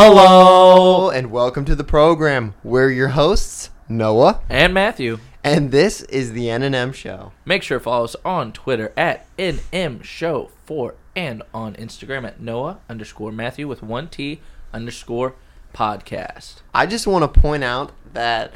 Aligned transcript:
Hello 0.00 1.10
and 1.10 1.32
welcome 1.32 1.64
to 1.64 1.74
the 1.74 1.82
program. 1.82 2.54
We're 2.62 2.88
your 2.88 3.08
hosts, 3.08 3.70
Noah, 3.88 4.40
and 4.48 4.72
Matthew. 4.72 5.18
and 5.42 5.72
this 5.72 6.02
is 6.02 6.34
the 6.34 6.50
N&M 6.50 6.92
show. 6.92 7.32
Make 7.44 7.64
sure 7.64 7.80
to 7.80 7.82
follow 7.84 8.04
us 8.04 8.14
on 8.24 8.52
Twitter 8.52 8.92
at 8.96 9.26
NM 9.38 10.04
Show 10.04 10.52
4 10.66 10.94
and 11.16 11.42
on 11.52 11.74
Instagram 11.74 12.24
at 12.24 12.40
Noah 12.40 12.78
underscore 12.88 13.32
Matthew 13.32 13.66
with 13.66 13.82
one 13.82 14.06
T 14.06 14.40
underscore 14.72 15.34
podcast. 15.74 16.60
I 16.72 16.86
just 16.86 17.08
want 17.08 17.34
to 17.34 17.40
point 17.40 17.64
out 17.64 17.90
that 18.12 18.54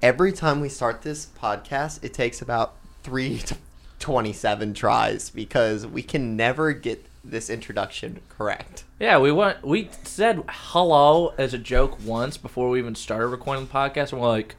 every 0.00 0.30
time 0.30 0.60
we 0.60 0.68
start 0.68 1.02
this 1.02 1.26
podcast, 1.26 2.04
it 2.04 2.14
takes 2.14 2.40
about 2.40 2.76
3 3.02 3.38
to 3.46 3.56
27 3.98 4.74
tries 4.74 5.28
because 5.28 5.88
we 5.88 6.04
can 6.04 6.36
never 6.36 6.72
get 6.72 7.04
this 7.24 7.50
introduction 7.50 8.20
correct. 8.28 8.83
Yeah, 9.00 9.18
we 9.18 9.32
went. 9.32 9.64
we 9.64 9.90
said 10.04 10.44
hello 10.48 11.34
as 11.36 11.52
a 11.52 11.58
joke 11.58 11.98
once 12.04 12.36
before 12.36 12.70
we 12.70 12.78
even 12.78 12.94
started 12.94 13.26
recording 13.26 13.66
the 13.66 13.72
podcast, 13.72 14.12
and 14.12 14.20
we're 14.20 14.28
like, 14.28 14.54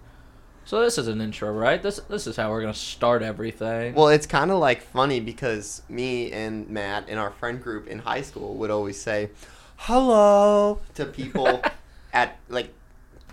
so 0.65 0.81
this 0.81 0.97
is 0.97 1.07
an 1.07 1.21
intro, 1.21 1.53
right? 1.53 1.81
This 1.81 2.01
this 2.09 2.27
is 2.27 2.35
how 2.35 2.49
we're 2.49 2.59
gonna 2.59 2.73
start 2.73 3.21
everything. 3.21 3.93
Well, 3.95 4.09
it's 4.09 4.27
kind 4.27 4.51
of 4.51 4.59
like 4.59 4.81
funny 4.81 5.21
because 5.21 5.83
me 5.87 6.33
and 6.33 6.67
Matt 6.69 7.07
in 7.07 7.17
our 7.17 7.31
friend 7.31 7.61
group 7.61 7.87
in 7.87 7.99
high 7.99 8.23
school 8.23 8.55
would 8.55 8.71
always 8.71 8.99
say 8.99 9.29
hello 9.77 10.81
to 10.95 11.05
people 11.05 11.61
at 12.13 12.37
like 12.49 12.73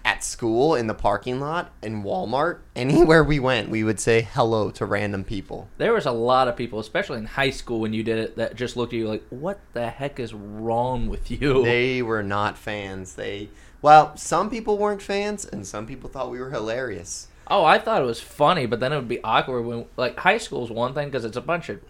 at 0.04 0.24
school 0.24 0.74
in 0.74 0.86
the 0.86 0.94
parking 0.94 1.40
lot 1.40 1.70
in 1.82 2.02
Walmart 2.02 2.58
anywhere 2.74 3.22
we 3.22 3.38
went 3.38 3.68
we 3.68 3.84
would 3.84 4.00
say 4.00 4.20
hello 4.20 4.70
to 4.70 4.84
random 4.84 5.24
people. 5.24 5.68
there 5.78 5.92
was 5.92 6.06
a 6.06 6.12
lot 6.12 6.48
of 6.48 6.56
people, 6.56 6.78
especially 6.78 7.18
in 7.18 7.26
high 7.26 7.50
school 7.50 7.80
when 7.80 7.92
you 7.92 8.02
did 8.02 8.18
it, 8.18 8.36
that 8.36 8.56
just 8.56 8.76
looked 8.76 8.92
at 8.92 8.98
you 8.98 9.08
like, 9.08 9.24
what 9.30 9.60
the 9.72 9.88
heck 9.90 10.18
is 10.18 10.34
wrong 10.34 11.08
with 11.08 11.30
you? 11.30 11.62
They 11.72 12.02
were 12.02 12.22
not 12.22 12.58
fans. 12.58 13.14
They 13.14 13.48
well, 13.80 14.16
some 14.16 14.50
people 14.50 14.78
weren't 14.78 15.02
fans 15.02 15.44
and 15.44 15.66
some 15.66 15.86
people 15.86 16.08
thought 16.08 16.30
we 16.30 16.38
were 16.38 16.50
hilarious. 16.50 17.28
Oh, 17.48 17.64
I 17.64 17.78
thought 17.78 18.02
it 18.02 18.06
was 18.06 18.20
funny, 18.20 18.66
but 18.66 18.80
then 18.80 18.92
it 18.92 18.96
would 18.96 19.08
be 19.08 19.22
awkward 19.22 19.62
when 19.62 19.86
like 19.96 20.18
high 20.18 20.38
school 20.38 20.64
is 20.64 20.70
one 20.70 20.94
thing 20.94 21.08
because 21.08 21.24
it's 21.24 21.36
a 21.36 21.40
bunch 21.40 21.68
of 21.68 21.80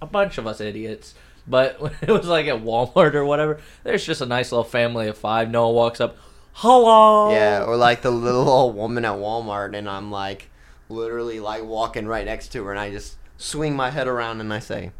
a 0.00 0.06
bunch 0.06 0.38
of 0.38 0.46
us 0.46 0.60
idiots. 0.60 1.14
But 1.46 1.80
when 1.80 1.92
it 2.02 2.08
was 2.08 2.26
like 2.26 2.46
at 2.46 2.62
Walmart 2.62 3.14
or 3.14 3.24
whatever, 3.24 3.60
there's 3.84 4.04
just 4.04 4.20
a 4.20 4.26
nice 4.26 4.52
little 4.52 4.64
family 4.64 5.08
of 5.08 5.16
five. 5.16 5.50
Noah 5.50 5.72
walks 5.72 6.00
up, 6.00 6.16
hello. 6.56 7.32
Yeah, 7.32 7.64
or 7.64 7.76
like 7.76 8.02
the 8.02 8.10
little 8.10 8.48
old 8.48 8.74
woman 8.76 9.04
at 9.04 9.14
Walmart, 9.14 9.76
and 9.76 9.88
I'm 9.88 10.10
like 10.10 10.50
literally 10.88 11.40
like 11.40 11.64
walking 11.64 12.06
right 12.06 12.24
next 12.24 12.48
to 12.48 12.64
her, 12.64 12.70
and 12.70 12.80
I 12.80 12.90
just 12.90 13.16
swing 13.36 13.76
my 13.76 13.90
head 13.90 14.08
around 14.08 14.40
and 14.40 14.52
I 14.52 14.58
say, 14.58 14.92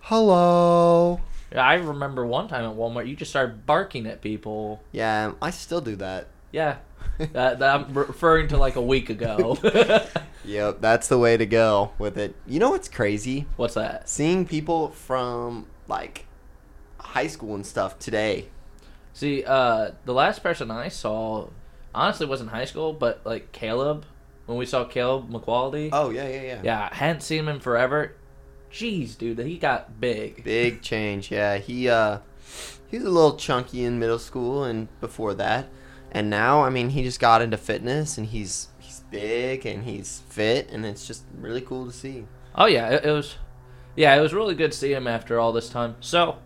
"Hello." 0.00 1.20
Yeah, 1.52 1.66
I 1.66 1.74
remember 1.74 2.24
one 2.24 2.46
time 2.48 2.64
at 2.64 2.76
Walmart, 2.76 3.08
you 3.08 3.16
just 3.16 3.32
started 3.32 3.66
barking 3.66 4.06
at 4.06 4.20
people. 4.20 4.82
Yeah, 4.92 5.32
I 5.42 5.50
still 5.50 5.80
do 5.80 5.96
that. 5.96 6.28
Yeah, 6.52 6.76
that, 7.18 7.58
that 7.58 7.62
I'm 7.62 7.92
referring 7.92 8.48
to 8.48 8.56
like 8.56 8.76
a 8.76 8.82
week 8.82 9.10
ago. 9.10 9.58
Yep, 10.44 10.80
that's 10.80 11.08
the 11.08 11.18
way 11.18 11.36
to 11.36 11.46
go 11.46 11.92
with 11.98 12.16
it. 12.16 12.34
You 12.46 12.60
know 12.60 12.70
what's 12.70 12.88
crazy? 12.88 13.46
What's 13.56 13.74
that? 13.74 14.08
Seeing 14.08 14.46
people 14.46 14.88
from 14.88 15.66
like 15.86 16.26
high 16.98 17.26
school 17.26 17.54
and 17.54 17.66
stuff 17.66 17.98
today. 17.98 18.48
See, 19.12 19.44
uh, 19.44 19.92
the 20.04 20.14
last 20.14 20.42
person 20.42 20.70
I 20.70 20.88
saw, 20.88 21.48
honestly, 21.94 22.26
wasn't 22.26 22.50
high 22.50 22.64
school, 22.64 22.92
but 22.92 23.20
like 23.24 23.52
Caleb. 23.52 24.06
When 24.46 24.58
we 24.58 24.66
saw 24.66 24.84
Caleb 24.84 25.30
McQuality. 25.30 25.90
Oh 25.92 26.10
yeah, 26.10 26.26
yeah, 26.28 26.42
yeah. 26.42 26.60
Yeah, 26.64 26.88
I 26.90 26.94
hadn't 26.94 27.20
seen 27.20 27.40
him 27.40 27.48
in 27.48 27.60
forever. 27.60 28.16
Jeez, 28.72 29.16
dude, 29.16 29.38
he 29.38 29.58
got 29.58 30.00
big. 30.00 30.42
Big 30.42 30.82
change. 30.82 31.30
Yeah, 31.30 31.58
he 31.58 31.88
uh 31.88 32.18
he 32.88 32.98
was 32.98 33.06
a 33.06 33.10
little 33.10 33.36
chunky 33.36 33.84
in 33.84 33.98
middle 33.98 34.18
school 34.18 34.64
and 34.64 34.88
before 35.00 35.34
that. 35.34 35.68
And 36.10 36.28
now, 36.28 36.64
I 36.64 36.70
mean, 36.70 36.90
he 36.90 37.04
just 37.04 37.20
got 37.20 37.42
into 37.42 37.56
fitness 37.56 38.18
and 38.18 38.26
he's 38.26 38.68
he's 38.80 39.00
big 39.10 39.66
and 39.66 39.84
he's 39.84 40.22
fit 40.28 40.68
and 40.70 40.84
it's 40.84 41.06
just 41.06 41.24
really 41.38 41.60
cool 41.60 41.86
to 41.86 41.92
see. 41.92 42.26
Oh 42.54 42.66
yeah, 42.66 42.88
it, 42.88 43.04
it 43.04 43.12
was. 43.12 43.36
Yeah, 43.96 44.16
it 44.16 44.20
was 44.20 44.32
really 44.32 44.54
good 44.54 44.72
to 44.72 44.78
see 44.78 44.92
him 44.92 45.06
after 45.06 45.38
all 45.38 45.52
this 45.52 45.68
time. 45.68 45.96
So, 46.00 46.38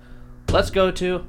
let's 0.50 0.70
go 0.70 0.90
to 0.90 1.24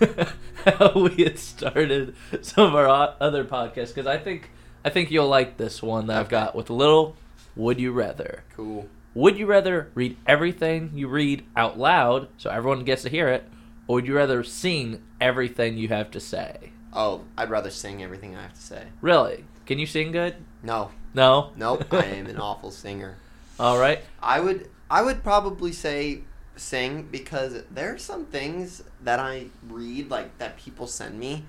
how 0.64 0.92
we 0.94 1.24
had 1.24 1.38
started 1.38 2.14
some 2.42 2.66
of 2.66 2.74
our 2.74 3.14
other 3.20 3.44
podcasts 3.44 3.88
because 3.88 4.06
I 4.06 4.18
think 4.18 4.50
I 4.84 4.90
think 4.90 5.10
you'll 5.10 5.28
like 5.28 5.56
this 5.56 5.82
one 5.82 6.06
that 6.06 6.18
I've 6.18 6.28
got 6.28 6.54
with 6.54 6.70
a 6.70 6.74
little. 6.74 7.16
Would 7.56 7.80
you 7.80 7.92
rather? 7.92 8.44
Cool. 8.54 8.88
Would 9.14 9.36
you 9.36 9.46
rather 9.46 9.90
read 9.94 10.16
everything 10.26 10.92
you 10.94 11.08
read 11.08 11.44
out 11.56 11.78
loud 11.78 12.28
so 12.38 12.50
everyone 12.50 12.84
gets 12.84 13.02
to 13.02 13.08
hear 13.08 13.28
it, 13.28 13.44
or 13.88 13.96
would 13.96 14.06
you 14.06 14.14
rather 14.16 14.44
sing 14.44 15.02
everything 15.20 15.76
you 15.76 15.88
have 15.88 16.10
to 16.12 16.20
say? 16.20 16.70
Oh, 16.92 17.22
I'd 17.36 17.50
rather 17.50 17.70
sing 17.70 18.02
everything 18.02 18.36
I 18.36 18.42
have 18.42 18.54
to 18.54 18.60
say. 18.62 18.84
Really? 19.00 19.44
Can 19.66 19.78
you 19.78 19.86
sing 19.86 20.12
good? 20.12 20.36
No, 20.62 20.90
No. 21.14 21.50
nope. 21.56 21.92
I 21.92 22.04
am 22.04 22.26
an 22.26 22.38
awful 22.40 22.70
singer. 22.70 23.16
All 23.58 23.78
right. 23.78 24.00
I 24.22 24.38
would 24.40 24.68
I 24.90 25.02
would 25.02 25.22
probably 25.24 25.72
say 25.72 26.20
sing 26.58 27.08
because 27.10 27.62
there 27.70 27.94
are 27.94 27.98
some 27.98 28.26
things 28.26 28.82
that 29.02 29.18
I 29.18 29.46
read 29.68 30.10
like 30.10 30.38
that 30.38 30.56
people 30.56 30.86
send 30.86 31.18
me 31.18 31.44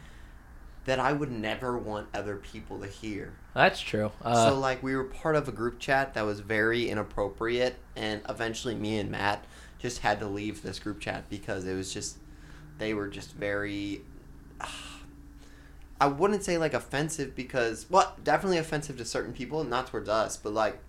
that 0.85 0.99
I 0.99 1.13
would 1.13 1.31
never 1.31 1.77
want 1.77 2.07
other 2.13 2.35
people 2.37 2.79
to 2.79 2.87
hear. 2.87 3.33
That's 3.53 3.79
true. 3.79 4.11
Uh, 4.21 4.49
so 4.49 4.59
like 4.59 4.81
we 4.81 4.95
were 4.95 5.03
part 5.03 5.35
of 5.35 5.47
a 5.47 5.51
group 5.51 5.79
chat 5.79 6.13
that 6.13 6.23
was 6.23 6.39
very 6.39 6.89
inappropriate 6.89 7.75
and 7.95 8.21
eventually 8.29 8.75
me 8.75 8.97
and 8.97 9.11
Matt 9.11 9.45
just 9.77 9.99
had 9.99 10.19
to 10.19 10.27
leave 10.27 10.61
this 10.61 10.79
group 10.79 10.99
chat 10.99 11.29
because 11.29 11.65
it 11.65 11.75
was 11.75 11.93
just 11.93 12.17
they 12.77 12.93
were 12.93 13.07
just 13.07 13.33
very 13.33 14.01
I 16.01 16.07
wouldn't 16.07 16.43
say 16.43 16.57
like 16.57 16.73
offensive 16.73 17.35
because 17.35 17.85
well 17.89 18.15
definitely 18.23 18.57
offensive 18.57 18.97
to 18.97 19.05
certain 19.05 19.33
people 19.33 19.63
not 19.63 19.87
towards 19.87 20.07
us 20.07 20.37
but 20.37 20.53
like 20.53 20.79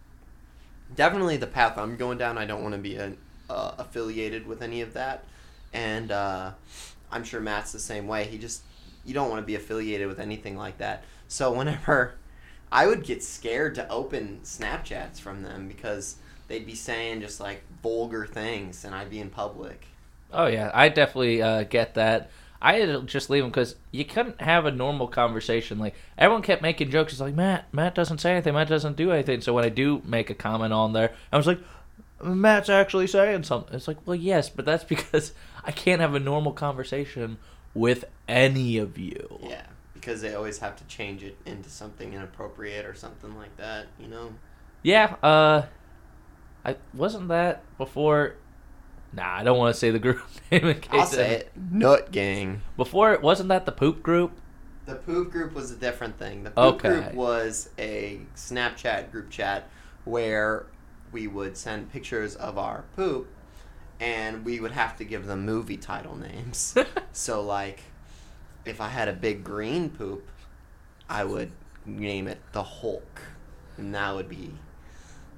definitely 0.94 1.36
the 1.36 1.46
path 1.46 1.76
I'm 1.76 1.96
going 1.96 2.18
down 2.18 2.38
I 2.38 2.46
don't 2.46 2.62
want 2.62 2.74
to 2.74 2.80
be 2.80 2.96
an, 2.96 3.18
uh, 3.50 3.74
affiliated 3.78 4.46
with 4.46 4.62
any 4.62 4.80
of 4.80 4.94
that 4.94 5.24
and 5.72 6.10
uh, 6.10 6.52
I'm 7.10 7.24
sure 7.24 7.40
Matt's 7.40 7.72
the 7.72 7.78
same 7.78 8.06
way 8.06 8.24
he 8.24 8.38
just 8.38 8.62
you 9.04 9.14
don't 9.14 9.30
want 9.30 9.42
to 9.42 9.46
be 9.46 9.54
affiliated 9.54 10.06
with 10.06 10.20
anything 10.20 10.56
like 10.56 10.78
that 10.78 11.04
so 11.28 11.52
whenever 11.52 12.14
I 12.72 12.86
would 12.86 13.02
get 13.02 13.22
scared 13.22 13.74
to 13.76 13.88
open 13.88 14.40
Snapchats 14.44 15.20
from 15.20 15.42
them 15.42 15.66
because 15.66 16.16
they'd 16.48 16.66
be 16.66 16.74
saying 16.74 17.20
just 17.20 17.40
like 17.40 17.62
vulgar 17.82 18.26
things 18.26 18.84
and 18.84 18.94
I'd 18.94 19.10
be 19.10 19.20
in 19.20 19.30
public. 19.30 19.86
Oh 20.32 20.46
yeah, 20.46 20.70
I 20.72 20.88
definitely 20.88 21.42
uh, 21.42 21.64
get 21.64 21.94
that. 21.94 22.30
I 22.62 22.74
had 22.74 22.88
to 22.88 23.02
just 23.02 23.30
leave 23.30 23.42
them 23.42 23.50
because 23.50 23.74
you 23.90 24.04
couldn't 24.04 24.40
have 24.40 24.66
a 24.66 24.70
normal 24.70 25.08
conversation. 25.08 25.78
Like 25.78 25.94
everyone 26.18 26.42
kept 26.42 26.62
making 26.62 26.90
jokes. 26.90 27.12
It's 27.12 27.20
like 27.20 27.34
Matt, 27.34 27.72
Matt 27.72 27.94
doesn't 27.94 28.18
say 28.18 28.32
anything. 28.32 28.54
Matt 28.54 28.68
doesn't 28.68 28.96
do 28.96 29.10
anything. 29.10 29.40
So 29.40 29.54
when 29.54 29.64
I 29.64 29.70
do 29.70 30.02
make 30.04 30.30
a 30.30 30.34
comment 30.34 30.72
on 30.72 30.92
there, 30.92 31.12
I 31.32 31.36
was 31.38 31.46
like, 31.46 31.58
Matt's 32.22 32.68
actually 32.68 33.06
saying 33.06 33.44
something. 33.44 33.74
It's 33.74 33.88
like, 33.88 33.98
well, 34.06 34.14
yes, 34.16 34.48
but 34.48 34.64
that's 34.64 34.84
because 34.84 35.32
I 35.64 35.72
can't 35.72 36.00
have 36.00 36.14
a 36.14 36.20
normal 36.20 36.52
conversation 36.52 37.38
with 37.74 38.04
any 38.28 38.78
of 38.78 38.98
you. 38.98 39.38
Yeah, 39.42 39.66
because 39.94 40.20
they 40.20 40.34
always 40.34 40.58
have 40.58 40.76
to 40.76 40.84
change 40.84 41.22
it 41.22 41.36
into 41.46 41.70
something 41.70 42.12
inappropriate 42.12 42.84
or 42.84 42.94
something 42.94 43.36
like 43.36 43.56
that, 43.56 43.86
you 43.98 44.08
know? 44.08 44.34
Yeah. 44.82 45.16
Uh, 45.22 45.66
I 46.64 46.76
wasn't 46.94 47.28
that 47.28 47.62
before. 47.78 48.34
Nah, 49.12 49.36
I 49.38 49.42
don't 49.44 49.58
want 49.58 49.74
to 49.74 49.78
say 49.78 49.90
the 49.90 49.98
group 50.00 50.20
name 50.50 50.66
in 50.66 50.80
case. 50.80 51.00
I'll 51.00 51.06
say 51.06 51.30
it. 51.32 51.52
Nut 51.56 52.10
Gang. 52.12 52.62
Before, 52.76 53.12
it 53.12 53.22
wasn't 53.22 53.48
that 53.48 53.66
the 53.66 53.72
poop 53.72 54.02
group? 54.02 54.32
The 54.86 54.94
poop 54.96 55.30
group 55.30 55.54
was 55.54 55.70
a 55.70 55.76
different 55.76 56.18
thing. 56.18 56.44
The 56.44 56.50
poop 56.50 56.84
Okay. 56.84 56.88
group 56.88 57.14
was 57.14 57.70
a 57.78 58.20
Snapchat 58.36 59.10
group 59.10 59.30
chat 59.30 59.68
where 60.04 60.66
we 61.12 61.26
would 61.26 61.56
send 61.56 61.92
pictures 61.92 62.34
of 62.36 62.58
our 62.58 62.84
poop 62.96 63.28
and 64.00 64.44
we 64.44 64.60
would 64.60 64.72
have 64.72 64.96
to 64.96 65.04
give 65.04 65.26
them 65.26 65.44
movie 65.44 65.76
title 65.76 66.16
names. 66.16 66.74
so 67.12 67.42
like 67.42 67.82
if 68.64 68.80
I 68.80 68.88
had 68.88 69.08
a 69.08 69.12
big 69.12 69.44
green 69.44 69.90
poop, 69.90 70.28
I 71.08 71.24
would 71.24 71.50
name 71.86 72.28
it 72.28 72.38
the 72.52 72.62
Hulk. 72.62 73.20
And 73.76 73.94
that 73.94 74.14
would 74.14 74.28
be 74.28 74.52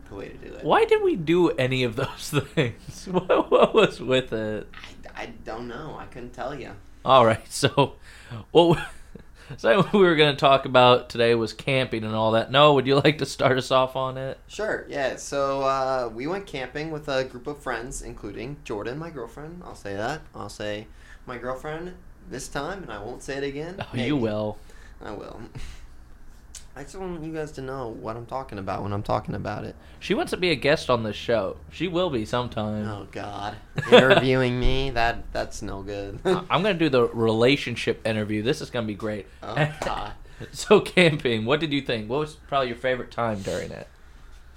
the 0.08 0.14
way 0.14 0.28
to 0.28 0.36
do 0.36 0.54
it. 0.54 0.64
Why 0.64 0.84
did 0.84 1.02
we 1.02 1.16
do 1.16 1.50
any 1.50 1.84
of 1.84 1.96
those 1.96 2.30
things? 2.54 3.06
What, 3.10 3.50
what 3.50 3.74
was 3.74 4.00
with 4.00 4.32
it? 4.32 4.68
I, 5.14 5.22
I 5.22 5.26
don't 5.44 5.68
know. 5.68 5.96
I 5.98 6.06
couldn't 6.06 6.32
tell 6.32 6.54
you. 6.54 6.70
All 7.04 7.26
right, 7.26 7.50
so 7.52 7.96
what? 8.52 8.76
we- 8.78 8.82
So 9.58 9.76
what 9.82 9.92
we 9.92 10.00
were 10.00 10.16
going 10.16 10.34
to 10.34 10.40
talk 10.40 10.64
about 10.64 11.08
today 11.08 11.34
was 11.34 11.52
camping 11.52 12.04
and 12.04 12.14
all 12.14 12.32
that. 12.32 12.50
No, 12.50 12.74
would 12.74 12.86
you 12.86 12.96
like 12.96 13.18
to 13.18 13.26
start 13.26 13.58
us 13.58 13.70
off 13.70 13.96
on 13.96 14.16
it? 14.16 14.38
Sure, 14.48 14.86
yeah. 14.88 15.16
So 15.16 15.62
uh, 15.62 16.10
we 16.12 16.26
went 16.26 16.46
camping 16.46 16.90
with 16.90 17.08
a 17.08 17.24
group 17.24 17.46
of 17.46 17.58
friends, 17.58 18.02
including 18.02 18.56
Jordan, 18.64 18.98
my 18.98 19.10
girlfriend. 19.10 19.62
I'll 19.64 19.74
say 19.74 19.94
that. 19.94 20.22
I'll 20.34 20.48
say 20.48 20.86
my 21.26 21.38
girlfriend 21.38 21.94
this 22.28 22.48
time, 22.48 22.82
and 22.82 22.92
I 22.92 22.98
won't 22.98 23.22
say 23.22 23.36
it 23.36 23.44
again. 23.44 23.76
Oh, 23.80 23.86
Maybe. 23.92 24.06
you 24.06 24.16
will. 24.16 24.58
I 25.04 25.12
will. 25.12 25.40
I 26.74 26.84
just 26.84 26.96
want 26.96 27.22
you 27.22 27.32
guys 27.34 27.52
to 27.52 27.60
know 27.62 27.88
what 27.88 28.16
I'm 28.16 28.24
talking 28.24 28.58
about 28.58 28.82
when 28.82 28.94
I'm 28.94 29.02
talking 29.02 29.34
about 29.34 29.64
it. 29.64 29.76
She 30.00 30.14
wants 30.14 30.30
to 30.30 30.38
be 30.38 30.50
a 30.50 30.54
guest 30.54 30.88
on 30.88 31.02
this 31.02 31.16
show. 31.16 31.58
She 31.70 31.86
will 31.86 32.08
be 32.08 32.24
sometime. 32.24 32.88
Oh 32.88 33.06
God, 33.12 33.56
interviewing 33.92 34.58
me 34.58 34.88
that 34.90 35.30
that's 35.32 35.60
no 35.60 35.82
good. 35.82 36.18
I'm 36.24 36.62
gonna 36.62 36.74
do 36.74 36.88
the 36.88 37.08
relationship 37.08 38.06
interview. 38.06 38.42
This 38.42 38.62
is 38.62 38.70
gonna 38.70 38.86
be 38.86 38.94
great. 38.94 39.26
oh 39.42 39.74
God. 39.84 40.12
so 40.52 40.80
camping, 40.80 41.44
what 41.44 41.60
did 41.60 41.72
you 41.74 41.82
think? 41.82 42.08
What 42.08 42.20
was 42.20 42.34
probably 42.34 42.68
your 42.68 42.78
favorite 42.78 43.10
time 43.10 43.42
during 43.42 43.70
it? 43.70 43.86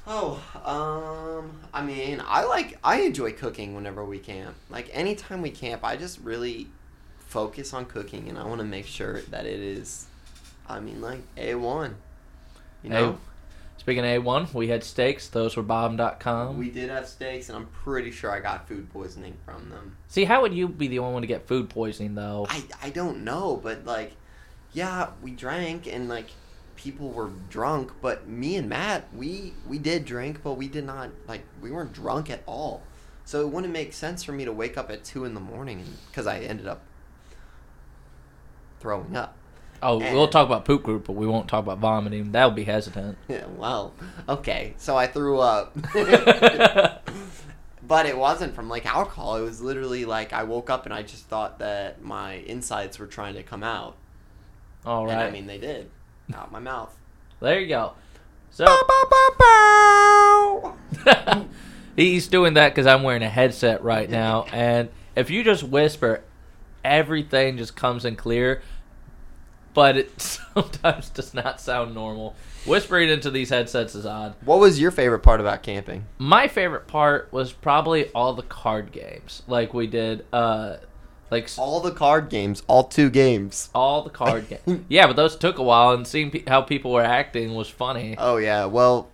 Oh, 0.07 0.41
um, 0.63 1.59
I 1.73 1.83
mean, 1.83 2.21
I 2.25 2.45
like 2.45 2.77
I 2.81 3.01
enjoy 3.01 3.33
cooking 3.33 3.75
whenever 3.75 4.05
we 4.05 4.19
camp. 4.19 4.55
Like 4.69 4.89
anytime 4.93 5.41
we 5.41 5.49
camp, 5.49 5.83
I 5.83 5.97
just 5.97 6.19
really 6.19 6.67
focus 7.19 7.73
on 7.73 7.85
cooking, 7.85 8.29
and 8.29 8.37
I 8.37 8.45
want 8.45 8.59
to 8.59 8.65
make 8.65 8.85
sure 8.85 9.21
that 9.23 9.45
it 9.45 9.59
is. 9.59 10.05
I 10.67 10.79
mean, 10.79 11.01
like 11.01 11.21
a 11.37 11.55
one. 11.55 11.97
You 12.85 12.91
know, 12.91 13.17
Speaking 13.77 14.03
of 14.03 14.23
A1, 14.23 14.51
we 14.55 14.69
had 14.69 14.83
steaks. 14.83 15.27
Those 15.27 15.55
were 15.55 15.61
bomb.com. 15.61 16.57
we 16.57 16.71
did 16.71 16.89
have 16.89 17.07
steaks, 17.07 17.49
and 17.49 17.57
I'm 17.57 17.67
pretty 17.67 18.09
sure 18.09 18.31
I 18.31 18.39
got 18.39 18.67
food 18.67 18.89
poisoning 18.91 19.37
from 19.45 19.69
them. 19.69 19.97
See, 20.07 20.23
how 20.23 20.41
would 20.41 20.55
you 20.55 20.67
be 20.67 20.87
the 20.87 20.97
only 20.97 21.13
one 21.13 21.21
to 21.21 21.27
get 21.27 21.47
food 21.47 21.69
poisoning, 21.69 22.15
though? 22.15 22.47
I 22.49 22.63
I 22.81 22.89
don't 22.89 23.23
know, 23.23 23.59
but 23.61 23.85
like, 23.85 24.13
yeah, 24.73 25.09
we 25.21 25.31
drank, 25.31 25.85
and 25.85 26.09
like 26.09 26.29
people 26.75 27.09
were 27.11 27.29
drunk, 27.49 27.91
but 28.01 28.27
me 28.27 28.55
and 28.55 28.67
Matt, 28.67 29.07
we 29.13 29.53
we 29.67 29.77
did 29.77 30.05
drink, 30.05 30.41
but 30.43 30.53
we 30.53 30.67
did 30.67 30.85
not 30.85 31.11
like 31.27 31.43
we 31.61 31.69
weren't 31.69 31.93
drunk 31.93 32.31
at 32.31 32.41
all. 32.47 32.81
So 33.23 33.41
it 33.41 33.49
wouldn't 33.49 33.73
make 33.73 33.93
sense 33.93 34.23
for 34.23 34.31
me 34.31 34.45
to 34.45 34.51
wake 34.51 34.77
up 34.77 34.89
at 34.89 35.03
two 35.03 35.25
in 35.25 35.35
the 35.35 35.39
morning 35.39 35.83
because 36.09 36.25
I 36.25 36.39
ended 36.39 36.65
up 36.65 36.81
throwing 38.79 39.15
up. 39.15 39.37
Oh, 39.85 39.97
we'll 39.97 40.27
talk 40.27 40.45
about 40.45 40.65
poop 40.65 40.83
group, 40.83 41.05
but 41.07 41.13
we 41.13 41.25
won't 41.27 41.47
talk 41.47 41.63
about 41.63 41.79
vomiting. 41.79 42.31
That'll 42.31 42.51
be 42.51 42.63
hesitant. 42.65 43.17
Yeah, 43.27 43.45
well, 43.57 43.93
okay, 44.27 44.73
so 44.77 44.95
I 44.97 45.07
threw 45.07 45.39
up. 45.39 45.75
but 47.87 48.05
it 48.05 48.17
wasn't 48.17 48.55
from 48.55 48.69
like 48.69 48.85
alcohol. 48.85 49.37
It 49.37 49.41
was 49.43 49.61
literally 49.61 50.05
like 50.05 50.33
I 50.33 50.43
woke 50.43 50.69
up 50.69 50.85
and 50.85 50.93
I 50.93 51.03
just 51.03 51.25
thought 51.27 51.59
that 51.59 52.01
my 52.01 52.33
insides 52.33 52.97
were 52.99 53.07
trying 53.07 53.35
to 53.35 53.43
come 53.43 53.63
out. 53.63 53.95
All 54.85 55.09
And 55.09 55.17
right. 55.19 55.27
I 55.27 55.31
mean, 55.31 55.47
they 55.47 55.57
did. 55.57 55.89
Out 56.33 56.51
my 56.51 56.59
mouth. 56.59 56.95
there 57.39 57.59
you 57.59 57.67
go. 57.67 57.93
So 58.49 58.65
Bow, 58.65 58.81
bow, 58.87 59.31
bow, 59.39 60.75
bow. 61.05 61.45
he's 61.95 62.27
doing 62.27 62.53
that 62.55 62.69
because 62.69 62.87
I'm 62.87 63.03
wearing 63.03 63.21
a 63.23 63.29
headset 63.29 63.83
right 63.83 64.09
now, 64.09 64.45
and 64.53 64.89
if 65.15 65.29
you 65.29 65.43
just 65.43 65.61
whisper, 65.63 66.23
everything 66.83 67.57
just 67.57 67.75
comes 67.75 68.05
in 68.05 68.15
clear. 68.15 68.61
But 69.75 69.97
it 69.97 70.19
sometimes 70.53 71.09
does 71.09 71.35
not 71.35 71.61
sound 71.61 71.93
normal. 71.93 72.35
Whispering 72.65 73.09
into 73.09 73.29
these 73.29 73.49
headsets 73.51 73.93
is 73.93 74.07
odd. 74.07 74.33
What 74.43 74.59
was 74.59 74.79
your 74.79 74.89
favorite 74.89 75.19
part 75.19 75.39
about 75.39 75.61
camping? 75.61 76.05
My 76.17 76.47
favorite 76.47 76.87
part 76.87 77.31
was 77.31 77.51
probably 77.53 78.07
all 78.13 78.33
the 78.33 78.41
card 78.41 78.91
games, 78.91 79.43
like 79.47 79.73
we 79.75 79.85
did, 79.85 80.25
uh, 80.33 80.77
like 81.29 81.49
All 81.57 81.79
the 81.81 81.91
card 81.91 82.29
games, 82.29 82.63
all 82.67 82.85
two 82.85 83.09
games. 83.11 83.69
all 83.75 84.01
the 84.01 84.09
card 84.09 84.47
games. 84.65 84.81
Yeah, 84.89 85.05
but 85.05 85.15
those 85.15 85.35
took 85.35 85.59
a 85.59 85.63
while, 85.63 85.91
and 85.93 86.07
seeing 86.07 86.31
pe- 86.31 86.45
how 86.47 86.61
people 86.61 86.91
were 86.91 87.03
acting 87.03 87.53
was 87.53 87.69
funny. 87.69 88.15
Oh 88.17 88.37
yeah, 88.37 88.65
well, 88.65 89.09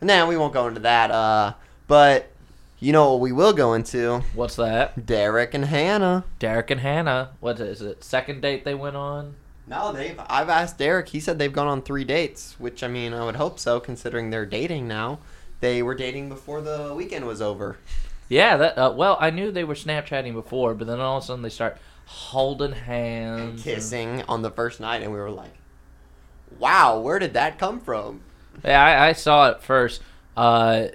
nah, 0.00 0.28
we 0.28 0.36
won't 0.36 0.52
go 0.52 0.68
into 0.68 0.80
that. 0.80 1.10
Uh, 1.10 1.54
but 1.88 2.30
you 2.78 2.92
know 2.92 3.12
what 3.12 3.20
we 3.20 3.32
will 3.32 3.52
go 3.54 3.72
into? 3.74 4.22
What's 4.34 4.54
that? 4.56 5.04
Derek 5.06 5.54
and 5.54 5.64
Hannah. 5.64 6.24
Derek 6.38 6.70
and 6.70 6.80
Hannah. 6.82 7.30
What 7.40 7.58
is 7.58 7.80
it? 7.82 8.04
Second 8.04 8.42
date 8.42 8.64
they 8.64 8.74
went 8.74 8.94
on. 8.94 9.34
No, 9.68 9.92
they've. 9.92 10.18
I've 10.28 10.48
asked 10.48 10.78
Derek. 10.78 11.08
He 11.10 11.20
said 11.20 11.38
they've 11.38 11.52
gone 11.52 11.66
on 11.66 11.82
three 11.82 12.04
dates, 12.04 12.56
which 12.58 12.82
I 12.82 12.88
mean, 12.88 13.12
I 13.12 13.24
would 13.24 13.36
hope 13.36 13.58
so, 13.58 13.80
considering 13.80 14.30
they're 14.30 14.46
dating 14.46 14.88
now. 14.88 15.18
They 15.60 15.82
were 15.82 15.94
dating 15.94 16.28
before 16.28 16.60
the 16.60 16.94
weekend 16.94 17.26
was 17.26 17.42
over. 17.42 17.78
Yeah, 18.28 18.56
that. 18.56 18.78
Uh, 18.78 18.92
well, 18.96 19.16
I 19.20 19.30
knew 19.30 19.50
they 19.50 19.64
were 19.64 19.74
Snapchatting 19.74 20.32
before, 20.32 20.74
but 20.74 20.86
then 20.86 21.00
all 21.00 21.18
of 21.18 21.24
a 21.24 21.26
sudden 21.26 21.42
they 21.42 21.48
start 21.48 21.78
holding 22.06 22.72
hands, 22.72 23.40
and 23.40 23.50
and- 23.50 23.62
kissing 23.62 24.22
on 24.28 24.42
the 24.42 24.50
first 24.50 24.80
night, 24.80 25.02
and 25.02 25.12
we 25.12 25.18
were 25.18 25.30
like, 25.30 25.52
"Wow, 26.58 27.00
where 27.00 27.18
did 27.18 27.34
that 27.34 27.58
come 27.58 27.80
from?" 27.80 28.20
Yeah, 28.64 28.82
I, 28.82 29.08
I 29.08 29.12
saw 29.12 29.50
it 29.50 29.62
first. 29.62 30.00
Uh, 30.36 30.88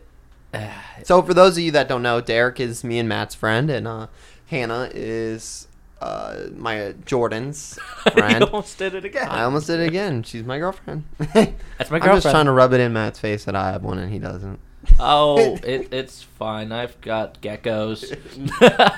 So, 1.04 1.22
for 1.22 1.34
those 1.34 1.58
of 1.58 1.64
you 1.64 1.72
that 1.72 1.90
don't 1.90 2.04
know, 2.04 2.22
Derek 2.22 2.60
is 2.60 2.84
me 2.84 2.98
and 3.00 3.10
Matt's 3.10 3.36
friend, 3.36 3.70
and 3.70 3.88
uh, 3.88 4.08
Hannah 4.48 4.90
is 4.94 5.68
uh, 6.04 6.50
my 6.58 6.94
Jordan's 7.06 7.80
friend. 8.12 8.44
almost 8.44 8.78
did 8.78 8.94
it 8.94 9.06
again. 9.06 9.30
I 9.30 9.44
almost 9.44 9.68
did 9.68 9.80
it 9.80 9.88
again. 9.88 10.24
She's 10.24 10.44
my 10.44 10.60
girlfriend. 10.60 11.06
That's 11.18 11.32
my 11.34 11.54
girlfriend. 12.00 12.04
I'm 12.04 12.16
just 12.18 12.30
trying 12.30 12.46
to 12.46 12.52
rub 12.52 12.74
it 12.74 12.82
in 12.82 12.92
Matt's 12.92 13.20
face 13.20 13.46
that 13.46 13.56
I 13.56 13.72
have 13.72 13.84
one 13.84 13.98
and 14.00 14.12
he 14.12 14.20
doesn't. 14.20 14.60
Oh, 15.00 15.56
it, 15.64 15.94
it's 15.94 16.22
fine. 16.22 16.74
I've 16.74 17.00
got 17.00 17.42
geckos. 17.42 18.18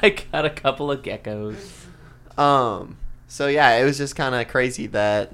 I 0.01 0.15
got 0.31 0.45
a 0.45 0.49
couple 0.49 0.91
of 0.91 1.03
geckos. 1.03 1.85
Um. 2.39 2.97
So 3.27 3.47
yeah, 3.47 3.77
it 3.77 3.83
was 3.83 3.97
just 3.97 4.15
kind 4.15 4.33
of 4.33 4.47
crazy 4.47 4.87
that 4.87 5.31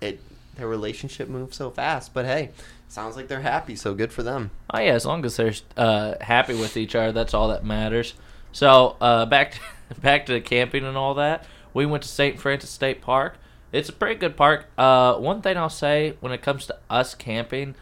it 0.00 0.20
their 0.54 0.68
relationship 0.68 1.28
moved 1.28 1.54
so 1.54 1.70
fast. 1.70 2.14
But 2.14 2.26
hey, 2.26 2.50
sounds 2.88 3.16
like 3.16 3.26
they're 3.26 3.40
happy. 3.40 3.74
So 3.74 3.92
good 3.92 4.12
for 4.12 4.22
them. 4.22 4.52
Oh 4.70 4.78
yeah, 4.78 4.92
as 4.92 5.04
long 5.04 5.24
as 5.24 5.36
they're 5.36 5.54
uh, 5.76 6.14
happy 6.20 6.54
with 6.54 6.76
each 6.76 6.94
other, 6.94 7.10
that's 7.10 7.34
all 7.34 7.48
that 7.48 7.64
matters. 7.64 8.14
So 8.52 8.96
uh, 9.00 9.26
back 9.26 9.52
to, 9.52 9.58
back 10.00 10.26
to 10.26 10.40
camping 10.40 10.84
and 10.84 10.96
all 10.96 11.14
that. 11.14 11.44
We 11.74 11.86
went 11.86 12.02
to 12.04 12.08
St. 12.08 12.38
Francois 12.38 12.66
State 12.66 13.00
Park. 13.00 13.38
It's 13.72 13.88
a 13.88 13.92
pretty 13.92 14.14
good 14.14 14.36
park. 14.36 14.66
Uh, 14.78 15.16
one 15.16 15.42
thing 15.42 15.56
I'll 15.56 15.68
say 15.68 16.16
when 16.20 16.32
it 16.32 16.40
comes 16.40 16.66
to 16.66 16.76
us 16.88 17.14
camping, 17.14 17.74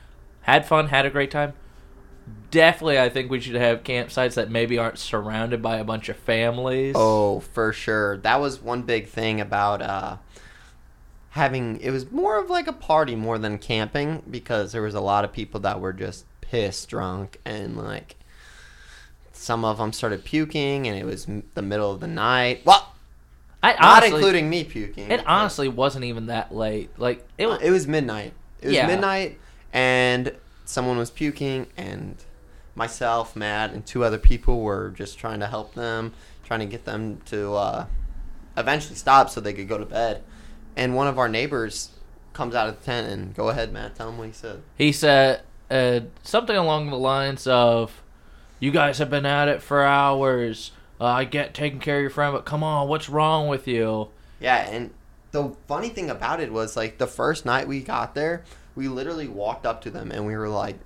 had 0.43 0.67
fun, 0.67 0.89
had 0.89 1.07
a 1.07 1.11
great 1.11 1.31
time. 1.31 1.53
Definitely, 2.51 2.99
I 2.99 3.09
think 3.11 3.31
we 3.31 3.41
should 3.41 3.55
have 3.55 3.85
campsites 3.85 4.35
that 4.35 4.51
maybe 4.51 4.79
aren't 4.79 4.99
surrounded 4.99 5.61
by 5.61 5.77
a 5.77 5.85
bunch 5.85 6.09
of 6.09 6.17
families. 6.17 6.95
Oh, 6.97 7.41
for 7.41 7.73
sure. 7.73 8.17
That 8.19 8.41
was 8.41 8.61
one 8.63 8.83
big 8.83 9.09
thing 9.09 9.41
about 9.41 9.83
uh 9.83 10.17
having 11.31 11.81
it 11.81 11.91
was 11.91 12.11
more 12.13 12.39
of 12.39 12.49
like 12.49 12.69
a 12.69 12.73
party 12.73 13.17
more 13.17 13.39
than 13.39 13.59
camping 13.59 14.23
because 14.31 14.71
there 14.71 14.83
was 14.83 14.95
a 14.95 15.01
lot 15.01 15.25
of 15.25 15.33
people 15.33 15.59
that 15.61 15.81
were 15.81 15.93
just 15.93 16.25
pissed 16.41 16.89
drunk 16.89 17.41
and 17.45 17.77
like 17.77 18.15
some 19.37 19.65
of 19.65 19.79
them 19.79 19.93
started 19.93 20.25
puking 20.25 20.87
and 20.87 20.97
it 20.99 21.05
was 21.05 21.29
m- 21.29 21.43
the 21.55 21.63
middle 21.63 21.91
of 21.93 22.01
the 22.01 22.07
night. 22.07 22.63
Well, 22.65 22.93
I 23.63 23.73
not 23.73 23.83
honestly, 23.83 24.17
including 24.17 24.49
me 24.51 24.65
puking. 24.65 25.11
it 25.11 25.27
honestly 25.27 25.69
wasn't 25.69 26.05
even 26.07 26.27
that 26.27 26.55
late. 26.55 26.91
Like 26.99 27.27
it 27.39 27.47
was. 27.47 27.61
it 27.63 27.71
was 27.71 27.87
midnight. 27.87 28.33
It 28.61 28.67
was 28.69 28.75
Yeah. 28.77 28.87
midnight 28.87 29.39
and 29.73 30.35
someone 30.65 30.97
was 30.97 31.11
puking 31.11 31.67
and 31.77 32.17
myself, 32.75 33.37
Matt, 33.37 33.73
and 33.73 33.85
two 33.87 34.03
other 34.05 34.19
people 34.19 34.61
were 34.61 34.91
just 34.97 35.19
trying 35.19 35.41
to 35.41 35.47
help 35.47 35.75
them, 35.75 36.13
trying 36.45 36.61
to 36.61 36.67
get 36.67 36.85
them 36.85 37.21
to 37.27 37.55
uh, 37.55 37.87
eventually 38.57 38.97
stop 38.97 39.31
so 39.31 39.41
they 39.41 39.53
could 39.53 39.69
go 39.69 39.79
to 39.79 39.85
bed. 39.87 40.23
And 40.77 40.95
one 40.97 41.07
of 41.07 41.19
our 41.19 41.29
neighbors 41.29 41.91
comes 42.33 42.55
out 42.55 42.69
of 42.69 42.79
the 42.81 42.85
tent 42.85 43.09
and 43.13 43.35
go 43.35 43.49
ahead, 43.49 43.73
Matt, 43.73 43.95
tell 43.95 44.09
him 44.09 44.19
what 44.19 44.27
he 44.27 44.33
said. 44.33 44.63
He 44.77 44.91
said 44.91 45.43
uh, 45.71 46.01
something 46.25 46.57
along 46.57 46.91
the 46.91 46.99
lines 46.99 47.47
of, 47.47 48.03
"You 48.65 48.71
guys 48.71 48.97
have 48.97 49.11
been 49.11 49.27
at 49.27 49.49
it 49.49 49.61
for 49.61 49.85
hours. 49.85 50.73
Uh, 50.99 51.05
I 51.05 51.25
get 51.25 51.53
taking 51.53 51.81
care 51.81 51.99
of 51.99 52.01
your 52.01 52.09
friend, 52.09 52.33
but 52.33 52.47
come 52.47 52.63
on, 52.63 52.89
what's 52.89 53.11
wrong 53.11 53.47
with 53.47 53.69
you?" 53.69 54.09
Yeah, 54.41 54.57
and 54.57 54.91
the 55.33 55.55
funny 55.69 55.91
thing 55.91 56.09
about 56.09 56.41
it 56.41 56.51
was 56.51 56.75
like 56.75 56.97
the 56.97 57.07
first 57.07 57.45
night 57.45 57.69
we 57.69 57.81
got 57.81 58.15
there, 58.15 58.43
we 58.75 58.89
literally 58.89 59.29
walked 59.29 59.67
up 59.67 59.83
to 59.83 59.91
them 59.91 60.11
and 60.11 60.25
we 60.25 60.35
were 60.35 60.49
like, 60.49 60.79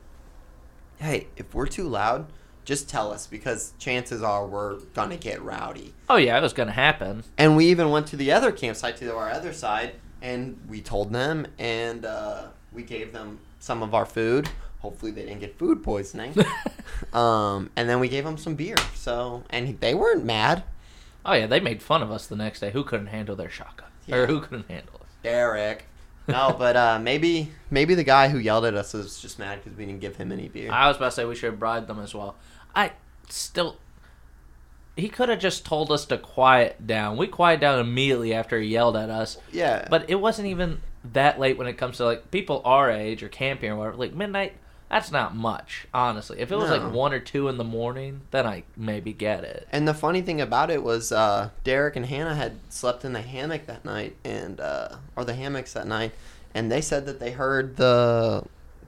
"Hey, 0.96 1.28
if 1.36 1.54
we're 1.54 1.68
too 1.68 1.86
loud, 1.88 2.26
just 2.64 2.88
tell 2.88 3.12
us 3.12 3.28
because 3.28 3.74
chances 3.78 4.24
are 4.24 4.44
we're 4.44 4.80
gonna 4.92 5.16
get 5.16 5.40
rowdy." 5.40 5.94
Oh 6.10 6.16
yeah, 6.16 6.36
it 6.36 6.42
was 6.42 6.52
gonna 6.52 6.72
happen. 6.72 7.22
And 7.36 7.56
we 7.56 7.66
even 7.66 7.90
went 7.90 8.08
to 8.08 8.16
the 8.16 8.32
other 8.32 8.50
campsite 8.50 8.96
to 8.96 9.14
our 9.14 9.30
other 9.30 9.52
side, 9.52 9.92
and 10.20 10.58
we 10.68 10.80
told 10.80 11.12
them, 11.12 11.46
and 11.60 12.04
uh, 12.04 12.48
we 12.72 12.82
gave 12.82 13.12
them 13.12 13.38
some 13.60 13.84
of 13.84 13.94
our 13.94 14.04
food. 14.04 14.48
Hopefully, 14.80 15.10
they 15.12 15.22
didn't 15.22 15.40
get 15.40 15.58
food 15.58 15.82
poisoning. 15.82 16.34
um, 17.12 17.70
and 17.76 17.88
then 17.88 18.00
we 18.00 18.08
gave 18.08 18.24
them 18.24 18.36
some 18.38 18.54
beer. 18.54 18.76
So, 18.94 19.42
and 19.50 19.78
they 19.80 19.94
weren't 19.94 20.24
mad. 20.24 20.64
Oh 21.24 21.32
yeah, 21.34 21.46
they 21.46 21.60
made 21.60 21.82
fun 21.82 22.02
of 22.02 22.10
us 22.10 22.26
the 22.26 22.36
next 22.36 22.60
day. 22.60 22.70
Who 22.70 22.84
couldn't 22.84 23.08
handle 23.08 23.34
their 23.36 23.50
shotgun, 23.50 23.88
Yeah. 24.06 24.16
or 24.16 24.26
who 24.26 24.40
couldn't 24.40 24.68
handle 24.70 24.94
it? 24.96 25.06
Derek. 25.22 25.84
No, 26.28 26.54
but 26.58 26.76
uh, 26.76 26.98
maybe 26.98 27.50
maybe 27.70 27.94
the 27.94 28.04
guy 28.04 28.28
who 28.28 28.36
yelled 28.36 28.66
at 28.66 28.74
us 28.74 28.92
was 28.92 29.18
just 29.18 29.38
mad 29.38 29.64
because 29.64 29.78
we 29.78 29.86
didn't 29.86 30.02
give 30.02 30.16
him 30.16 30.30
any 30.30 30.46
beer. 30.48 30.70
I 30.70 30.86
was 30.88 30.98
about 30.98 31.06
to 31.06 31.12
say 31.12 31.24
we 31.24 31.34
should 31.34 31.52
have 31.52 31.58
bribed 31.58 31.86
them 31.86 31.98
as 32.00 32.14
well. 32.14 32.36
I 32.76 32.92
still. 33.30 33.78
He 34.94 35.08
could 35.08 35.30
have 35.30 35.38
just 35.38 35.64
told 35.64 35.90
us 35.90 36.04
to 36.04 36.18
quiet 36.18 36.86
down. 36.86 37.16
We 37.16 37.28
quieted 37.28 37.60
down 37.62 37.78
immediately 37.78 38.34
after 38.34 38.60
he 38.60 38.68
yelled 38.68 38.94
at 38.94 39.08
us. 39.08 39.38
yeah, 39.52 39.86
But 39.88 40.10
it 40.10 40.16
wasn't 40.16 40.48
even 40.48 40.82
that 41.14 41.40
late 41.40 41.56
when 41.56 41.66
it 41.66 41.78
comes 41.78 41.96
to 41.96 42.04
like 42.04 42.30
people 42.30 42.60
our 42.64 42.90
age 42.90 43.22
or 43.22 43.28
camping 43.30 43.70
or 43.70 43.76
whatever. 43.76 43.96
Like 43.96 44.12
midnight, 44.12 44.54
that's 44.90 45.10
not 45.12 45.34
much, 45.36 45.86
honestly. 45.92 46.38
If 46.40 46.50
it 46.50 46.56
was 46.56 46.70
No. 46.70 46.76
like 46.76 46.92
one 46.92 47.12
or 47.12 47.20
two 47.20 47.48
in 47.48 47.58
the 47.58 47.64
morning, 47.64 48.22
then 48.30 48.46
I 48.46 48.64
maybe 48.76 49.12
get 49.12 49.44
it. 49.44 49.68
And 49.70 49.86
the 49.86 49.94
funny 49.94 50.22
thing 50.22 50.40
about 50.40 50.70
it 50.70 50.82
was 50.82 51.12
uh, 51.12 51.50
Derek 51.64 51.96
and 51.96 52.06
Hannah 52.06 52.34
had 52.34 52.58
slept 52.70 53.04
in 53.04 53.12
the 53.12 53.20
hammock 53.22 53.66
that 53.66 53.84
night, 53.84 54.16
and 54.24 54.60
uh, 54.60 54.96
or 55.16 55.24
the 55.24 55.34
hammocks 55.34 55.72
that 55.74 55.86
night, 55.86 56.12
and 56.54 56.70
they 56.72 56.80
said 56.80 57.06
that 57.06 57.20
they 57.20 57.32
heard 57.32 57.76
the 57.76 58.44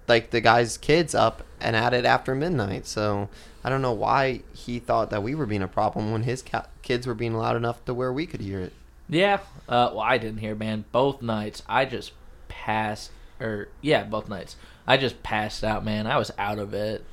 like 0.09 0.31
the 0.31 0.41
guy's 0.41 0.77
kids 0.79 1.15
up 1.15 1.43
and 1.61 1.77
at 1.77 1.93
it 1.95 2.05
after 2.05 2.35
midnight. 2.35 2.87
So 2.87 3.29
I 3.63 3.69
don't 3.69 3.83
know 3.83 3.93
why 3.93 4.41
he 4.55 4.79
thought 4.79 5.11
that 5.11 5.23
we 5.23 5.35
were 5.35 5.47
being 5.47 5.63
a 5.63 5.69
problem 5.69 6.11
when 6.11 6.23
his 6.25 6.43
ca- 6.43 6.67
kids 6.83 7.07
were 7.07 7.15
being 7.15 7.35
loud 7.35 7.57
enough 7.57 7.85
to 7.85 7.95
where 7.95 8.13
we 8.13 8.27
could 8.27 8.41
hear 8.41 8.59
it. 8.61 8.73
Yeah. 9.09 9.41
Uh, 9.69 9.91
well, 9.93 10.01
I 10.01 10.19
didn't 10.19 10.39
hear, 10.39 10.55
man. 10.55 10.85
Both 10.93 11.21
nights, 11.23 11.63
I 11.69 11.85
just 11.85 12.13
passed. 12.49 13.11
Or 13.41 13.69
yeah, 13.81 14.05
both 14.05 14.29
nights, 14.29 14.57
I 14.87 14.97
just 14.97 15.23
passed 15.23 15.63
out, 15.65 15.85
man. 15.85 16.07
I 16.07 16.17
was 16.17 16.31
out 16.39 16.59
of 16.59 16.75
it. 16.75 17.05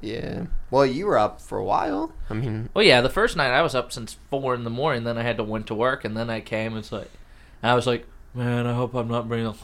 Yeah. 0.00 0.46
Well, 0.70 0.86
you 0.86 1.06
were 1.06 1.18
up 1.18 1.40
for 1.40 1.58
a 1.58 1.64
while. 1.64 2.12
I 2.30 2.34
mean, 2.34 2.70
Well, 2.74 2.84
yeah, 2.84 3.00
the 3.00 3.10
first 3.10 3.36
night 3.36 3.50
I 3.52 3.62
was 3.62 3.74
up 3.74 3.92
since 3.92 4.16
four 4.30 4.54
in 4.54 4.64
the 4.64 4.70
morning. 4.70 5.04
Then 5.04 5.18
I 5.18 5.22
had 5.22 5.36
to 5.36 5.44
went 5.44 5.66
to 5.68 5.74
work, 5.74 6.04
and 6.04 6.16
then 6.16 6.30
I 6.30 6.40
came. 6.40 6.76
It's 6.76 6.92
like, 6.92 7.10
I 7.62 7.74
was 7.74 7.86
like, 7.86 8.06
man, 8.34 8.66
I 8.66 8.74
hope 8.74 8.94
I'm 8.94 9.08
not 9.08 9.28
bringing. 9.28 9.54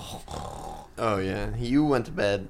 oh 0.99 1.19
yeah, 1.19 1.57
you 1.57 1.85
went 1.85 2.07
to 2.07 2.13
bed. 2.13 2.49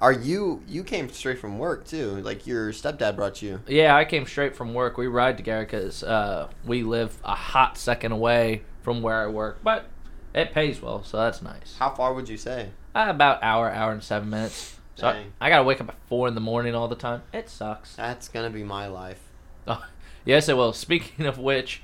Are 0.00 0.12
you? 0.12 0.62
You 0.68 0.84
came 0.84 1.08
straight 1.10 1.40
from 1.40 1.58
work 1.58 1.84
too. 1.84 2.16
Like 2.22 2.46
your 2.46 2.72
stepdad 2.72 3.16
brought 3.16 3.42
you. 3.42 3.60
Yeah, 3.66 3.96
I 3.96 4.04
came 4.04 4.26
straight 4.26 4.54
from 4.54 4.72
work. 4.72 4.96
We 4.96 5.08
ride 5.08 5.36
together 5.36 5.64
because 5.64 6.04
uh, 6.04 6.48
we 6.64 6.84
live 6.84 7.18
a 7.24 7.34
hot 7.34 7.76
second 7.76 8.12
away 8.12 8.62
from 8.82 9.02
where 9.02 9.20
I 9.22 9.26
work, 9.26 9.58
but 9.64 9.86
it 10.34 10.52
pays 10.52 10.80
well, 10.80 11.02
so 11.02 11.16
that's 11.16 11.42
nice. 11.42 11.74
How 11.78 11.90
far 11.90 12.14
would 12.14 12.28
you 12.28 12.36
say? 12.36 12.70
About 13.06 13.42
hour, 13.44 13.70
hour 13.70 13.92
and 13.92 14.02
seven 14.02 14.28
minutes. 14.30 14.76
So 14.96 15.06
I, 15.06 15.12
Dang. 15.12 15.32
I 15.40 15.48
gotta 15.50 15.62
wake 15.62 15.80
up 15.80 15.88
at 15.88 15.94
four 16.08 16.26
in 16.26 16.34
the 16.34 16.40
morning 16.40 16.74
all 16.74 16.88
the 16.88 16.96
time. 16.96 17.22
It 17.32 17.48
sucks. 17.48 17.94
That's 17.94 18.26
gonna 18.28 18.50
be 18.50 18.64
my 18.64 18.88
life. 18.88 19.20
Oh, 19.68 19.86
yes, 20.24 20.48
it 20.48 20.56
will. 20.56 20.72
Speaking 20.72 21.24
of 21.26 21.38
which, 21.38 21.82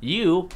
you 0.00 0.50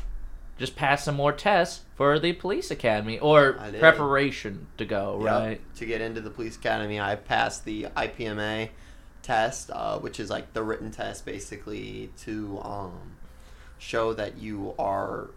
just 0.59 0.77
passed 0.77 1.07
some 1.07 1.15
more 1.15 1.33
tests 1.33 1.85
for 1.97 2.19
the 2.19 2.35
police 2.35 2.71
academy 2.71 3.19
or 3.19 3.57
I 3.59 3.71
did. 3.71 3.81
preparation 3.81 4.67
to 4.77 4.85
go, 4.85 5.21
Yep. 5.25 5.33
right? 5.33 5.77
To 5.77 5.87
get 5.87 6.03
into 6.03 6.21
the 6.21 6.31
police 6.31 6.57
academy, 6.57 7.01
I 7.01 7.17
passed 7.17 7.65
the 7.65 7.85
IPMA 7.97 8.69
test, 9.23 9.71
uh, 9.73 9.99
which 10.01 10.21
is 10.21 10.29
like 10.29 10.53
the 10.53 10.63
written 10.63 10.91
test, 10.91 11.25
basically 11.25 12.11
to 12.19 12.61
um, 12.63 13.13
show 13.79 14.13
that 14.13 14.37
you 14.37 14.75
are 14.79 15.31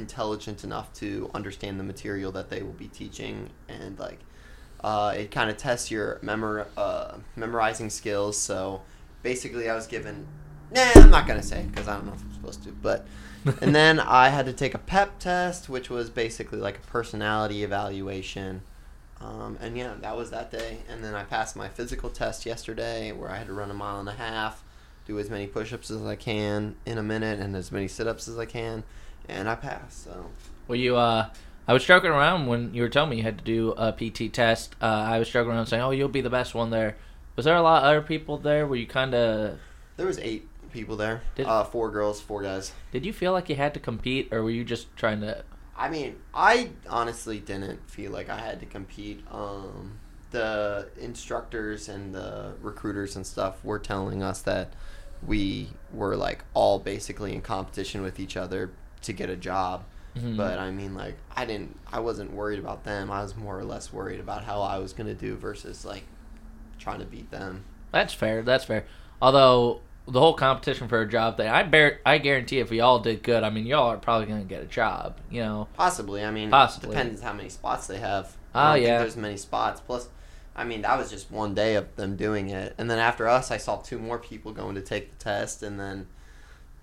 intelligent 0.00 0.64
enough 0.64 0.92
to 0.94 1.30
understand 1.34 1.78
the 1.78 1.84
material 1.84 2.32
that 2.32 2.50
they 2.50 2.62
will 2.62 2.72
be 2.72 2.88
teaching, 2.88 3.50
and 3.68 3.98
like 3.98 4.18
uh, 4.82 5.14
it 5.16 5.30
kind 5.30 5.50
of 5.50 5.56
tests 5.56 5.90
your 5.90 6.18
memor- 6.22 6.66
uh, 6.76 7.18
memorizing 7.36 7.90
skills. 7.90 8.36
So 8.36 8.82
basically, 9.22 9.68
I 9.68 9.74
was 9.74 9.86
given. 9.86 10.26
Nah, 10.72 10.90
I'm 10.94 11.10
not 11.10 11.26
gonna 11.26 11.42
say 11.42 11.66
because 11.70 11.88
I 11.88 11.94
don't 11.94 12.06
know 12.06 12.12
if 12.12 12.22
I'm 12.22 12.32
supposed 12.32 12.62
to, 12.64 12.70
but 12.70 13.06
and 13.60 13.74
then 13.74 14.00
I 14.00 14.28
had 14.28 14.46
to 14.46 14.52
take 14.52 14.74
a 14.74 14.78
PEP 14.78 15.18
test, 15.18 15.68
which 15.68 15.90
was 15.90 16.10
basically 16.10 16.58
like 16.58 16.78
a 16.78 16.86
personality 16.86 17.62
evaluation. 17.64 18.62
Um, 19.20 19.58
and 19.60 19.76
yeah, 19.76 19.94
that 20.00 20.16
was 20.16 20.30
that 20.30 20.50
day. 20.50 20.78
And 20.88 21.04
then 21.04 21.14
I 21.14 21.24
passed 21.24 21.54
my 21.56 21.68
physical 21.68 22.08
test 22.10 22.46
yesterday, 22.46 23.12
where 23.12 23.30
I 23.30 23.36
had 23.36 23.48
to 23.48 23.52
run 23.52 23.70
a 23.70 23.74
mile 23.74 24.00
and 24.00 24.08
a 24.08 24.12
half, 24.12 24.62
do 25.10 25.18
as 25.18 25.28
many 25.28 25.46
push-ups 25.46 25.90
as 25.90 26.04
I 26.04 26.14
can 26.14 26.76
in 26.86 26.96
a 26.96 27.02
minute, 27.02 27.40
and 27.40 27.56
as 27.56 27.72
many 27.72 27.88
sit-ups 27.88 28.28
as 28.28 28.38
I 28.38 28.46
can, 28.46 28.84
and 29.28 29.48
I 29.48 29.56
pass. 29.56 29.94
So 30.04 30.26
Well, 30.68 30.76
you, 30.76 30.96
uh, 30.96 31.30
I 31.66 31.72
was 31.72 31.84
joking 31.84 32.10
around 32.10 32.46
when 32.46 32.72
you 32.74 32.82
were 32.82 32.88
telling 32.88 33.10
me 33.10 33.16
you 33.16 33.22
had 33.24 33.38
to 33.38 33.44
do 33.44 33.74
a 33.76 33.92
PT 33.92 34.32
test. 34.32 34.76
Uh, 34.80 34.86
I 34.86 35.18
was 35.18 35.28
joking 35.28 35.50
around 35.50 35.66
saying, 35.66 35.82
"Oh, 35.82 35.90
you'll 35.90 36.08
be 36.08 36.20
the 36.20 36.30
best 36.30 36.54
one 36.54 36.70
there." 36.70 36.96
Was 37.36 37.44
there 37.44 37.56
a 37.56 37.62
lot 37.62 37.82
of 37.82 37.88
other 37.88 38.02
people 38.02 38.38
there? 38.38 38.66
Were 38.66 38.76
you 38.76 38.86
kind 38.86 39.14
of? 39.14 39.58
there 39.96 40.06
was 40.06 40.18
eight 40.20 40.48
people 40.72 40.96
there. 40.96 41.22
Did- 41.34 41.46
uh, 41.46 41.64
four 41.64 41.90
girls, 41.90 42.20
four 42.20 42.42
guys. 42.42 42.72
Did 42.92 43.04
you 43.04 43.12
feel 43.12 43.32
like 43.32 43.48
you 43.48 43.56
had 43.56 43.74
to 43.74 43.80
compete, 43.80 44.32
or 44.32 44.42
were 44.42 44.50
you 44.50 44.64
just 44.64 44.94
trying 44.96 45.20
to? 45.20 45.44
I 45.76 45.88
mean, 45.90 46.16
I 46.32 46.70
honestly 46.88 47.40
didn't 47.40 47.90
feel 47.90 48.12
like 48.12 48.28
I 48.28 48.38
had 48.38 48.60
to 48.60 48.66
compete. 48.66 49.24
Um, 49.30 49.98
the 50.30 50.88
instructors 50.98 51.88
and 51.88 52.14
the 52.14 52.52
recruiters 52.62 53.16
and 53.16 53.26
stuff 53.26 53.64
were 53.64 53.78
telling 53.78 54.22
us 54.22 54.42
that 54.42 54.72
we 55.26 55.68
were 55.92 56.16
like 56.16 56.44
all 56.54 56.78
basically 56.78 57.34
in 57.34 57.42
competition 57.42 58.02
with 58.02 58.18
each 58.20 58.36
other 58.36 58.70
to 59.02 59.12
get 59.12 59.28
a 59.30 59.36
job. 59.36 59.84
Mhm. 60.16 60.36
But 60.36 60.58
I 60.58 60.70
mean, 60.70 60.94
like, 60.94 61.16
I 61.36 61.44
didn't, 61.44 61.78
I 61.92 62.00
wasn't 62.00 62.32
worried 62.32 62.58
about 62.58 62.84
them. 62.84 63.10
I 63.10 63.22
was 63.22 63.36
more 63.36 63.58
or 63.58 63.64
less 63.64 63.92
worried 63.92 64.18
about 64.20 64.44
how 64.44 64.60
I 64.62 64.78
was 64.78 64.92
gonna 64.92 65.14
do 65.14 65.36
versus 65.36 65.84
like 65.84 66.04
trying 66.78 66.98
to 67.00 67.04
beat 67.06 67.30
them. 67.30 67.64
That's 67.92 68.12
fair. 68.14 68.42
That's 68.42 68.64
fair. 68.64 68.84
Although 69.22 69.80
the 70.08 70.18
whole 70.18 70.34
competition 70.34 70.88
for 70.88 71.00
a 71.00 71.08
job 71.08 71.36
thing, 71.36 71.48
I 71.48 71.62
bear, 71.62 72.00
I 72.04 72.18
guarantee 72.18 72.58
if 72.58 72.70
we 72.70 72.80
all 72.80 72.98
did 72.98 73.22
good, 73.22 73.44
I 73.44 73.50
mean, 73.50 73.66
y'all 73.66 73.88
are 73.90 73.98
probably 73.98 74.26
gonna 74.26 74.44
get 74.44 74.62
a 74.62 74.66
job. 74.66 75.18
You 75.30 75.42
know. 75.42 75.68
Possibly. 75.76 76.24
I 76.24 76.30
mean, 76.30 76.50
Possibly. 76.50 76.90
depends 76.90 77.20
how 77.20 77.32
many 77.32 77.48
spots 77.48 77.86
they 77.86 77.98
have. 77.98 78.36
Oh, 78.54 78.74
yeah. 78.74 78.86
think 78.86 78.98
there's 79.00 79.16
many 79.16 79.36
spots. 79.36 79.80
Plus, 79.80 80.08
I 80.60 80.64
mean, 80.64 80.82
that 80.82 80.98
was 80.98 81.08
just 81.08 81.30
one 81.30 81.54
day 81.54 81.76
of 81.76 81.96
them 81.96 82.16
doing 82.16 82.50
it, 82.50 82.74
and 82.76 82.90
then 82.90 82.98
after 82.98 83.26
us, 83.26 83.50
I 83.50 83.56
saw 83.56 83.78
two 83.78 83.98
more 83.98 84.18
people 84.18 84.52
going 84.52 84.74
to 84.74 84.82
take 84.82 85.10
the 85.10 85.24
test, 85.24 85.62
and 85.62 85.80
then 85.80 86.06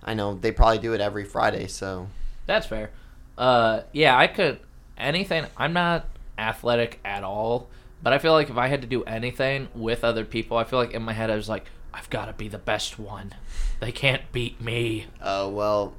I 0.04 0.16
know 0.16 0.34
they 0.34 0.52
probably 0.52 0.80
do 0.80 0.94
it 0.94 1.00
every 1.00 1.24
Friday. 1.24 1.68
So 1.68 2.08
That's 2.48 2.66
fair. 2.66 2.90
Uh, 3.38 3.82
yeah, 3.94 4.18
I 4.18 4.26
could 4.26 4.60
anything. 4.98 5.46
I'm 5.56 5.74
not 5.74 6.08
athletic 6.40 7.00
at 7.06 7.24
all, 7.24 7.70
but 8.02 8.14
I 8.14 8.18
feel 8.18 8.34
like 8.34 8.50
if 8.50 8.58
I 8.58 8.66
had 8.66 8.82
to 8.82 8.88
do 8.88 9.04
anything 9.04 9.68
with 9.76 10.04
other 10.04 10.26
people, 10.26 10.58
I 10.58 10.64
feel 10.64 10.80
like 10.80 10.94
in 10.94 11.04
my 11.04 11.14
head 11.14 11.30
I 11.30 11.36
was 11.36 11.48
like, 11.48 11.66
I've 11.94 12.10
got 12.10 12.26
to 12.26 12.34
be 12.34 12.48
the 12.48 12.58
best 12.58 12.98
one. 12.98 13.36
They 13.80 13.92
can't 13.92 14.24
beat 14.32 14.60
me. 14.60 15.06
Uh, 15.22 15.50
well, 15.52 15.94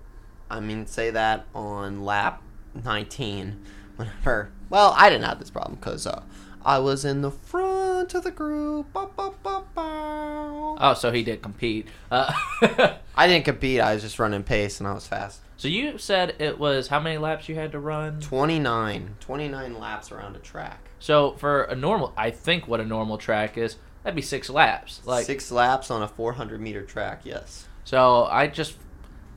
I 0.50 0.58
mean, 0.58 0.86
say 0.86 1.10
that 1.10 1.46
on 1.54 2.04
lap 2.04 2.42
19. 2.82 3.64
Whenever, 3.94 4.50
well, 4.68 4.94
I 4.96 5.10
didn't 5.10 5.26
have 5.26 5.38
this 5.38 5.50
problem 5.50 5.76
because 5.76 6.08
uh, 6.08 6.22
I 6.68 6.80
was 6.80 7.06
in 7.06 7.22
the 7.22 7.30
front 7.30 8.12
of 8.12 8.24
the 8.24 8.30
group. 8.30 8.92
Ba, 8.92 9.08
ba, 9.16 9.32
ba. 9.42 9.64
Oh, 9.74 10.94
so 10.94 11.10
he 11.10 11.22
did 11.22 11.40
compete. 11.40 11.88
Uh, 12.10 12.30
I 13.16 13.26
didn't 13.26 13.46
compete. 13.46 13.80
I 13.80 13.94
was 13.94 14.02
just 14.02 14.18
running 14.18 14.42
pace 14.42 14.78
and 14.78 14.86
I 14.86 14.92
was 14.92 15.06
fast. 15.06 15.40
so 15.56 15.66
you 15.66 15.96
said 15.96 16.36
it 16.38 16.58
was 16.58 16.88
how 16.88 17.00
many 17.00 17.16
laps 17.16 17.48
you 17.48 17.54
had 17.54 17.72
to 17.72 17.78
run? 17.78 18.20
29. 18.20 19.16
29 19.18 19.78
laps 19.78 20.12
around 20.12 20.36
a 20.36 20.40
track. 20.40 20.90
So 20.98 21.32
for 21.38 21.62
a 21.62 21.74
normal, 21.74 22.12
I 22.18 22.30
think 22.30 22.68
what 22.68 22.80
a 22.80 22.84
normal 22.84 23.16
track 23.16 23.56
is, 23.56 23.76
that'd 24.02 24.14
be 24.14 24.20
six 24.20 24.50
laps. 24.50 25.00
Like 25.06 25.24
Six 25.24 25.50
laps 25.50 25.90
on 25.90 26.02
a 26.02 26.08
400 26.08 26.60
meter 26.60 26.82
track, 26.82 27.22
yes. 27.24 27.66
So 27.84 28.24
I 28.26 28.46
just 28.46 28.76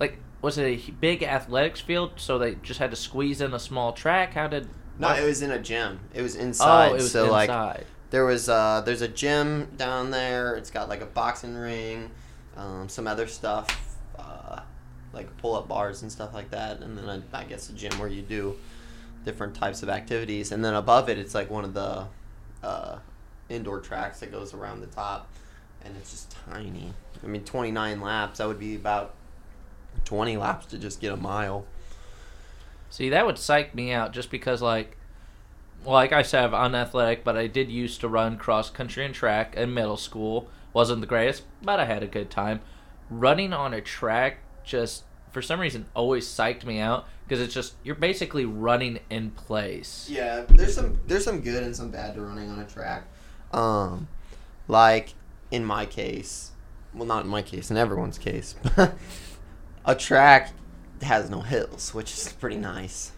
like 0.02 0.18
was 0.42 0.58
it 0.58 0.66
a 0.66 0.92
big 1.00 1.24
athletics 1.24 1.80
field? 1.80 2.12
So 2.18 2.38
they 2.38 2.56
just 2.56 2.80
had 2.82 2.90
to 2.92 2.98
squeeze 2.98 3.40
in 3.40 3.54
a 3.54 3.60
small 3.60 3.94
track. 3.94 4.34
How 4.34 4.48
did? 4.48 4.68
No, 5.02 5.14
it 5.16 5.26
was 5.26 5.42
in 5.42 5.52
a 5.52 5.60
gym. 5.60 6.00
It 6.14 6.22
was 6.22 6.36
inside. 6.36 6.90
oh, 6.90 6.92
it 6.92 6.94
was 6.94 7.12
so 7.12 7.32
like 7.32 7.50
there 8.12 8.26
was 8.26 8.48
uh 8.50 8.82
there's 8.86 9.02
a 9.02 9.08
gym 9.08 9.70
down 9.78 10.12
there. 10.12 10.56
It's 10.56 10.70
got 10.72 10.90
like 10.90 11.02
a 11.02 11.06
boxing 11.06 11.56
ring, 11.56 12.12
um, 12.56 12.88
some 12.88 13.08
other 13.08 13.28
stuff, 13.28 13.68
uh, 14.18 14.60
like 15.14 15.36
pull 15.38 15.56
up 15.56 15.68
bars 15.68 16.02
and 16.02 16.12
stuff 16.12 16.34
like 16.34 16.52
that, 16.52 16.82
and 16.82 16.98
then 16.98 17.24
I, 17.34 17.40
I 17.40 17.44
guess 17.46 17.70
a 17.70 17.74
gym 17.74 17.98
where 18.00 18.10
you 18.10 18.22
do 18.22 18.58
different 19.26 19.56
types 19.56 19.84
of 19.84 19.90
activities, 19.90 20.52
and 20.52 20.64
then 20.64 20.74
above 20.74 21.10
it 21.10 21.18
it's 21.18 21.34
like 21.36 21.50
one 21.50 21.64
of 21.64 21.74
the 21.74 22.06
uh, 22.64 22.98
indoor 23.50 23.80
tracks 23.80 24.20
that 24.20 24.32
goes 24.32 24.54
around 24.54 24.82
the 24.82 24.88
top, 24.88 25.30
and 25.84 25.96
it's 25.98 26.12
just 26.12 26.36
tiny. 26.50 26.94
I 27.24 27.28
mean, 27.28 27.44
29 27.44 28.02
laps. 28.02 28.40
That 28.40 28.48
would 28.48 28.60
be 28.60 28.76
about 28.76 29.14
20 30.06 30.38
laps 30.38 30.66
to 30.68 30.78
just 30.78 31.00
get 31.00 31.12
a 31.12 31.18
mile. 31.18 31.66
See, 32.92 33.10
that 33.10 33.26
would 33.26 33.40
psych 33.40 33.74
me 33.74 33.94
out 33.94 34.12
just 34.12 34.30
because, 34.30 34.62
like, 34.62 34.98
like 35.86 36.12
I 36.12 36.22
said, 36.22 36.44
I'm 36.44 36.54
unathletic, 36.54 37.24
but 37.24 37.38
I 37.38 37.48
did 37.48 37.72
used 37.72 38.02
to 38.02 38.10
run 38.10 38.38
cross 38.38 38.70
country 38.70 39.06
and 39.06 39.16
track 39.16 39.56
in 39.56 39.74
middle 39.74 39.96
school. 39.96 40.50
Wasn't 40.74 41.00
the 41.00 41.08
greatest, 41.08 41.44
but 41.64 41.80
I 41.80 41.86
had 41.86 42.04
a 42.04 42.08
good 42.08 42.30
time. 42.30 42.60
Running 43.10 43.54
on 43.54 43.74
a 43.74 43.80
track 43.80 44.40
just, 44.66 45.06
for 45.32 45.42
some 45.42 45.62
reason, 45.62 45.86
always 45.96 46.28
psyched 46.28 46.66
me 46.66 46.80
out 46.80 47.08
because 47.24 47.42
it's 47.42 47.54
just, 47.54 47.76
you're 47.82 47.96
basically 47.96 48.44
running 48.44 49.00
in 49.10 49.32
place. 49.32 50.10
Yeah, 50.12 50.44
there's 50.50 50.76
some 50.76 51.00
there's 51.08 51.24
some 51.24 51.40
good 51.40 51.64
and 51.64 51.74
some 51.74 51.92
bad 51.92 52.16
to 52.16 52.22
running 52.22 52.50
on 52.50 52.60
a 52.60 52.66
track. 52.66 53.06
Um, 53.54 54.10
like 54.68 55.14
in 55.50 55.64
my 55.64 55.86
case, 55.86 56.52
well, 56.94 57.08
not 57.08 57.24
in 57.24 57.30
my 57.30 57.42
case, 57.42 57.72
in 57.72 57.78
everyone's 57.78 58.18
case, 58.18 58.56
a 59.86 59.96
track 59.96 60.52
has 61.04 61.30
no 61.30 61.42
hills, 61.42 61.94
which 61.94 62.12
is 62.12 62.34
pretty 62.40 62.58
nice. 62.58 63.12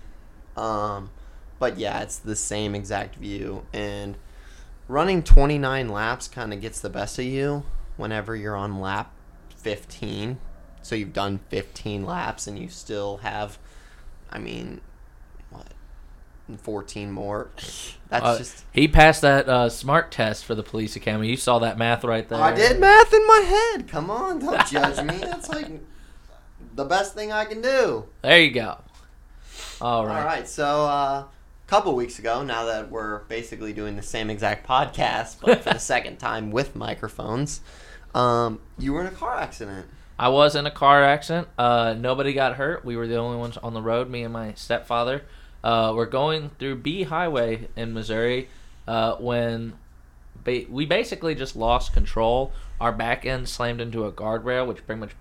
Um, 0.56 1.10
but 1.60 1.78
yeah, 1.78 2.02
it's 2.02 2.18
the 2.18 2.36
same 2.36 2.76
exact 2.76 3.16
view, 3.16 3.66
and 3.74 4.18
running 4.88 5.24
29 5.24 5.90
laps 5.90 6.28
kind 6.28 6.54
of 6.54 6.62
gets 6.62 6.80
the 6.82 6.90
best 6.90 7.18
of 7.20 7.26
you 7.26 7.64
whenever 7.98 8.36
you're 8.36 8.56
on 8.56 8.80
lap 8.80 9.12
15. 9.58 10.38
So 10.82 10.96
you've 10.96 11.14
done 11.14 11.40
15 11.50 12.06
laps, 12.06 12.46
and 12.48 12.60
you 12.60 12.68
still 12.70 13.18
have, 13.18 13.58
I 14.30 14.38
mean, 14.40 14.82
what, 15.50 15.68
14 16.58 17.10
more. 17.12 17.50
That's 18.10 18.26
Uh, 18.26 18.38
just. 18.38 18.66
he 18.74 18.88
passed 18.90 19.22
that 19.22 19.48
uh, 19.48 19.70
smart 19.70 20.12
test 20.12 20.44
for 20.46 20.54
the 20.56 20.62
police 20.64 20.96
academy. 20.96 21.30
You 21.30 21.38
saw 21.38 21.60
that 21.60 21.78
math 21.78 22.04
right 22.04 22.28
there. 22.28 22.40
I 22.42 22.54
did 22.54 22.80
math 22.80 23.14
in 23.14 23.26
my 23.26 23.40
head. 23.40 23.88
Come 23.88 24.12
on, 24.12 24.40
don't 24.40 24.68
judge 24.68 25.02
me. 25.04 25.18
That's 25.20 25.50
like 25.50 25.68
the 26.76 26.86
best 26.86 27.14
thing 27.14 27.32
I 27.32 27.46
can 27.46 27.62
do. 27.62 28.06
There 28.22 28.42
you 28.42 28.52
go. 28.52 28.78
All 29.82 30.06
right. 30.06 30.20
All 30.20 30.26
right, 30.26 30.48
so 30.48 30.86
uh, 30.86 31.24
couple 31.68 31.96
weeks 31.96 32.20
ago, 32.20 32.44
now 32.44 32.66
that 32.66 32.92
we're 32.92 33.20
basically 33.24 33.74
doing 33.74 33.96
the 33.96 34.02
same 34.04 34.30
exact 34.30 34.68
podcast, 34.68 35.38
but 35.42 35.64
for 35.64 35.74
the 35.74 35.80
second 35.80 36.18
time 36.18 36.52
with 36.52 36.76
microphones, 36.76 37.62
um, 38.14 38.60
you 38.78 38.94
were 38.94 39.02
in 39.02 39.08
a 39.08 39.12
car 39.12 39.38
accident. 39.38 39.88
I 40.20 40.30
was 40.30 40.56
in 40.56 40.68
a 40.68 40.72
car 40.72 41.04
accident. 41.04 41.48
Uh, 41.58 41.96
nobody 41.98 42.34
got 42.34 42.58
hurt. 42.58 42.86
We 42.86 42.96
were 42.96 43.08
the 43.08 43.16
only 43.16 43.38
ones 43.38 43.58
on 43.58 43.74
the 43.74 43.82
road. 43.82 44.10
Me 44.10 44.24
and 44.24 44.32
my 44.32 44.54
stepfather. 44.54 45.24
Uh, 45.64 45.94
we're 45.96 46.06
going 46.06 46.52
through 46.60 46.76
B 46.76 47.04
Highway 47.04 47.68
in 47.76 47.94
Missouri 47.94 48.50
uh, 48.88 49.16
when 49.16 49.74
ba- 50.44 50.66
we 50.70 50.86
basically 50.86 51.34
just 51.34 51.56
lost 51.56 51.94
control. 51.94 52.52
Our 52.80 52.92
back 52.92 53.26
end 53.26 53.50
slammed 53.50 53.82
into 53.82 54.06
a 54.06 54.12
guardrail, 54.12 54.68
which 54.68 54.86
pretty 54.86 55.00
much 55.00 55.12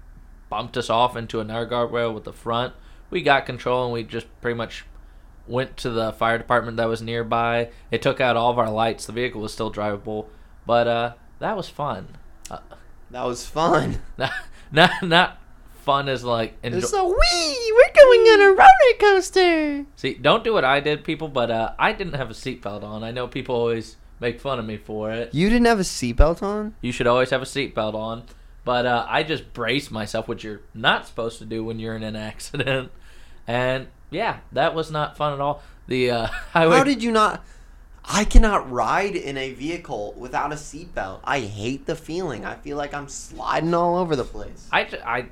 bumped 0.53 0.77
us 0.77 0.91
off 0.91 1.17
into 1.17 1.41
another 1.41 1.67
guardrail 1.67 2.13
with 2.13 2.25
the 2.25 2.33
front. 2.35 2.75
We 3.09 3.23
got 3.23 3.47
control 3.47 3.85
and 3.87 3.93
we 3.95 4.03
just 4.03 4.27
pretty 4.43 4.55
much 4.55 4.85
went 5.47 5.79
to 5.79 5.89
the 5.89 6.13
fire 6.13 6.37
department 6.37 6.77
that 6.77 6.89
was 6.89 7.01
nearby. 7.01 7.71
It 7.91 8.03
took 8.03 8.21
out 8.21 8.37
all 8.37 8.51
of 8.51 8.59
our 8.59 8.71
lights. 8.71 9.07
The 9.07 9.13
vehicle 9.13 9.41
was 9.41 9.51
still 9.55 9.73
drivable, 9.73 10.27
but 10.67 10.87
uh, 10.87 11.13
that 11.39 11.57
was 11.57 11.71
fun. 11.71 12.19
Uh, 12.51 12.59
That 13.11 13.25
was 13.25 13.47
fun. 13.47 14.03
not 14.19 14.33
not 14.71 14.91
not 15.03 15.39
fun 15.85 16.11
as 16.11 16.23
like 16.23 16.59
enjoy- 16.63 16.79
It's 16.81 16.91
so 16.91 17.07
wee. 17.09 17.73
We're 17.75 17.95
going 17.95 18.21
on 18.35 18.41
a 18.43 18.51
roller 18.51 18.97
coaster. 19.01 19.87
see. 19.97 20.15
Don't 20.15 20.45
do 20.45 20.53
what 20.53 20.65
I 20.67 20.81
did, 20.81 21.03
people. 21.03 21.29
But 21.29 21.51
uh, 21.51 21.73
I 21.79 21.93
didn't 21.93 22.15
have 22.15 22.29
a 22.31 22.35
seatbelt 22.35 22.83
on. 22.83 23.03
I 23.03 23.11
know 23.11 23.27
people 23.27 23.55
always 23.57 23.97
make 24.21 24.39
fun 24.39 24.59
of 24.59 24.67
me 24.67 24.77
for 24.77 25.11
it. 25.11 25.35
You 25.35 25.49
didn't 25.49 25.67
have 25.67 25.81
a 25.81 25.83
seatbelt 25.83 26.43
on. 26.43 26.75
You 26.83 26.93
should 26.93 27.07
always 27.07 27.31
have 27.31 27.41
a 27.43 27.47
seatbelt 27.47 27.95
on. 27.95 28.25
But 28.65 28.87
uh, 28.87 29.07
I 29.09 29.23
just 29.23 29.53
braced 29.53 29.91
myself, 29.91 30.29
which 30.29 30.45
you're 30.45 30.61
not 30.75 31.07
supposed 31.07 31.39
to 31.39 31.45
do 31.45 31.65
when 31.65 31.79
you're 31.79 31.97
in 31.97 32.03
an 32.03 32.17
accident. 32.31 32.91
And 33.47 33.89
yeah, 34.11 34.39
that 34.53 34.75
was 34.75 34.91
not 34.91 35.17
fun 35.17 35.33
at 35.33 35.41
all. 35.41 35.63
The 35.89 36.11
uh, 36.11 36.27
highway. 36.53 36.77
How 36.77 36.85
did 36.85 37.03
you 37.03 37.13
not? 37.13 37.45
I 38.05 38.25
cannot 38.25 38.71
ride 38.71 39.15
in 39.15 39.37
a 39.37 39.53
vehicle 39.53 40.15
without 40.17 40.53
a 40.53 40.57
seatbelt. 40.57 41.21
I 41.23 41.41
hate 41.41 41.87
the 41.87 41.95
feeling. 41.95 42.45
I 42.45 42.57
feel 42.57 42.77
like 42.77 42.95
I'm 42.95 43.09
sliding 43.09 43.75
all 43.75 43.97
over 43.97 44.17
the 44.17 44.25
place. 44.25 44.69
I, 44.73 44.81
I 45.05 45.27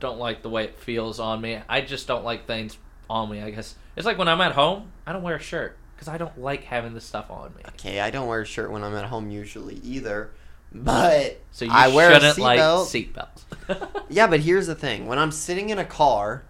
don't 0.00 0.18
like 0.18 0.42
the 0.42 0.48
way 0.48 0.64
it 0.64 0.78
feels 0.78 1.20
on 1.20 1.40
me. 1.40 1.60
I 1.68 1.82
just 1.82 2.06
don't 2.06 2.24
like 2.24 2.46
things 2.46 2.78
on 3.10 3.30
me. 3.30 3.42
I 3.42 3.50
guess 3.50 3.74
it's 3.96 4.06
like 4.06 4.18
when 4.18 4.28
I'm 4.28 4.40
at 4.40 4.52
home, 4.52 4.90
I 5.06 5.12
don't 5.12 5.22
wear 5.22 5.36
a 5.36 5.40
shirt 5.40 5.76
because 5.94 6.08
I 6.08 6.18
don't 6.18 6.38
like 6.38 6.64
having 6.64 6.94
this 6.94 7.04
stuff 7.04 7.30
on 7.30 7.54
me. 7.54 7.62
Okay, 7.68 8.00
I 8.00 8.10
don't 8.10 8.26
wear 8.26 8.40
a 8.40 8.46
shirt 8.46 8.70
when 8.70 8.82
I'm 8.82 8.94
at 8.94 9.04
home 9.04 9.30
usually 9.30 9.76
either, 9.76 10.30
but 10.74 11.40
So 11.52 11.64
you 11.64 11.70
I 11.72 11.88
wear 11.88 12.10
a 12.10 12.14
shouldn't 12.14 12.38
like 12.38 12.58
seatbelt. 12.60 13.12
seatbelts. 13.14 14.04
Yeah, 14.10 14.26
but 14.26 14.40
here's 14.40 14.66
the 14.66 14.74
thing: 14.74 15.06
when 15.06 15.18
I'm 15.18 15.30
sitting 15.32 15.70
in 15.70 15.78
a 15.78 15.84
car 15.84 16.44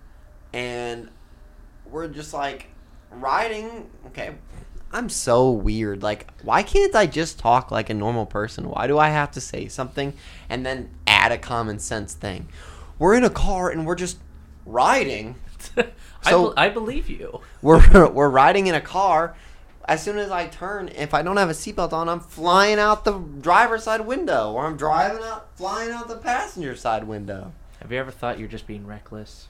and 0.53 1.09
we're 1.91 2.09
just 2.09 2.33
like 2.35 2.67
riding, 3.11 3.89
okay, 4.09 4.33
I'm 4.93 5.09
so 5.09 5.51
weird. 5.51 6.03
Like, 6.03 6.33
why 6.43 6.63
can't 6.63 6.95
I 6.95 7.07
just 7.07 7.39
talk 7.39 7.71
like 7.71 7.91
a 7.91 7.95
normal 7.95 8.27
person? 8.27 8.69
Why 8.69 8.87
do 8.87 8.99
I 8.99 9.11
have 9.11 9.31
to 9.33 9.41
say 9.41 9.69
something 9.69 10.15
and 10.49 10.65
then 10.67 10.91
add 11.07 11.31
a 11.33 11.39
common 11.39 11.79
sense 11.79 12.15
thing? 12.15 12.49
We're 12.99 13.15
in 13.15 13.25
a 13.25 13.31
car 13.31 13.71
and 13.71 13.87
we're 13.87 13.95
just 13.97 14.19
riding. 14.67 15.37
I, 15.77 16.31
So- 16.31 16.55
I 16.57 16.69
believe 16.69 17.09
you. 17.09 17.41
We're 17.63 18.09
we're 18.11 18.29
riding 18.31 18.67
in 18.67 18.75
a 18.75 18.81
car. 18.81 19.37
As 19.87 20.03
soon 20.03 20.17
as 20.19 20.31
I 20.31 20.47
turn, 20.47 20.89
if 20.89 21.13
I 21.13 21.23
don't 21.23 21.37
have 21.37 21.51
a 21.51 21.55
seatbelt 21.55 21.93
on, 21.93 22.09
I'm 22.09 22.21
flying 22.21 22.79
out 22.79 23.05
the 23.05 23.19
driver's 23.19 23.85
side 23.85 24.03
window, 24.03 24.53
or 24.53 24.65
I'm 24.67 24.77
driving 24.77 25.23
out, 25.23 25.57
flying 25.57 25.91
out 25.91 26.09
the 26.09 26.17
passenger 26.17 26.75
side 26.75 27.05
window. 27.05 27.53
Have 27.83 27.93
you 27.93 27.99
ever 27.99 28.11
thought 28.11 28.39
you're 28.39 28.49
just 28.49 28.67
being 28.67 28.87
reckless? 28.87 29.49